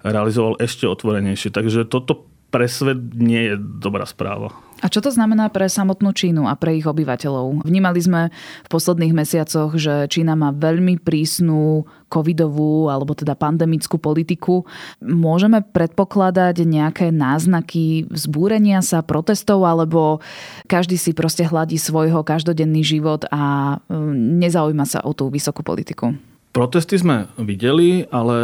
realizoval 0.00 0.56
ešte 0.60 0.88
otvorenejšie. 0.88 1.52
Takže 1.52 1.84
toto 1.88 2.28
pre 2.54 2.70
svet 2.70 3.18
nie 3.18 3.50
je 3.50 3.54
dobrá 3.58 4.06
správa. 4.06 4.54
A 4.78 4.86
čo 4.86 5.02
to 5.02 5.10
znamená 5.10 5.50
pre 5.50 5.66
samotnú 5.66 6.14
Čínu 6.14 6.46
a 6.46 6.54
pre 6.54 6.78
ich 6.78 6.86
obyvateľov? 6.86 7.66
Vnímali 7.66 7.98
sme 7.98 8.22
v 8.62 8.68
posledných 8.68 9.16
mesiacoch, 9.16 9.74
že 9.74 10.06
Čína 10.06 10.38
má 10.38 10.54
veľmi 10.54 11.02
prísnu 11.02 11.82
covidovú 12.06 12.92
alebo 12.92 13.16
teda 13.16 13.34
pandemickú 13.34 13.98
politiku. 13.98 14.62
Môžeme 15.02 15.66
predpokladať 15.66 16.62
nejaké 16.62 17.10
náznaky 17.10 18.06
vzbúrenia 18.06 18.84
sa, 18.86 19.02
protestov 19.02 19.66
alebo 19.66 20.22
každý 20.70 20.94
si 20.94 21.10
proste 21.10 21.42
hladí 21.42 21.74
svojho 21.74 22.22
každodenný 22.22 22.86
život 22.86 23.26
a 23.34 23.76
mm, 23.90 24.38
nezaujíma 24.46 24.86
sa 24.86 25.02
o 25.02 25.10
tú 25.10 25.26
vysokú 25.26 25.66
politiku? 25.66 26.14
Protesty 26.54 27.02
sme 27.02 27.26
videli, 27.34 28.06
ale 28.14 28.36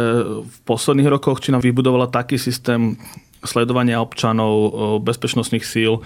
v 0.43 0.57
posledných 0.67 1.07
rokoch 1.15 1.39
Čína 1.39 1.63
vybudovala 1.63 2.11
taký 2.11 2.35
systém 2.35 2.99
sledovania 3.41 4.01
občanov, 4.01 4.73
bezpečnostných 5.01 5.65
síl, 5.65 6.01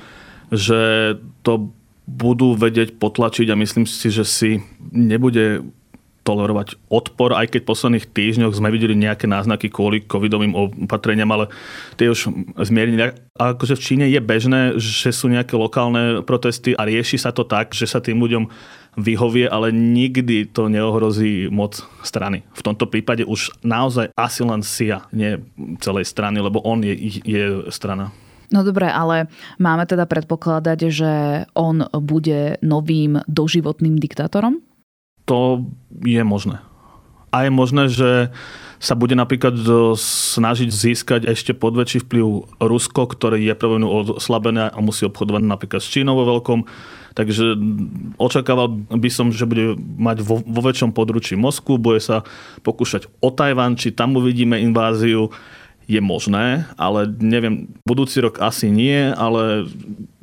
že 0.51 1.13
to 1.41 1.71
budú 2.05 2.53
vedieť 2.53 3.01
potlačiť 3.01 3.49
a 3.49 3.59
myslím 3.59 3.89
si, 3.89 4.13
že 4.13 4.23
si 4.23 4.61
nebude 4.93 5.65
tolerovať 6.25 6.81
odpor, 6.89 7.37
aj 7.37 7.53
keď 7.53 7.59
v 7.61 7.69
posledných 7.69 8.09
týždňoch 8.09 8.57
sme 8.57 8.73
videli 8.73 8.97
nejaké 8.97 9.29
náznaky 9.29 9.69
kvôli 9.69 10.01
covidovým 10.01 10.57
opatreniam, 10.57 11.29
ale 11.29 11.53
tie 12.01 12.09
už 12.09 12.33
zmiernili. 12.65 13.13
Akože 13.37 13.77
v 13.77 13.83
Číne 13.85 14.05
je 14.09 14.17
bežné, 14.17 14.73
že 14.81 15.13
sú 15.13 15.29
nejaké 15.29 15.53
lokálne 15.53 16.25
protesty 16.25 16.73
a 16.73 16.89
rieši 16.89 17.21
sa 17.21 17.29
to 17.29 17.45
tak, 17.45 17.77
že 17.77 17.85
sa 17.85 18.01
tým 18.01 18.17
ľuďom 18.17 18.49
vyhovie, 18.95 19.47
ale 19.47 19.75
nikdy 19.75 20.47
to 20.49 20.71
neohrozí 20.71 21.51
moc 21.51 21.83
strany. 22.01 22.47
V 22.55 22.61
tomto 22.63 22.87
prípade 22.87 23.27
už 23.27 23.51
naozaj 23.61 24.11
asi 24.15 24.41
len 24.43 24.63
SIA, 24.63 25.07
nie 25.11 25.39
celej 25.83 26.07
strany, 26.07 26.39
lebo 26.39 26.63
on 26.63 26.83
je, 26.83 26.95
je 27.23 27.43
strana. 27.71 28.15
No 28.53 28.61
dobre, 28.61 28.87
ale 28.87 29.27
máme 29.57 29.89
teda 29.89 30.05
predpokladať, 30.05 30.79
že 30.93 31.11
on 31.57 31.83
bude 31.91 32.61
novým 32.61 33.19
doživotným 33.25 33.97
diktátorom? 33.97 34.61
To 35.25 35.65
je 36.05 36.21
možné. 36.21 36.61
A 37.33 37.49
je 37.49 37.51
možné, 37.51 37.89
že 37.91 38.29
sa 38.77 38.93
bude 38.93 39.17
napríklad 39.17 39.57
snažiť 39.97 40.69
získať 40.69 41.21
ešte 41.25 41.57
podväčší 41.57 42.05
vplyv 42.05 42.47
Rusko, 42.61 43.09
ktoré 43.09 43.41
je 43.41 43.51
prvú 43.57 43.81
oslabené 44.15 44.69
a 44.69 44.77
musí 44.79 45.09
obchodovať 45.09 45.43
napríklad 45.43 45.81
s 45.81 45.89
Čínou 45.89 46.15
vo 46.15 46.37
veľkom. 46.37 46.63
Takže 47.15 47.55
očakával 48.19 48.75
by 48.91 49.09
som, 49.09 49.31
že 49.31 49.47
bude 49.47 49.79
mať 49.79 50.19
vo, 50.19 50.43
vo 50.43 50.61
väčšom 50.61 50.91
područí 50.91 51.39
Moskvu, 51.39 51.79
bude 51.79 52.03
sa 52.03 52.27
pokúšať 52.61 53.07
o 53.23 53.31
Tajvan, 53.31 53.79
či 53.79 53.95
tam 53.95 54.19
uvidíme 54.19 54.59
inváziu. 54.59 55.31
Je 55.85 56.01
možné, 56.01 56.65
ale 56.81 57.05
neviem, 57.21 57.69
budúci 57.85 58.17
rok 58.17 58.41
asi 58.41 58.73
nie, 58.73 59.13
ale 59.13 59.69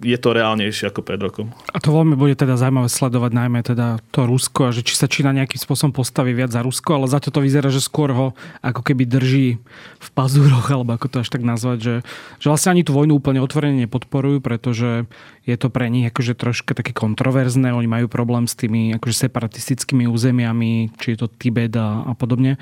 je 0.03 0.19
to 0.19 0.35
reálnejšie 0.35 0.91
ako 0.91 1.01
pred 1.07 1.23
rokom. 1.23 1.55
A 1.71 1.79
to 1.79 1.95
veľmi 1.95 2.19
bude 2.19 2.35
teda 2.35 2.59
zaujímavé 2.59 2.91
sledovať 2.91 3.33
najmä 3.33 3.63
teda 3.63 4.03
to 4.11 4.27
Rusko 4.27 4.69
a 4.69 4.75
že 4.75 4.83
či 4.83 4.99
sa 4.99 5.07
Čína 5.07 5.31
nejakým 5.31 5.63
spôsobom 5.63 5.95
postaví 5.95 6.35
viac 6.35 6.51
za 6.51 6.61
Rusko, 6.61 6.99
ale 6.99 7.07
zatiaľ 7.07 7.33
to 7.33 7.45
vyzerá, 7.47 7.69
že 7.71 7.79
skôr 7.79 8.11
ho 8.11 8.27
ako 8.61 8.83
keby 8.83 9.07
drží 9.07 9.63
v 10.03 10.09
pazúroch, 10.13 10.67
alebo 10.75 10.99
ako 10.99 11.07
to 11.09 11.17
až 11.23 11.31
tak 11.31 11.47
nazvať, 11.47 11.79
že, 11.81 11.95
že 12.43 12.47
vlastne 12.51 12.75
ani 12.75 12.83
tú 12.83 12.93
vojnu 12.93 13.17
úplne 13.17 13.39
otvorene 13.39 13.87
nepodporujú, 13.87 14.43
pretože 14.43 15.07
je 15.43 15.57
to 15.59 15.71
pre 15.71 15.91
nich 15.91 16.07
akože 16.07 16.39
troška 16.39 16.75
také 16.75 16.95
kontroverzné, 16.95 17.75
oni 17.75 17.89
majú 17.91 18.07
problém 18.07 18.47
s 18.47 18.55
tými 18.55 18.95
akože 18.99 19.27
separatistickými 19.27 20.07
územiami, 20.07 20.95
či 20.99 21.15
je 21.15 21.19
to 21.23 21.27
Tibet 21.31 21.75
a, 21.79 22.07
a 22.07 22.13
podobne. 22.15 22.59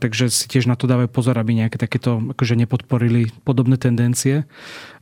Takže 0.00 0.32
si 0.32 0.48
tiež 0.48 0.64
na 0.64 0.80
to 0.80 0.88
dávajú 0.88 1.12
pozor, 1.12 1.36
aby 1.36 1.52
nejaké 1.52 1.76
takéto 1.76 2.22
akože 2.32 2.56
nepodporili 2.56 3.28
podobné 3.44 3.76
tendencie. 3.76 4.48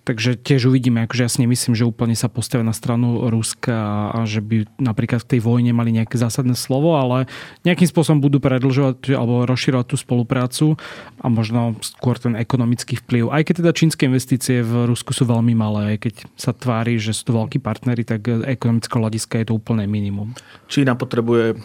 Takže 0.08 0.40
tiež 0.40 0.72
uvidíme, 0.72 1.04
akože 1.04 1.20
ja 1.20 1.28
si 1.28 1.44
nemyslím, 1.44 1.76
že 1.76 1.84
úplne 1.84 2.16
sa 2.16 2.32
postavia 2.32 2.64
na 2.64 2.72
stranu 2.72 3.28
Ruska 3.28 4.08
a 4.16 4.24
že 4.24 4.40
by 4.40 4.64
napríklad 4.80 5.20
v 5.20 5.36
tej 5.36 5.40
vojne 5.44 5.76
mali 5.76 5.92
nejaké 5.92 6.16
zásadné 6.16 6.56
slovo, 6.56 6.96
ale 6.96 7.28
nejakým 7.68 7.84
spôsobom 7.84 8.24
budú 8.24 8.40
predlžovať 8.40 9.12
alebo 9.12 9.44
rozširovať 9.44 9.92
tú 9.92 9.96
spoluprácu 10.00 10.80
a 11.20 11.28
možno 11.28 11.76
skôr 11.84 12.16
ten 12.16 12.40
ekonomický 12.40 12.96
vplyv. 13.04 13.28
Aj 13.28 13.44
keď 13.44 13.60
teda 13.60 13.76
čínske 13.76 14.08
investície 14.08 14.64
v 14.64 14.88
Rusku 14.88 15.12
sú 15.12 15.28
veľmi 15.28 15.52
malé, 15.52 16.00
aj 16.00 16.08
keď 16.08 16.14
sa 16.40 16.56
tvári, 16.56 16.96
že 16.96 17.12
sú 17.12 17.28
to 17.28 17.44
veľkí 17.44 17.60
partnery, 17.60 18.08
tak 18.08 18.24
ekonomického 18.24 19.04
hľadiska 19.04 19.44
je 19.44 19.52
to 19.52 19.60
úplne 19.60 19.84
minimum. 19.84 20.32
Čína 20.72 20.96
potrebuje 20.96 21.60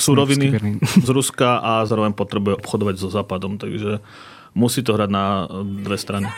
suroviny 0.00 0.80
z 0.80 1.08
Ruska 1.12 1.60
a 1.60 1.84
zároveň 1.84 2.16
potrebuje 2.16 2.56
obchodovať 2.56 2.94
so 2.96 3.12
Západom, 3.12 3.60
takže 3.60 4.00
musí 4.56 4.80
to 4.80 4.96
hrať 4.96 5.10
na 5.12 5.44
dve 5.84 6.00
strany. 6.00 6.32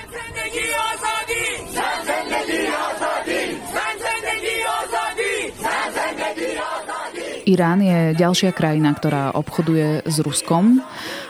Irán 7.44 7.84
je 7.84 8.16
ďalšia 8.16 8.56
krajina, 8.56 8.96
ktorá 8.96 9.36
obchoduje 9.36 10.04
s 10.08 10.16
Ruskom. 10.24 10.80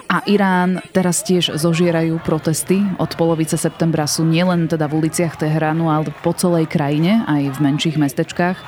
A 0.06 0.22
Irán 0.30 0.78
teraz 0.94 1.26
tiež 1.26 1.58
zožierajú 1.58 2.22
protesty. 2.22 2.82
Od 3.02 3.10
polovice 3.18 3.58
septembra 3.58 4.06
sú 4.06 4.22
nielen 4.22 4.70
teda 4.70 4.86
v 4.86 5.04
uliciach 5.04 5.34
Teheránu, 5.34 5.90
ale 5.90 6.14
po 6.22 6.30
celej 6.30 6.70
krajine, 6.70 7.26
aj 7.26 7.58
v 7.58 7.58
menších 7.58 7.98
mestečkách. 7.98 8.58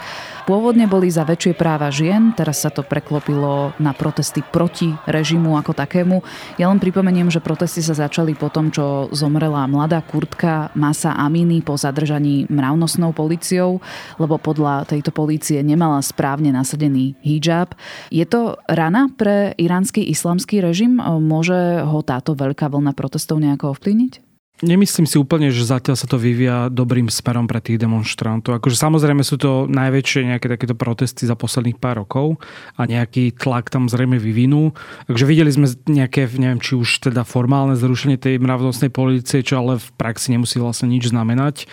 Pôvodne 0.46 0.86
boli 0.86 1.10
za 1.10 1.26
väčšie 1.26 1.58
práva 1.58 1.90
žien, 1.90 2.30
teraz 2.30 2.62
sa 2.62 2.70
to 2.70 2.86
preklopilo 2.86 3.74
na 3.82 3.90
protesty 3.90 4.46
proti 4.46 4.94
režimu 5.10 5.58
ako 5.58 5.74
takému. 5.74 6.22
Ja 6.54 6.70
len 6.70 6.78
pripomeniem, 6.78 7.34
že 7.34 7.42
protesty 7.42 7.82
sa 7.82 7.98
začali 7.98 8.38
po 8.38 8.46
tom, 8.46 8.70
čo 8.70 9.10
zomrela 9.10 9.66
mladá 9.66 9.98
kurtka 10.06 10.70
Masa 10.78 11.18
Amini 11.18 11.66
po 11.66 11.74
zadržaní 11.74 12.46
mravnosnou 12.46 13.10
policiou, 13.10 13.82
lebo 14.22 14.38
podľa 14.38 14.86
tejto 14.86 15.10
polície 15.10 15.66
nemala 15.66 15.98
správne 15.98 16.54
nasadený 16.54 17.18
hijab. 17.26 17.74
Je 18.14 18.22
to 18.22 18.54
rana 18.70 19.10
pre 19.18 19.50
iránsky 19.58 20.06
islamský 20.06 20.62
režim? 20.62 21.02
Môže 21.02 21.82
ho 21.82 22.06
táto 22.06 22.38
veľká 22.38 22.70
vlna 22.70 22.94
protestov 22.94 23.42
nejako 23.42 23.74
ovplyvniť? 23.74 24.25
Nemyslím 24.64 25.04
si 25.04 25.20
úplne, 25.20 25.52
že 25.52 25.68
zatiaľ 25.68 26.00
sa 26.00 26.08
to 26.08 26.16
vyvíja 26.16 26.72
dobrým 26.72 27.12
smerom 27.12 27.44
pre 27.44 27.60
tých 27.60 27.76
demonstrantov. 27.76 28.56
Akože 28.56 28.80
samozrejme 28.80 29.20
sú 29.20 29.36
to 29.36 29.68
najväčšie 29.68 30.32
nejaké 30.32 30.48
takéto 30.48 30.72
protesty 30.72 31.28
za 31.28 31.36
posledných 31.36 31.76
pár 31.76 32.00
rokov 32.00 32.40
a 32.80 32.88
nejaký 32.88 33.36
tlak 33.36 33.68
tam 33.68 33.92
zrejme 33.92 34.16
vyvinú. 34.16 34.72
Takže 35.12 35.28
videli 35.28 35.52
sme 35.52 35.68
nejaké, 35.84 36.24
neviem, 36.40 36.56
či 36.56 36.72
už 36.72 37.04
teda 37.04 37.28
formálne 37.28 37.76
zrušenie 37.76 38.16
tej 38.16 38.40
mravnostnej 38.40 38.88
policie, 38.88 39.44
čo 39.44 39.60
ale 39.60 39.76
v 39.76 39.88
praxi 40.00 40.32
nemusí 40.32 40.56
vlastne 40.56 40.88
nič 40.88 41.12
znamenať. 41.12 41.68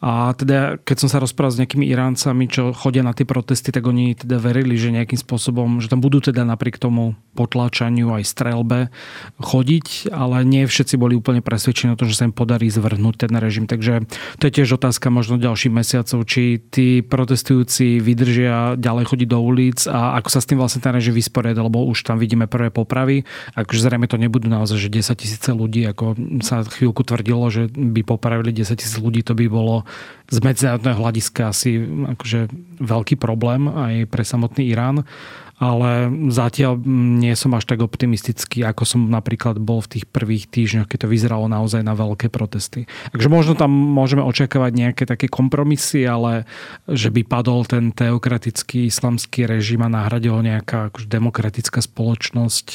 A 0.00 0.32
teda, 0.32 0.80
keď 0.80 0.96
som 0.96 1.08
sa 1.12 1.20
rozprával 1.20 1.52
s 1.52 1.60
nejakými 1.60 1.84
Iráncami, 1.84 2.48
čo 2.48 2.72
chodia 2.72 3.04
na 3.04 3.12
tie 3.12 3.28
protesty, 3.28 3.68
tak 3.68 3.84
oni 3.84 4.16
teda 4.16 4.40
verili, 4.40 4.80
že 4.80 4.88
nejakým 4.88 5.20
spôsobom, 5.20 5.84
že 5.84 5.92
tam 5.92 6.00
budú 6.00 6.24
teda 6.24 6.40
napriek 6.48 6.80
tomu 6.80 7.20
potláčaniu 7.36 8.08
aj 8.16 8.24
strelbe 8.24 8.88
chodiť, 9.36 10.08
ale 10.08 10.40
nie 10.48 10.64
všetci 10.64 10.96
boli 10.96 11.20
úplne 11.20 11.44
presvedčení 11.44 11.92
o 11.92 12.00
tom, 12.00 12.08
že 12.08 12.16
sa 12.16 12.24
im 12.24 12.32
podarí 12.32 12.72
zvrhnúť 12.72 13.28
ten 13.28 13.32
režim. 13.36 13.68
Takže 13.68 14.08
to 14.40 14.48
je 14.48 14.56
tiež 14.56 14.80
otázka 14.80 15.12
možno 15.12 15.36
ďalších 15.36 15.68
mesiacov, 15.68 16.24
či 16.24 16.64
tí 16.72 17.04
protestujúci 17.04 18.00
vydržia 18.00 18.80
ďalej 18.80 19.04
chodiť 19.04 19.28
do 19.28 19.38
ulic 19.44 19.84
a 19.84 20.16
ako 20.16 20.28
sa 20.32 20.40
s 20.40 20.48
tým 20.48 20.64
vlastne 20.64 20.80
ten 20.80 20.96
režim 20.96 21.12
vysporiada, 21.12 21.60
lebo 21.60 21.84
už 21.84 22.08
tam 22.08 22.16
vidíme 22.16 22.48
prvé 22.48 22.72
popravy. 22.72 23.28
Akože 23.52 23.84
zrejme 23.84 24.08
to 24.08 24.16
nebudú 24.16 24.48
naozaj, 24.48 24.80
že 24.80 24.88
10 24.88 25.12
tisíce 25.20 25.50
ľudí, 25.52 25.84
ako 25.84 26.16
sa 26.40 26.64
chvíľku 26.64 27.04
tvrdilo, 27.04 27.52
že 27.52 27.68
by 27.68 28.00
popravili 28.00 28.56
10 28.56 28.80
tisíc 28.80 28.96
ľudí, 28.96 29.20
to 29.20 29.36
by 29.36 29.44
bolo 29.44 29.84
z 30.30 30.38
medzinárodného 30.42 30.98
hľadiska 30.98 31.50
asi 31.50 31.82
akože 32.16 32.50
veľký 32.78 33.18
problém 33.18 33.66
aj 33.66 33.94
pre 34.10 34.22
samotný 34.22 34.70
Irán 34.70 35.02
ale 35.60 36.08
zatiaľ 36.32 36.80
nie 37.20 37.36
som 37.36 37.52
až 37.52 37.68
tak 37.68 37.84
optimistický, 37.84 38.64
ako 38.64 38.88
som 38.88 39.00
napríklad 39.12 39.60
bol 39.60 39.84
v 39.84 40.00
tých 40.00 40.04
prvých 40.08 40.48
týždňoch, 40.48 40.88
keď 40.88 41.04
to 41.04 41.12
vyzeralo 41.12 41.52
naozaj 41.52 41.84
na 41.84 41.92
veľké 41.92 42.32
protesty. 42.32 42.88
Takže 43.12 43.28
možno 43.28 43.52
tam 43.52 43.68
môžeme 43.68 44.24
očakávať 44.24 44.72
nejaké 44.72 45.04
také 45.04 45.28
kompromisy, 45.28 46.08
ale 46.08 46.48
že 46.88 47.12
by 47.12 47.28
padol 47.28 47.68
ten 47.68 47.92
teokratický 47.92 48.88
islamský 48.88 49.44
režim 49.44 49.84
a 49.84 49.92
nahradil 49.92 50.40
nejaká 50.40 50.88
akože 50.88 51.12
demokratická 51.12 51.84
spoločnosť, 51.84 52.66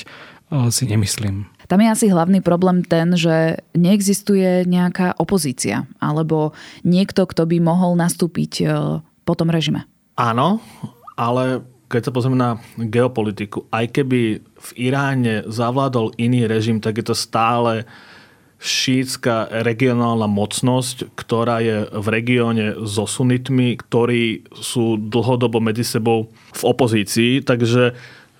eh, 0.53 0.69
si 0.69 0.85
nemyslím. 0.85 1.54
Tam 1.65 1.81
je 1.81 1.89
asi 1.89 2.05
hlavný 2.09 2.45
problém 2.45 2.85
ten, 2.85 3.17
že 3.17 3.61
neexistuje 3.73 4.69
nejaká 4.69 5.17
opozícia 5.17 5.89
alebo 5.97 6.53
niekto, 6.85 7.25
kto 7.25 7.49
by 7.49 7.57
mohol 7.61 7.97
nastúpiť 7.97 8.53
e, 8.61 8.65
po 9.01 9.33
tom 9.33 9.49
režime. 9.49 9.89
Áno, 10.15 10.61
ale 11.17 11.65
keď 11.89 12.09
sa 12.09 12.13
pozrieme 12.13 12.37
na 12.37 12.57
geopolitiku, 12.77 13.69
aj 13.69 13.85
keby 13.93 14.41
v 14.41 14.69
Iráne 14.77 15.45
zavládol 15.45 16.17
iný 16.17 16.49
režim, 16.49 16.81
tak 16.81 16.97
je 16.97 17.05
to 17.05 17.15
stále 17.17 17.85
šítska 18.65 19.61
regionálna 19.61 20.25
mocnosť, 20.25 21.13
ktorá 21.13 21.61
je 21.61 21.85
v 21.91 22.07
regióne 22.09 22.65
so 22.87 23.05
sunitmi, 23.05 23.77
ktorí 23.77 24.49
sú 24.57 24.97
dlhodobo 24.97 25.61
medzi 25.61 25.85
sebou 25.85 26.33
v 26.33 26.61
opozícii. 26.65 27.45
Takže 27.45 27.93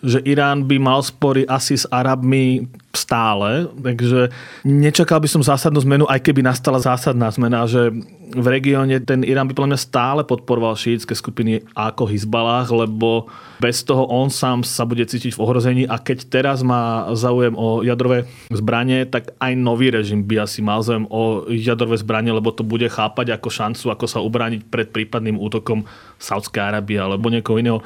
že 0.05 0.21
Irán 0.21 0.69
by 0.69 0.77
mal 0.77 1.01
spory 1.01 1.49
asi 1.49 1.73
s 1.73 1.89
Arabmi 1.89 2.69
stále, 2.95 3.67
takže 3.75 4.31
nečakal 4.63 5.19
by 5.19 5.27
som 5.27 5.43
zásadnú 5.43 5.81
zmenu, 5.83 6.05
aj 6.07 6.23
keby 6.23 6.45
nastala 6.45 6.79
zásadná 6.79 7.27
zmena, 7.33 7.67
že 7.67 7.91
v 8.31 8.47
regióne 8.47 8.97
ten 9.03 9.21
Irán 9.21 9.49
by 9.49 9.53
podľa 9.53 9.71
mňa 9.75 9.85
stále 9.85 10.21
podporoval 10.23 10.79
šítske 10.79 11.13
skupiny 11.13 11.61
ako 11.75 12.09
Hizbalách, 12.09 12.71
lebo 12.71 13.29
bez 13.59 13.85
toho 13.85 14.07
on 14.09 14.31
sám 14.31 14.65
sa 14.65 14.87
bude 14.87 15.05
cítiť 15.05 15.35
v 15.35 15.41
ohrození 15.43 15.83
a 15.85 15.99
keď 15.99 16.29
teraz 16.29 16.65
má 16.65 17.09
záujem 17.13 17.53
o 17.53 17.83
jadrové 17.85 18.25
zbranie, 18.49 19.05
tak 19.05 19.35
aj 19.37 19.53
nový 19.57 19.91
režim 19.91 20.23
by 20.23 20.47
asi 20.47 20.63
mal 20.63 20.81
záujem 20.81 21.05
o 21.11 21.45
jadrové 21.51 21.99
zbranie, 21.99 22.33
lebo 22.33 22.49
to 22.55 22.65
bude 22.65 22.87
chápať 22.87 23.35
ako 23.35 23.49
šancu, 23.51 23.85
ako 23.91 24.05
sa 24.07 24.23
ubrániť 24.23 24.61
pred 24.67 24.87
prípadným 24.89 25.37
útokom 25.37 25.85
Saudskej 26.17 26.61
Arábie 26.63 26.97
alebo 26.97 27.29
niekoho 27.29 27.59
iného. 27.59 27.79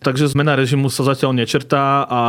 Takže 0.00 0.32
zmena 0.32 0.56
režimu 0.56 0.88
sa 0.88 1.04
zatiaľ 1.04 1.36
nečrtá 1.36 2.08
a 2.08 2.20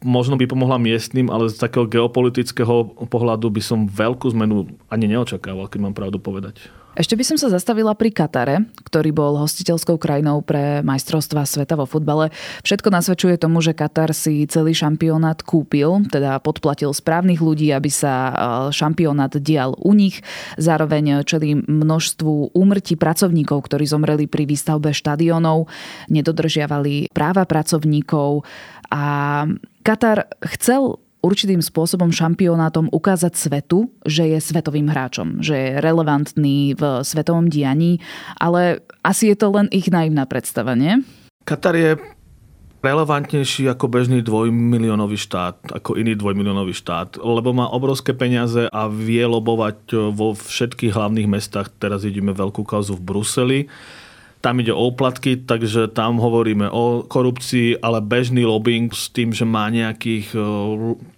možno 0.00 0.40
by 0.40 0.48
pomohla 0.48 0.80
miestnym, 0.80 1.28
ale 1.28 1.52
z 1.52 1.60
takého 1.60 1.84
geopolitického 1.84 3.04
pohľadu 3.04 3.52
by 3.52 3.60
som 3.60 3.84
veľkú 3.84 4.32
zmenu 4.32 4.64
ani 4.88 5.12
neočakával, 5.12 5.68
keď 5.68 5.78
mám 5.84 5.92
pravdu 5.92 6.16
povedať. 6.16 6.56
Ešte 6.98 7.14
by 7.14 7.22
som 7.22 7.38
sa 7.38 7.46
zastavila 7.46 7.94
pri 7.94 8.10
Katare, 8.10 8.66
ktorý 8.82 9.14
bol 9.14 9.38
hostiteľskou 9.38 10.02
krajinou 10.02 10.42
pre 10.42 10.82
majstrovstva 10.82 11.46
sveta 11.46 11.78
vo 11.78 11.86
futbale. 11.86 12.34
Všetko 12.66 12.90
nasvedčuje 12.90 13.38
tomu, 13.38 13.62
že 13.62 13.70
Katar 13.70 14.10
si 14.10 14.42
celý 14.50 14.74
šampionát 14.74 15.38
kúpil, 15.46 16.02
teda 16.10 16.42
podplatil 16.42 16.90
správnych 16.90 17.38
ľudí, 17.38 17.70
aby 17.70 17.86
sa 17.86 18.12
e, 18.12 18.32
šampionát 18.74 19.30
dial 19.38 19.78
u 19.78 19.94
nich. 19.94 20.26
Zároveň 20.58 21.22
čelí 21.22 21.62
množstvu 21.62 22.50
úmrtí 22.58 22.98
pracovníkov, 22.98 23.70
ktorí 23.70 23.86
zomreli 23.86 24.26
pri 24.26 24.50
výstavbe 24.50 24.90
štadionov, 24.90 25.70
nedodržiavali 26.10 27.14
práva 27.14 27.46
pracovníkov 27.46 28.42
a 28.90 29.46
Katar 29.86 30.26
chcel 30.58 30.98
určitým 31.20 31.58
spôsobom 31.58 32.14
šampionátom 32.14 32.88
ukázať 32.94 33.34
svetu, 33.34 33.90
že 34.06 34.26
je 34.30 34.38
svetovým 34.38 34.88
hráčom, 34.90 35.42
že 35.42 35.54
je 35.54 35.68
relevantný 35.82 36.78
v 36.78 36.82
svetovom 37.02 37.50
dianí, 37.50 37.98
ale 38.38 38.82
asi 39.02 39.34
je 39.34 39.36
to 39.38 39.50
len 39.50 39.66
ich 39.74 39.90
naivná 39.90 40.24
predstava, 40.24 40.78
nie? 40.78 41.02
Katar 41.42 41.74
je 41.74 41.96
relevantnejší 42.78 43.66
ako 43.66 43.90
bežný 43.90 44.22
dvojmiliónový 44.22 45.18
štát, 45.18 45.74
ako 45.74 45.98
iný 45.98 46.14
dvojmiliónový 46.14 46.70
štát, 46.70 47.18
lebo 47.18 47.50
má 47.50 47.66
obrovské 47.66 48.14
peniaze 48.14 48.70
a 48.70 48.86
vie 48.86 49.26
lobovať 49.26 50.14
vo 50.14 50.38
všetkých 50.38 50.94
hlavných 50.94 51.26
mestách. 51.26 51.74
Teraz 51.82 52.06
ideme 52.06 52.30
veľkú 52.30 52.62
kauzu 52.62 52.94
v 52.94 53.02
Bruseli. 53.02 53.60
Tam 54.38 54.62
ide 54.62 54.70
o 54.70 54.86
úplatky, 54.86 55.42
takže 55.42 55.90
tam 55.90 56.22
hovoríme 56.22 56.70
o 56.70 57.02
korupcii, 57.02 57.82
ale 57.82 57.98
bežný 57.98 58.46
lobbying 58.46 58.90
s 58.94 59.10
tým, 59.10 59.34
že 59.34 59.42
má 59.42 59.66
nejakých 59.66 60.30
e, 60.34 60.38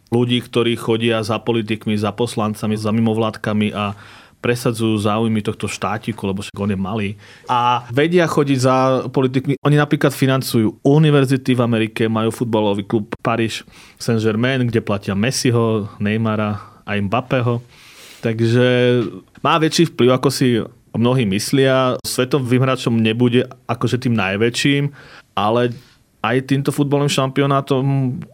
ľudí, 0.08 0.40
ktorí 0.40 0.74
chodia 0.80 1.20
za 1.20 1.36
politikmi, 1.36 2.00
za 2.00 2.16
poslancami, 2.16 2.80
za 2.80 2.90
mimovládkami 2.90 3.76
a 3.76 3.92
presadzujú 4.40 4.96
záujmy 5.04 5.44
tohto 5.44 5.68
štátiku, 5.68 6.32
lebo 6.32 6.40
však 6.40 6.56
on 6.56 6.72
je 6.72 6.80
malý. 6.80 7.08
A 7.44 7.84
vedia 7.92 8.24
chodiť 8.24 8.58
za 8.58 8.76
politikmi. 9.12 9.60
Oni 9.60 9.76
napríklad 9.76 10.16
financujú 10.16 10.80
univerzity 10.80 11.52
v 11.52 11.60
Amerike, 11.60 12.08
majú 12.08 12.32
futbalový 12.32 12.88
klub 12.88 13.12
Paris 13.20 13.60
Saint-Germain, 14.00 14.64
kde 14.64 14.80
platia 14.80 15.12
Messiho, 15.12 15.92
Neymara 16.00 16.56
a 16.88 16.96
Mbappého. 16.96 17.60
Takže 18.24 19.00
má 19.44 19.60
väčší 19.60 19.92
vplyv, 19.92 20.10
ako 20.16 20.28
si 20.32 20.60
mnohí 20.94 21.26
myslia. 21.28 21.96
Svetovým 22.02 22.62
hráčom 22.62 22.94
nebude 22.96 23.46
akože 23.66 24.02
tým 24.02 24.14
najväčším, 24.16 24.90
ale 25.38 25.74
aj 26.20 26.52
týmto 26.52 26.68
futbalovým 26.68 27.08
šampionátom 27.08 27.84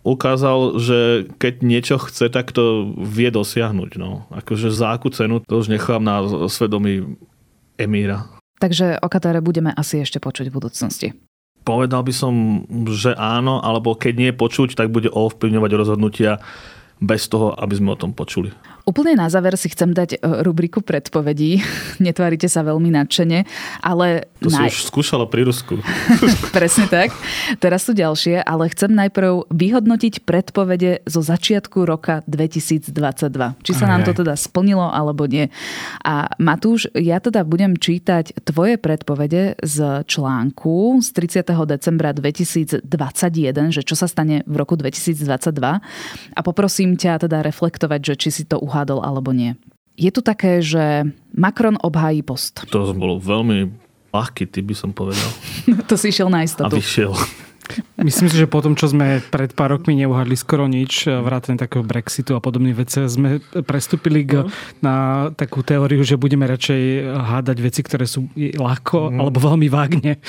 ukázal, 0.02 0.82
že 0.82 1.30
keď 1.38 1.54
niečo 1.62 1.96
chce, 2.02 2.26
tak 2.34 2.50
to 2.50 2.90
vie 2.98 3.30
dosiahnuť. 3.30 3.90
No. 3.94 4.26
Akože 4.34 4.74
za 4.74 4.98
akú 4.98 5.14
cenu, 5.14 5.38
to 5.38 5.62
už 5.62 5.70
nechám 5.70 6.02
na 6.02 6.22
svedomí 6.50 7.14
Emíra. 7.78 8.26
Takže 8.59 8.98
o 9.04 9.09
Katare 9.12 9.38
budeme 9.44 9.70
asi 9.70 10.02
ešte 10.02 10.18
počuť 10.18 10.50
v 10.50 10.57
budúcnosti. 10.57 11.09
Povedal 11.62 12.02
by 12.02 12.12
som, 12.14 12.64
že 12.90 13.14
áno, 13.14 13.59
alebo 13.62 13.94
keď 13.98 14.14
nie 14.16 14.32
počuť, 14.34 14.78
tak 14.78 14.90
bude 14.90 15.11
ovplyvňovať 15.11 15.70
rozhodnutia 15.74 16.38
bez 17.02 17.28
toho, 17.28 17.52
aby 17.59 17.74
sme 17.76 17.92
o 17.92 18.00
tom 18.00 18.16
počuli. 18.16 18.50
Úplne 18.87 19.18
na 19.18 19.26
záver 19.26 19.59
si 19.59 19.66
chcem 19.66 19.91
dať 19.91 20.22
e, 20.22 20.47
rubriku 20.47 20.78
predpovedí. 20.78 21.59
Netvárite 22.07 22.47
sa 22.47 22.62
veľmi 22.62 22.95
nadšene, 22.95 23.43
ale... 23.82 24.30
To 24.39 24.47
naj... 24.47 24.70
si 24.70 24.78
už 24.78 24.95
skúšala 24.95 25.26
pri 25.26 25.43
Rusku. 25.43 25.82
Presne 26.55 26.87
tak. 26.87 27.11
Teraz 27.59 27.82
sú 27.82 27.99
ďalšie, 27.99 28.47
ale 28.47 28.70
chcem 28.70 28.95
najprv 28.95 29.51
vyhodnotiť 29.51 30.22
predpovede 30.22 31.03
zo 31.03 31.18
začiatku 31.18 31.82
roka 31.82 32.22
2022. 32.30 32.95
Či 33.66 33.72
sa 33.74 33.91
nám 33.91 34.07
to 34.07 34.14
teda 34.14 34.39
splnilo, 34.39 34.87
alebo 34.87 35.26
nie. 35.26 35.51
A 36.07 36.30
Matúš, 36.39 36.87
ja 36.95 37.18
teda 37.18 37.43
budem 37.43 37.74
čítať 37.74 38.39
tvoje 38.47 38.78
predpovede 38.78 39.59
z 39.66 40.07
článku 40.07 41.03
z 41.03 41.11
30. 41.43 41.43
decembra 41.66 42.14
2021, 42.14 42.87
že 43.74 43.82
čo 43.82 43.99
sa 43.99 44.07
stane 44.07 44.47
v 44.47 44.55
roku 44.55 44.78
2022 44.78 45.26
a 46.39 46.41
poprosím 46.47 46.95
ťa 46.95 47.26
teda 47.26 47.43
reflektovať, 47.43 48.14
že 48.14 48.14
či 48.14 48.30
si 48.30 48.45
to 48.47 48.62
uhádol 48.62 48.75
alebo 48.84 49.32
nie. 49.32 49.56
Je 49.96 50.12
tu 50.12 50.20
také, 50.20 50.60
že 50.60 51.08
Macron 51.32 51.80
obhájí 51.80 52.20
post. 52.20 52.68
To 52.68 52.92
bolo 52.92 53.16
veľmi 53.16 53.72
ľahký 54.12 54.44
typ, 54.48 54.68
by 54.68 54.76
som 54.76 54.90
povedal. 54.92 55.28
to 55.88 55.96
si 55.96 56.12
išiel 56.12 56.28
na 56.28 56.44
A 56.44 56.46
istotu. 56.48 56.76
vyšiel. 56.76 57.16
Myslím 57.98 58.30
si, 58.30 58.38
že 58.38 58.46
po 58.46 58.62
tom, 58.62 58.78
čo 58.78 58.86
sme 58.86 59.18
pred 59.18 59.50
pár 59.50 59.74
rokmi 59.74 59.98
neuhadli 59.98 60.38
skoro 60.38 60.70
nič, 60.70 61.10
vrátane 61.10 61.58
takého 61.58 61.82
Brexitu 61.82 62.38
a 62.38 62.40
podobných 62.40 62.78
vecí, 62.78 63.02
sme 63.10 63.42
prestúpili 63.66 64.22
k, 64.22 64.46
na 64.78 65.28
takú 65.34 65.66
teóriu, 65.66 66.06
že 66.06 66.14
budeme 66.14 66.46
radšej 66.46 66.82
hádať 67.10 67.56
veci, 67.58 67.80
ktoré 67.82 68.06
sú 68.06 68.30
ľahko 68.38 69.10
mm. 69.10 69.18
alebo 69.18 69.38
veľmi 69.42 69.66
vágne 69.66 70.22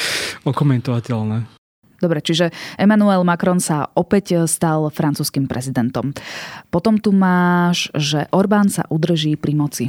okomentovateľné. 0.49 1.56
Dobre, 1.97 2.21
čiže 2.21 2.53
Emmanuel 2.77 3.25
Macron 3.25 3.57
sa 3.57 3.89
opäť 3.97 4.45
stal 4.45 4.93
francúzským 4.93 5.49
prezidentom. 5.49 6.13
Potom 6.69 7.01
tu 7.01 7.09
máš, 7.09 7.89
že 7.97 8.29
Orbán 8.29 8.69
sa 8.69 8.85
udrží 8.89 9.33
pri 9.33 9.53
moci. 9.57 9.85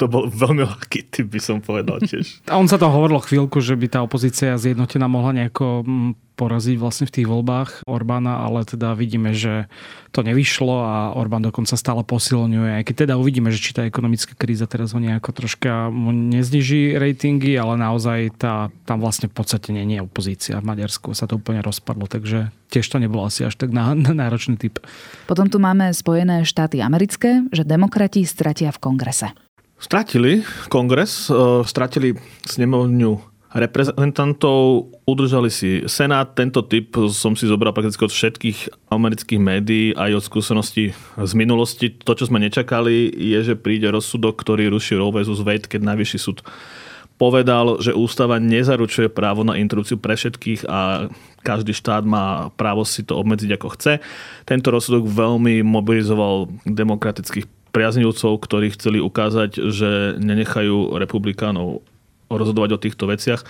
To 0.00 0.08
bol 0.08 0.32
veľmi 0.32 0.64
ľahký 0.64 1.12
typ, 1.12 1.28
by 1.28 1.40
som 1.44 1.60
povedal 1.60 2.00
tiež. 2.00 2.40
A 2.48 2.56
on 2.56 2.64
sa 2.64 2.80
tam 2.80 2.88
hovorilo 2.96 3.20
chvíľku, 3.20 3.60
že 3.60 3.76
by 3.76 3.86
tá 3.92 4.00
opozícia 4.00 4.56
zjednotená 4.56 5.04
mohla 5.12 5.36
nejako 5.36 5.84
mm, 5.84 6.12
poraziť 6.40 6.80
vlastne 6.80 7.04
v 7.04 7.20
tých 7.20 7.28
voľbách 7.28 7.84
Orbána, 7.84 8.40
ale 8.40 8.64
teda 8.64 8.96
vidíme, 8.96 9.36
že 9.36 9.68
to 10.08 10.24
nevyšlo 10.24 10.72
a 10.80 10.96
Orbán 11.12 11.44
dokonca 11.44 11.76
stále 11.76 12.00
posilňuje. 12.00 12.80
Aj 12.80 12.84
keď 12.88 13.04
teda 13.04 13.14
uvidíme, 13.20 13.52
že 13.52 13.60
či 13.60 13.76
tá 13.76 13.84
ekonomická 13.84 14.32
kríza 14.32 14.64
teraz 14.64 14.96
ho 14.96 15.00
nejako 15.04 15.36
troška 15.36 15.92
mu 15.92 16.16
nezniží 16.16 16.96
ratingy, 16.96 17.60
ale 17.60 17.76
naozaj 17.76 18.40
tá, 18.40 18.72
tam 18.88 19.04
vlastne 19.04 19.28
v 19.28 19.36
podstate 19.36 19.68
nie 19.76 20.00
je 20.00 20.02
opozícia. 20.02 20.56
V 20.56 20.64
Maďarsku 20.64 21.12
sa 21.12 21.28
to 21.28 21.36
úplne 21.36 21.60
rozpadlo, 21.60 22.08
takže 22.08 22.48
tiež 22.72 22.88
to 22.88 22.96
nebolo 22.96 23.28
asi 23.28 23.44
až 23.44 23.60
tak 23.60 23.68
náročný 24.20 24.56
typ. 24.56 24.80
Potom 25.28 25.52
tu 25.52 25.60
máme 25.60 25.92
Spojené 25.92 26.48
štáty 26.48 26.80
americké, 26.80 27.44
že 27.52 27.68
demokrati 27.68 28.24
stratia 28.24 28.72
v 28.72 28.80
kongrese. 28.80 29.36
Stratili 29.80 30.44
kongres, 30.68 31.32
e, 31.32 31.64
stratili 31.64 32.12
snemovňu 32.44 33.30
reprezentantov, 33.50 34.92
udržali 35.08 35.50
si 35.50 35.82
Senát. 35.90 36.38
Tento 36.38 36.62
typ 36.62 36.94
som 37.10 37.34
si 37.34 37.50
zobral 37.50 37.74
prakticky 37.74 38.06
od 38.06 38.14
všetkých 38.14 38.58
amerických 38.92 39.40
médií 39.42 39.90
aj 39.98 40.22
od 40.22 40.26
skúseností 40.28 40.94
z 41.18 41.32
minulosti. 41.34 41.90
To, 41.90 42.14
čo 42.14 42.30
sme 42.30 42.38
nečakali, 42.38 43.10
je, 43.10 43.38
že 43.42 43.54
príde 43.58 43.90
rozsudok, 43.90 44.38
ktorý 44.38 44.70
ruší 44.70 44.94
Roe 44.94 45.10
vs. 45.10 45.42
Wade, 45.42 45.66
keď 45.66 45.82
najvyšší 45.82 46.18
súd 46.22 46.46
povedal, 47.20 47.76
že 47.84 47.92
ústava 47.92 48.40
nezaručuje 48.40 49.12
právo 49.12 49.44
na 49.44 49.60
interrupciu 49.60 50.00
pre 50.00 50.16
všetkých 50.16 50.64
a 50.64 51.12
každý 51.44 51.76
štát 51.76 52.00
má 52.00 52.48
právo 52.56 52.88
si 52.88 53.04
to 53.04 53.12
obmedziť 53.20 53.60
ako 53.60 53.68
chce. 53.76 54.00
Tento 54.48 54.72
rozsudok 54.72 55.04
veľmi 55.04 55.60
mobilizoval 55.60 56.48
demokratických 56.64 57.59
priaznivcov, 57.70 58.38
ktorí 58.42 58.74
chceli 58.74 58.98
ukázať, 58.98 59.70
že 59.70 60.18
nenechajú 60.18 60.98
republikánov 60.98 61.82
rozhodovať 62.30 62.70
o 62.76 62.82
týchto 62.82 63.04
veciach. 63.10 63.42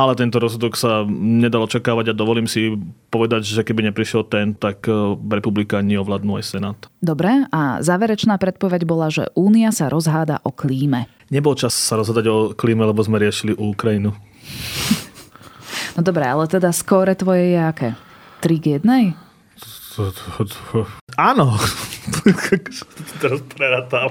Ale 0.00 0.16
tento 0.16 0.40
rozhodok 0.40 0.80
sa 0.80 1.04
nedal 1.12 1.68
očakávať 1.68 2.14
a 2.14 2.16
dovolím 2.16 2.48
si 2.48 2.72
povedať, 3.12 3.44
že 3.44 3.60
keby 3.60 3.92
neprišiel 3.92 4.24
ten, 4.24 4.56
tak 4.56 4.88
e, 4.88 4.96
republikáni 5.28 6.00
ovládnu 6.00 6.40
aj 6.40 6.44
Senát. 6.46 6.78
Dobre, 7.04 7.44
a 7.52 7.84
záverečná 7.84 8.40
predpoveď 8.40 8.88
bola, 8.88 9.12
že 9.12 9.28
Únia 9.36 9.68
sa 9.76 9.92
rozháda 9.92 10.40
o 10.40 10.56
klíme. 10.56 11.04
Nebol 11.28 11.52
čas 11.52 11.76
sa 11.76 12.00
rozhodať 12.00 12.24
o 12.32 12.36
klíme, 12.56 12.80
lebo 12.80 13.04
sme 13.04 13.20
riešili 13.20 13.52
Ukrajinu. 13.56 14.16
No 15.98 16.06
dobre, 16.06 16.22
ale 16.22 16.46
teda 16.46 16.70
skóre 16.70 17.18
tvoje 17.18 17.50
je 17.50 17.60
aké? 17.60 17.88
3 18.40 18.62
k 18.62 18.64
1? 18.78 19.29
Áno. 21.16 21.56
Teraz 23.20 23.40
prerátam. 23.52 24.10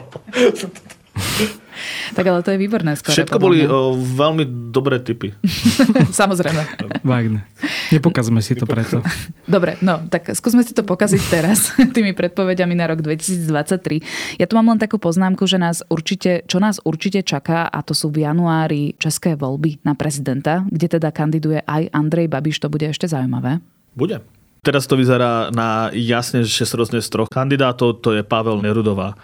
Tak 2.16 2.26
ale 2.26 2.44
to 2.44 2.52
je 2.52 2.60
výborné 2.60 2.96
skoro. 3.00 3.16
Všetko 3.16 3.40
boli 3.40 3.64
o, 3.64 3.96
veľmi 3.96 4.72
dobré 4.74 5.00
typy. 5.00 5.32
Samozrejme. 6.22 6.62
Vágne. 7.06 7.48
Nepokazme 7.94 8.44
si 8.44 8.58
to 8.58 8.68
preto. 8.68 9.00
Dobre, 9.48 9.80
no 9.80 10.04
tak 10.12 10.34
skúsme 10.36 10.66
si 10.66 10.76
to 10.76 10.84
pokaziť 10.84 11.24
teraz 11.32 11.72
tými 11.96 12.12
predpovediami 12.12 12.76
na 12.76 12.92
rok 12.92 13.00
2023. 13.06 14.42
Ja 14.42 14.46
tu 14.50 14.54
mám 14.60 14.68
len 14.76 14.80
takú 14.82 15.00
poznámku, 15.00 15.48
že 15.48 15.62
nás 15.62 15.86
určite, 15.88 16.44
čo 16.50 16.60
nás 16.60 16.82
určite 16.84 17.24
čaká, 17.24 17.70
a 17.70 17.80
to 17.86 17.96
sú 17.96 18.12
v 18.12 18.28
januári 18.28 18.98
české 19.00 19.40
voľby 19.40 19.80
na 19.86 19.96
prezidenta, 19.96 20.66
kde 20.68 21.00
teda 21.00 21.10
kandiduje 21.16 21.64
aj 21.64 21.94
Andrej 21.96 22.28
Babiš, 22.28 22.60
to 22.60 22.68
bude 22.68 22.86
ešte 22.90 23.08
zaujímavé. 23.08 23.64
Bude. 23.96 24.39
Teraz 24.60 24.84
to 24.86 24.99
vyzerá 24.99 25.55
na 25.55 25.88
jasne, 25.95 26.43
že 26.43 26.68
sa 26.68 26.76
z 26.84 27.07
troch 27.07 27.32
kandidátov, 27.32 28.03
to 28.03 28.20
je 28.20 28.28
Pavel 28.28 28.60
Nerudová. 28.60 29.16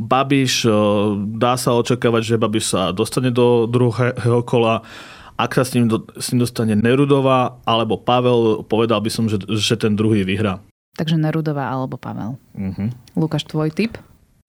Babiš, 0.00 0.64
dá 1.36 1.60
sa 1.60 1.76
očakávať, 1.76 2.34
že 2.34 2.40
Babiš 2.40 2.64
sa 2.72 2.90
dostane 2.90 3.28
do 3.28 3.68
druhého 3.68 4.40
kola. 4.42 4.82
Ak 5.36 5.56
sa 5.56 5.64
s 5.64 5.76
ním, 5.76 5.88
do, 5.88 6.04
s 6.16 6.32
ním 6.32 6.42
dostane 6.42 6.72
Nerudová 6.72 7.60
alebo 7.68 8.00
Pavel, 8.00 8.64
povedal 8.64 9.00
by 9.04 9.10
som, 9.12 9.28
že, 9.28 9.40
že 9.46 9.76
ten 9.76 9.94
druhý 9.96 10.24
vyhrá. 10.24 10.60
Takže 10.96 11.16
Nerudová 11.16 11.70
alebo 11.70 11.96
Pavel. 11.96 12.40
Uh-huh. 12.56 12.88
Lukáš, 13.14 13.46
tvoj 13.46 13.70
typ? 13.72 13.94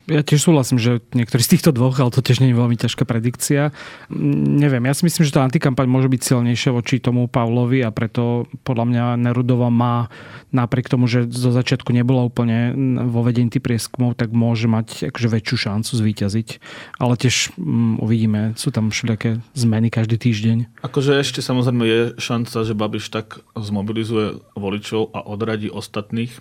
Ja 0.10 0.26
tiež 0.26 0.50
súhlasím, 0.50 0.82
že 0.82 0.98
niektorý 1.14 1.46
z 1.46 1.58
týchto 1.58 1.70
dvoch, 1.70 1.94
ale 2.02 2.10
to 2.10 2.26
tiež 2.26 2.42
nie 2.42 2.50
je 2.50 2.58
veľmi 2.58 2.74
ťažká 2.74 3.06
predikcia. 3.06 3.70
Neviem, 4.10 4.90
ja 4.90 4.98
si 4.98 5.06
myslím, 5.06 5.30
že 5.30 5.36
tá 5.38 5.46
antikampaň 5.46 5.86
môže 5.86 6.10
byť 6.10 6.22
silnejšia 6.26 6.74
voči 6.74 6.98
tomu 6.98 7.30
Pavlovi 7.30 7.86
a 7.86 7.94
preto 7.94 8.50
podľa 8.66 8.86
mňa 8.90 9.04
Nerudova 9.22 9.70
má 9.70 10.10
napriek 10.50 10.90
tomu, 10.90 11.06
že 11.06 11.30
zo 11.30 11.54
začiatku 11.54 11.94
nebola 11.94 12.26
úplne 12.26 12.74
vo 13.08 13.22
vedení 13.22 13.54
tých 13.54 13.62
prieskumov, 13.62 14.18
tak 14.18 14.34
môže 14.34 14.66
mať 14.66 15.14
akože 15.14 15.28
väčšiu 15.30 15.56
šancu 15.70 15.92
zvíťaziť. 15.94 16.50
Ale 16.98 17.14
tiež 17.16 17.54
um, 17.62 18.02
uvidíme, 18.02 18.58
sú 18.58 18.74
tam 18.74 18.90
všelijaké 18.90 19.38
zmeny 19.54 19.94
každý 19.94 20.18
týždeň. 20.18 20.82
Akože 20.82 21.22
ešte 21.22 21.46
samozrejme 21.46 21.84
je 21.86 22.02
šanca, 22.18 22.58
že 22.66 22.74
Babiš 22.74 23.14
tak 23.14 23.46
zmobilizuje 23.54 24.42
voličov 24.58 25.14
a 25.14 25.22
odradí 25.22 25.70
ostatných, 25.70 26.34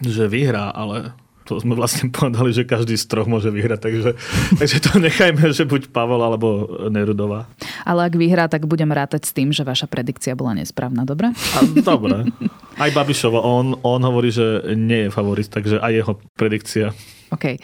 že 0.00 0.26
vyhrá, 0.32 0.72
ale 0.72 1.14
to 1.44 1.58
sme 1.58 1.74
vlastne 1.74 2.08
povedali, 2.14 2.54
že 2.54 2.66
každý 2.66 2.94
z 2.94 3.06
troch 3.10 3.26
môže 3.26 3.50
vyhrať, 3.50 3.80
takže, 3.82 4.10
takže 4.60 4.76
to 4.82 4.92
nechajme, 4.98 5.42
že 5.50 5.66
buď 5.66 5.90
Pavel 5.90 6.22
alebo 6.22 6.48
Nerudová. 6.88 7.50
Ale 7.82 8.06
ak 8.06 8.14
vyhrá, 8.14 8.46
tak 8.46 8.66
budem 8.70 8.90
rátať 8.90 9.26
s 9.28 9.32
tým, 9.34 9.50
že 9.50 9.66
vaša 9.66 9.90
predikcia 9.90 10.38
bola 10.38 10.54
nesprávna, 10.56 11.02
dobre? 11.02 11.34
A, 11.34 11.58
dobre. 11.82 12.30
Aj 12.78 12.90
Babišova, 12.90 13.42
on, 13.42 13.78
on 13.82 14.00
hovorí, 14.00 14.32
že 14.32 14.74
nie 14.78 15.08
je 15.08 15.14
favorit, 15.14 15.50
takže 15.50 15.82
aj 15.82 15.92
jeho 15.92 16.12
predikcia. 16.38 16.86
OK. 17.32 17.56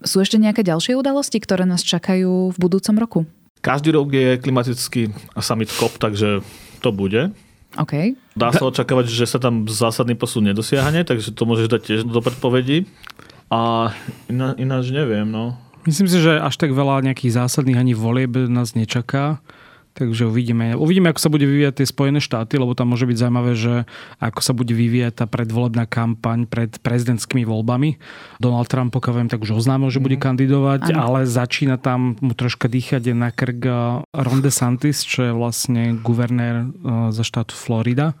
Sú 0.00 0.24
ešte 0.24 0.40
nejaké 0.40 0.64
ďalšie 0.64 0.96
udalosti, 0.96 1.36
ktoré 1.38 1.68
nás 1.68 1.84
čakajú 1.84 2.56
v 2.56 2.56
budúcom 2.56 2.96
roku? 2.96 3.20
Každý 3.60 3.92
rok 3.92 4.08
je 4.16 4.40
klimatický 4.40 5.12
summit 5.36 5.68
COP, 5.68 6.00
takže 6.00 6.40
to 6.80 6.88
bude. 6.88 7.28
OK. 7.76 8.16
Dá 8.40 8.56
sa 8.56 8.64
očakávať, 8.64 9.12
že 9.12 9.28
sa 9.28 9.36
tam 9.36 9.68
zásadný 9.68 10.16
posun 10.16 10.48
nedosiahne, 10.48 11.04
takže 11.04 11.36
to 11.36 11.44
môžeš 11.44 11.68
dať 11.68 11.80
tiež 11.84 12.00
do 12.08 12.24
predpovedí. 12.24 12.88
A 13.52 13.92
iná, 14.32 14.56
ináč 14.56 14.88
neviem, 14.88 15.28
no. 15.28 15.60
Myslím 15.84 16.08
si, 16.08 16.24
že 16.24 16.40
až 16.40 16.56
tak 16.56 16.72
veľa 16.72 17.04
nejakých 17.04 17.36
zásadných 17.36 17.76
ani 17.76 17.92
volieb 17.92 18.48
nás 18.48 18.72
nečaká. 18.72 19.44
Takže 19.90 20.30
uvidíme. 20.30 20.78
Uvidíme, 20.78 21.10
ako 21.10 21.20
sa 21.20 21.30
bude 21.32 21.44
vyvíjať 21.44 21.82
tie 21.82 21.86
Spojené 21.90 22.22
štáty, 22.22 22.56
lebo 22.56 22.78
tam 22.78 22.94
môže 22.94 23.10
byť 23.10 23.16
zaujímavé, 23.18 23.52
že 23.58 23.74
ako 24.22 24.40
sa 24.40 24.52
bude 24.54 24.70
vyvíjať 24.70 25.12
tá 25.22 25.26
predvolebná 25.26 25.84
kampaň 25.90 26.46
pred 26.46 26.70
prezidentskými 26.78 27.42
voľbami. 27.42 27.98
Donald 28.38 28.70
Trump, 28.70 28.94
pokiaľ 28.94 29.14
viem, 29.18 29.28
tak 29.28 29.42
už 29.42 29.58
oznámil, 29.58 29.90
že 29.90 29.98
bude 30.02 30.16
mhm. 30.16 30.22
kandidovať, 30.22 30.94
ano. 30.94 30.98
ale 31.00 31.18
začína 31.26 31.80
tam 31.80 32.14
mu 32.22 32.32
troška 32.36 32.70
dýchať 32.70 33.10
na 33.12 33.34
krk 33.34 33.62
Ron 34.14 34.40
DeSantis, 34.40 35.02
čo 35.02 35.26
je 35.26 35.32
vlastne 35.34 35.98
guvernér 35.98 36.70
za 37.10 37.26
štátu 37.26 37.58
Florida. 37.58 38.14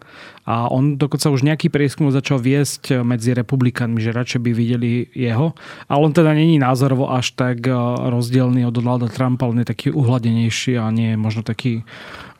A 0.50 0.66
on 0.66 0.98
dokonca 0.98 1.30
už 1.30 1.46
nejaký 1.46 1.70
prieskum 1.70 2.10
začal 2.10 2.42
viesť 2.42 3.06
medzi 3.06 3.30
republikánmi, 3.36 4.02
že 4.02 4.10
radšej 4.10 4.40
by 4.42 4.50
videli 4.50 5.06
jeho. 5.14 5.54
Ale 5.86 6.00
on 6.02 6.10
teda 6.10 6.34
není 6.34 6.58
názorovo 6.58 7.06
až 7.06 7.38
tak 7.38 7.62
rozdielný 8.10 8.66
od 8.66 8.74
Donalda 8.74 9.06
Trumpa, 9.06 9.46
ale 9.46 9.62
je 9.62 9.70
taký 9.70 9.88
uhladenejší 9.94 10.80
a 10.80 10.90
nie 10.90 11.14
je 11.14 11.18
možno 11.20 11.46
taký 11.46 11.59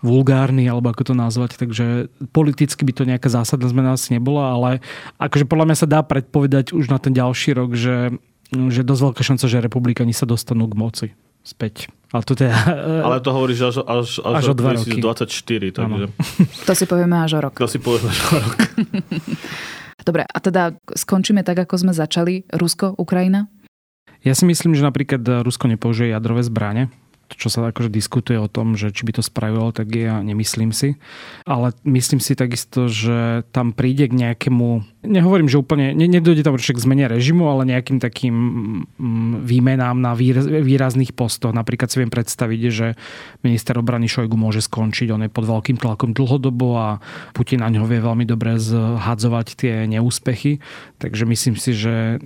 vulgárny, 0.00 0.66
alebo 0.66 0.90
ako 0.90 1.12
to 1.12 1.14
nazvať. 1.14 1.60
Takže 1.60 2.08
politicky 2.32 2.82
by 2.84 2.92
to 2.92 3.08
nejaká 3.08 3.28
zásadná 3.28 3.68
zmena 3.68 3.94
asi 3.94 4.16
nebola, 4.16 4.56
ale 4.56 4.70
akože 5.20 5.44
podľa 5.44 5.66
mňa 5.70 5.76
sa 5.76 5.88
dá 5.88 6.00
predpovedať 6.00 6.72
už 6.72 6.88
na 6.88 6.98
ten 6.98 7.12
ďalší 7.12 7.56
rok, 7.56 7.76
že, 7.76 8.16
že 8.52 8.80
dosť 8.82 9.02
veľká 9.12 9.22
šanca, 9.22 9.44
že 9.46 9.64
republikani 9.64 10.16
sa 10.16 10.24
dostanú 10.24 10.66
k 10.66 10.74
moci 10.74 11.08
späť. 11.44 11.88
Ale 12.10 12.22
to, 12.26 12.34
teda, 12.34 12.56
Ale 13.06 13.22
to 13.22 13.30
hovoríš 13.30 13.72
až, 13.72 13.76
až, 13.86 14.08
až, 14.24 14.44
až 14.44 14.46
o 14.50 14.54
2024. 14.56 15.78
Takže... 15.78 16.04
To 16.66 16.72
si 16.74 16.84
povieme 16.84 17.16
až 17.20 17.38
o 17.38 17.40
rok. 17.40 17.54
To 17.56 17.68
si 17.70 17.78
povieme 17.78 18.10
až 18.10 18.20
o 18.34 18.36
rok. 18.40 18.56
Dobre, 20.08 20.24
a 20.24 20.38
teda 20.40 20.74
skončíme 20.96 21.44
tak, 21.44 21.60
ako 21.68 21.76
sme 21.76 21.92
začali. 21.92 22.48
Rusko, 22.56 22.96
Ukrajina? 22.96 23.52
Ja 24.24 24.32
si 24.36 24.48
myslím, 24.48 24.76
že 24.76 24.84
napríklad 24.84 25.44
Rusko 25.44 25.68
nepoužije 25.68 26.12
jadrové 26.12 26.44
zbranie 26.44 26.92
čo 27.36 27.48
sa 27.52 27.66
akože 27.70 27.92
diskutuje 27.92 28.38
o 28.38 28.50
tom, 28.50 28.74
že 28.74 28.90
či 28.90 29.06
by 29.06 29.12
to 29.18 29.22
spravilo, 29.22 29.70
tak 29.70 29.92
ja 29.94 30.18
nemyslím 30.22 30.74
si. 30.74 30.98
Ale 31.46 31.76
myslím 31.86 32.18
si 32.18 32.34
takisto, 32.34 32.90
že 32.90 33.46
tam 33.54 33.70
príde 33.76 34.10
k 34.10 34.14
nejakému, 34.14 34.82
nehovorím, 35.06 35.46
že 35.46 35.60
úplne, 35.60 35.94
ne, 35.94 36.06
nedojde 36.10 36.42
tam 36.42 36.58
k 36.58 36.82
zmene 36.82 37.06
režimu, 37.06 37.46
ale 37.46 37.70
nejakým 37.70 38.02
takým 38.02 38.34
mm, 38.98 39.46
výmenám 39.46 39.96
na 39.98 40.12
výrazných 40.14 41.14
postoch. 41.14 41.54
Napríklad 41.54 41.90
si 41.90 42.02
viem 42.02 42.12
predstaviť, 42.12 42.60
že 42.70 42.86
minister 43.46 43.78
obrany 43.78 44.10
Šojgu 44.10 44.34
môže 44.34 44.62
skončiť, 44.64 45.10
on 45.14 45.24
je 45.26 45.30
pod 45.30 45.46
veľkým 45.46 45.78
tlakom 45.78 46.12
dlhodobo 46.12 46.68
a 46.76 46.88
Putin 47.32 47.62
na 47.62 47.70
ňo 47.70 47.86
vie 47.86 48.00
veľmi 48.02 48.24
dobre 48.26 48.58
zhadzovať 48.58 49.46
tie 49.54 49.74
neúspechy. 49.86 50.58
Takže 50.98 51.24
myslím 51.28 51.56
si, 51.56 51.72
že 51.76 52.20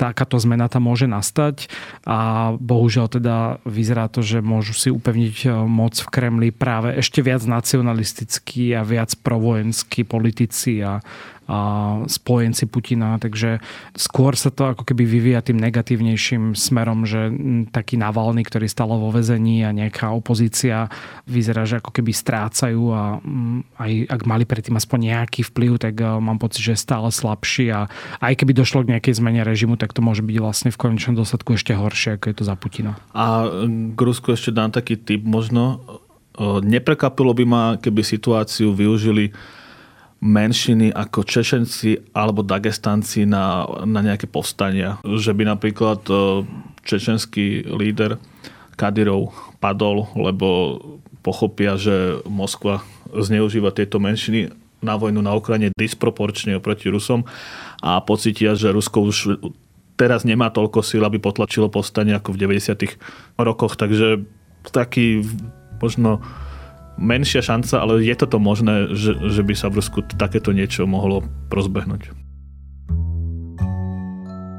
takáto 0.00 0.40
zmena 0.40 0.72
tam 0.72 0.88
môže 0.88 1.04
nastať. 1.04 1.68
A 2.08 2.50
bohužiaľ 2.56 3.06
teda 3.12 3.36
vyzerá 3.68 4.08
to, 4.08 4.24
že 4.24 4.40
môžu 4.40 4.72
si 4.72 4.88
upevniť 4.88 5.36
e, 5.44 5.48
moc 5.68 5.92
v 6.00 6.08
Kremli 6.08 6.48
práve 6.48 6.96
ešte 6.96 7.20
viac 7.20 7.44
nacionalistickí 7.44 8.72
a 8.72 8.80
viac 8.80 9.12
provojenskí 9.20 10.08
politici 10.08 10.80
a, 10.80 11.04
spojenci 12.06 12.70
Putina, 12.70 13.18
takže 13.18 13.58
skôr 13.98 14.38
sa 14.38 14.54
to 14.54 14.70
ako 14.70 14.86
keby 14.86 15.02
vyvíja 15.02 15.42
tým 15.42 15.58
negatívnejším 15.58 16.54
smerom, 16.54 17.02
že 17.02 17.32
taký 17.74 17.98
Navalny, 17.98 18.46
ktorý 18.46 18.70
stále 18.70 18.94
vo 18.94 19.10
vezení 19.10 19.66
a 19.66 19.74
nejaká 19.74 20.14
opozícia 20.14 20.86
vyzerá, 21.26 21.66
že 21.66 21.82
ako 21.82 21.90
keby 21.90 22.12
strácajú 22.14 22.82
a 22.94 23.18
aj 23.82 23.92
ak 24.06 24.20
mali 24.30 24.46
predtým 24.46 24.78
aspoň 24.78 24.98
nejaký 25.10 25.42
vplyv, 25.50 25.72
tak 25.82 25.94
e, 25.98 26.06
mám 26.06 26.38
pocit, 26.38 26.62
že 26.62 26.78
je 26.78 26.84
stále 26.86 27.10
slabší 27.10 27.66
a 27.74 27.80
aj 28.22 28.34
keby 28.38 28.54
došlo 28.54 28.86
k 28.86 28.96
nejakej 28.96 29.18
zmene 29.18 29.42
režimu, 29.42 29.74
tak 29.74 29.90
to 29.90 30.00
môže 30.04 30.22
byť 30.22 30.36
vlastne 30.38 30.70
v 30.70 30.78
konečnom 30.78 31.18
dôsledku 31.18 31.58
ešte 31.58 31.74
horšie, 31.74 32.16
ako 32.20 32.24
je 32.30 32.36
to 32.38 32.44
za 32.46 32.54
Putina. 32.54 32.94
A 33.10 33.50
k 33.94 34.00
Rusku 34.00 34.30
ešte 34.30 34.54
dám 34.54 34.70
taký 34.70 34.94
typ 34.94 35.26
možno. 35.26 35.82
Neprekapilo 36.40 37.36
by 37.36 37.44
ma, 37.44 37.62
keby 37.76 38.00
situáciu 38.00 38.72
využili 38.72 39.34
menšiny 40.20 40.92
ako 40.92 41.24
Čečenci 41.24 42.12
alebo 42.12 42.44
Dagestanci 42.44 43.24
na, 43.24 43.64
na 43.88 44.04
nejaké 44.04 44.28
povstania. 44.28 45.00
Že 45.00 45.32
by 45.32 45.42
napríklad 45.48 46.00
e, 46.06 46.44
čečenský 46.84 47.64
líder 47.64 48.20
Kadyrov 48.76 49.32
padol, 49.60 50.08
lebo 50.16 50.78
pochopia, 51.24 51.80
že 51.80 52.20
Moskva 52.28 52.84
zneužíva 53.12 53.72
tieto 53.72 54.00
menšiny 54.00 54.52
na 54.80 54.96
vojnu 54.96 55.20
na 55.20 55.36
Ukrajine 55.36 55.72
disproporčne 55.76 56.56
oproti 56.56 56.88
Rusom 56.88 57.28
a 57.84 58.00
pocitia, 58.00 58.56
že 58.56 58.72
Rusko 58.72 59.04
už 59.04 59.16
teraz 60.00 60.24
nemá 60.24 60.48
toľko 60.48 60.80
síl, 60.80 61.04
aby 61.04 61.20
potlačilo 61.20 61.68
povstanie 61.68 62.16
ako 62.16 62.32
v 62.32 62.48
90. 62.48 62.96
rokoch. 63.36 63.76
Takže 63.76 64.24
taký 64.72 65.20
možno 65.80 66.24
menšia 67.00 67.40
šanca, 67.40 67.80
ale 67.80 68.04
je 68.04 68.14
toto 68.14 68.36
možné, 68.36 68.92
že, 68.92 69.16
že 69.16 69.42
by 69.42 69.54
sa 69.56 69.72
v 69.72 69.80
Rusku 69.80 70.04
takéto 70.04 70.52
niečo 70.52 70.84
mohlo 70.84 71.24
rozbehnúť. 71.48 72.30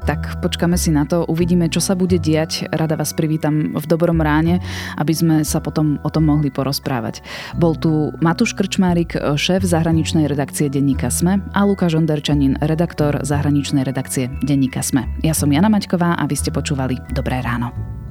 Tak 0.02 0.42
počkáme 0.42 0.74
si 0.74 0.90
na 0.90 1.06
to, 1.06 1.22
uvidíme, 1.30 1.70
čo 1.70 1.78
sa 1.78 1.94
bude 1.94 2.18
diať. 2.18 2.66
Rada 2.74 2.98
vás 2.98 3.14
privítam 3.14 3.70
v 3.70 3.86
dobrom 3.86 4.18
ráne, 4.18 4.58
aby 4.98 5.14
sme 5.14 5.36
sa 5.46 5.62
potom 5.62 6.02
o 6.02 6.10
tom 6.10 6.26
mohli 6.26 6.50
porozprávať. 6.50 7.22
Bol 7.54 7.78
tu 7.78 8.10
Matúš 8.18 8.58
Krčmárik, 8.58 9.14
šéf 9.14 9.62
zahraničnej 9.62 10.26
redakcie 10.26 10.66
denníka 10.66 11.06
SME 11.06 11.38
a 11.54 11.62
Lukáš 11.62 11.94
Onderčanin, 11.94 12.58
redaktor 12.58 13.22
zahraničnej 13.22 13.86
redakcie 13.86 14.26
denníka 14.42 14.82
SME. 14.82 15.06
Ja 15.22 15.38
som 15.38 15.54
Jana 15.54 15.70
Maťková 15.70 16.18
a 16.18 16.26
vy 16.26 16.34
ste 16.34 16.50
počúvali 16.50 16.98
Dobré 17.14 17.38
ráno. 17.38 18.01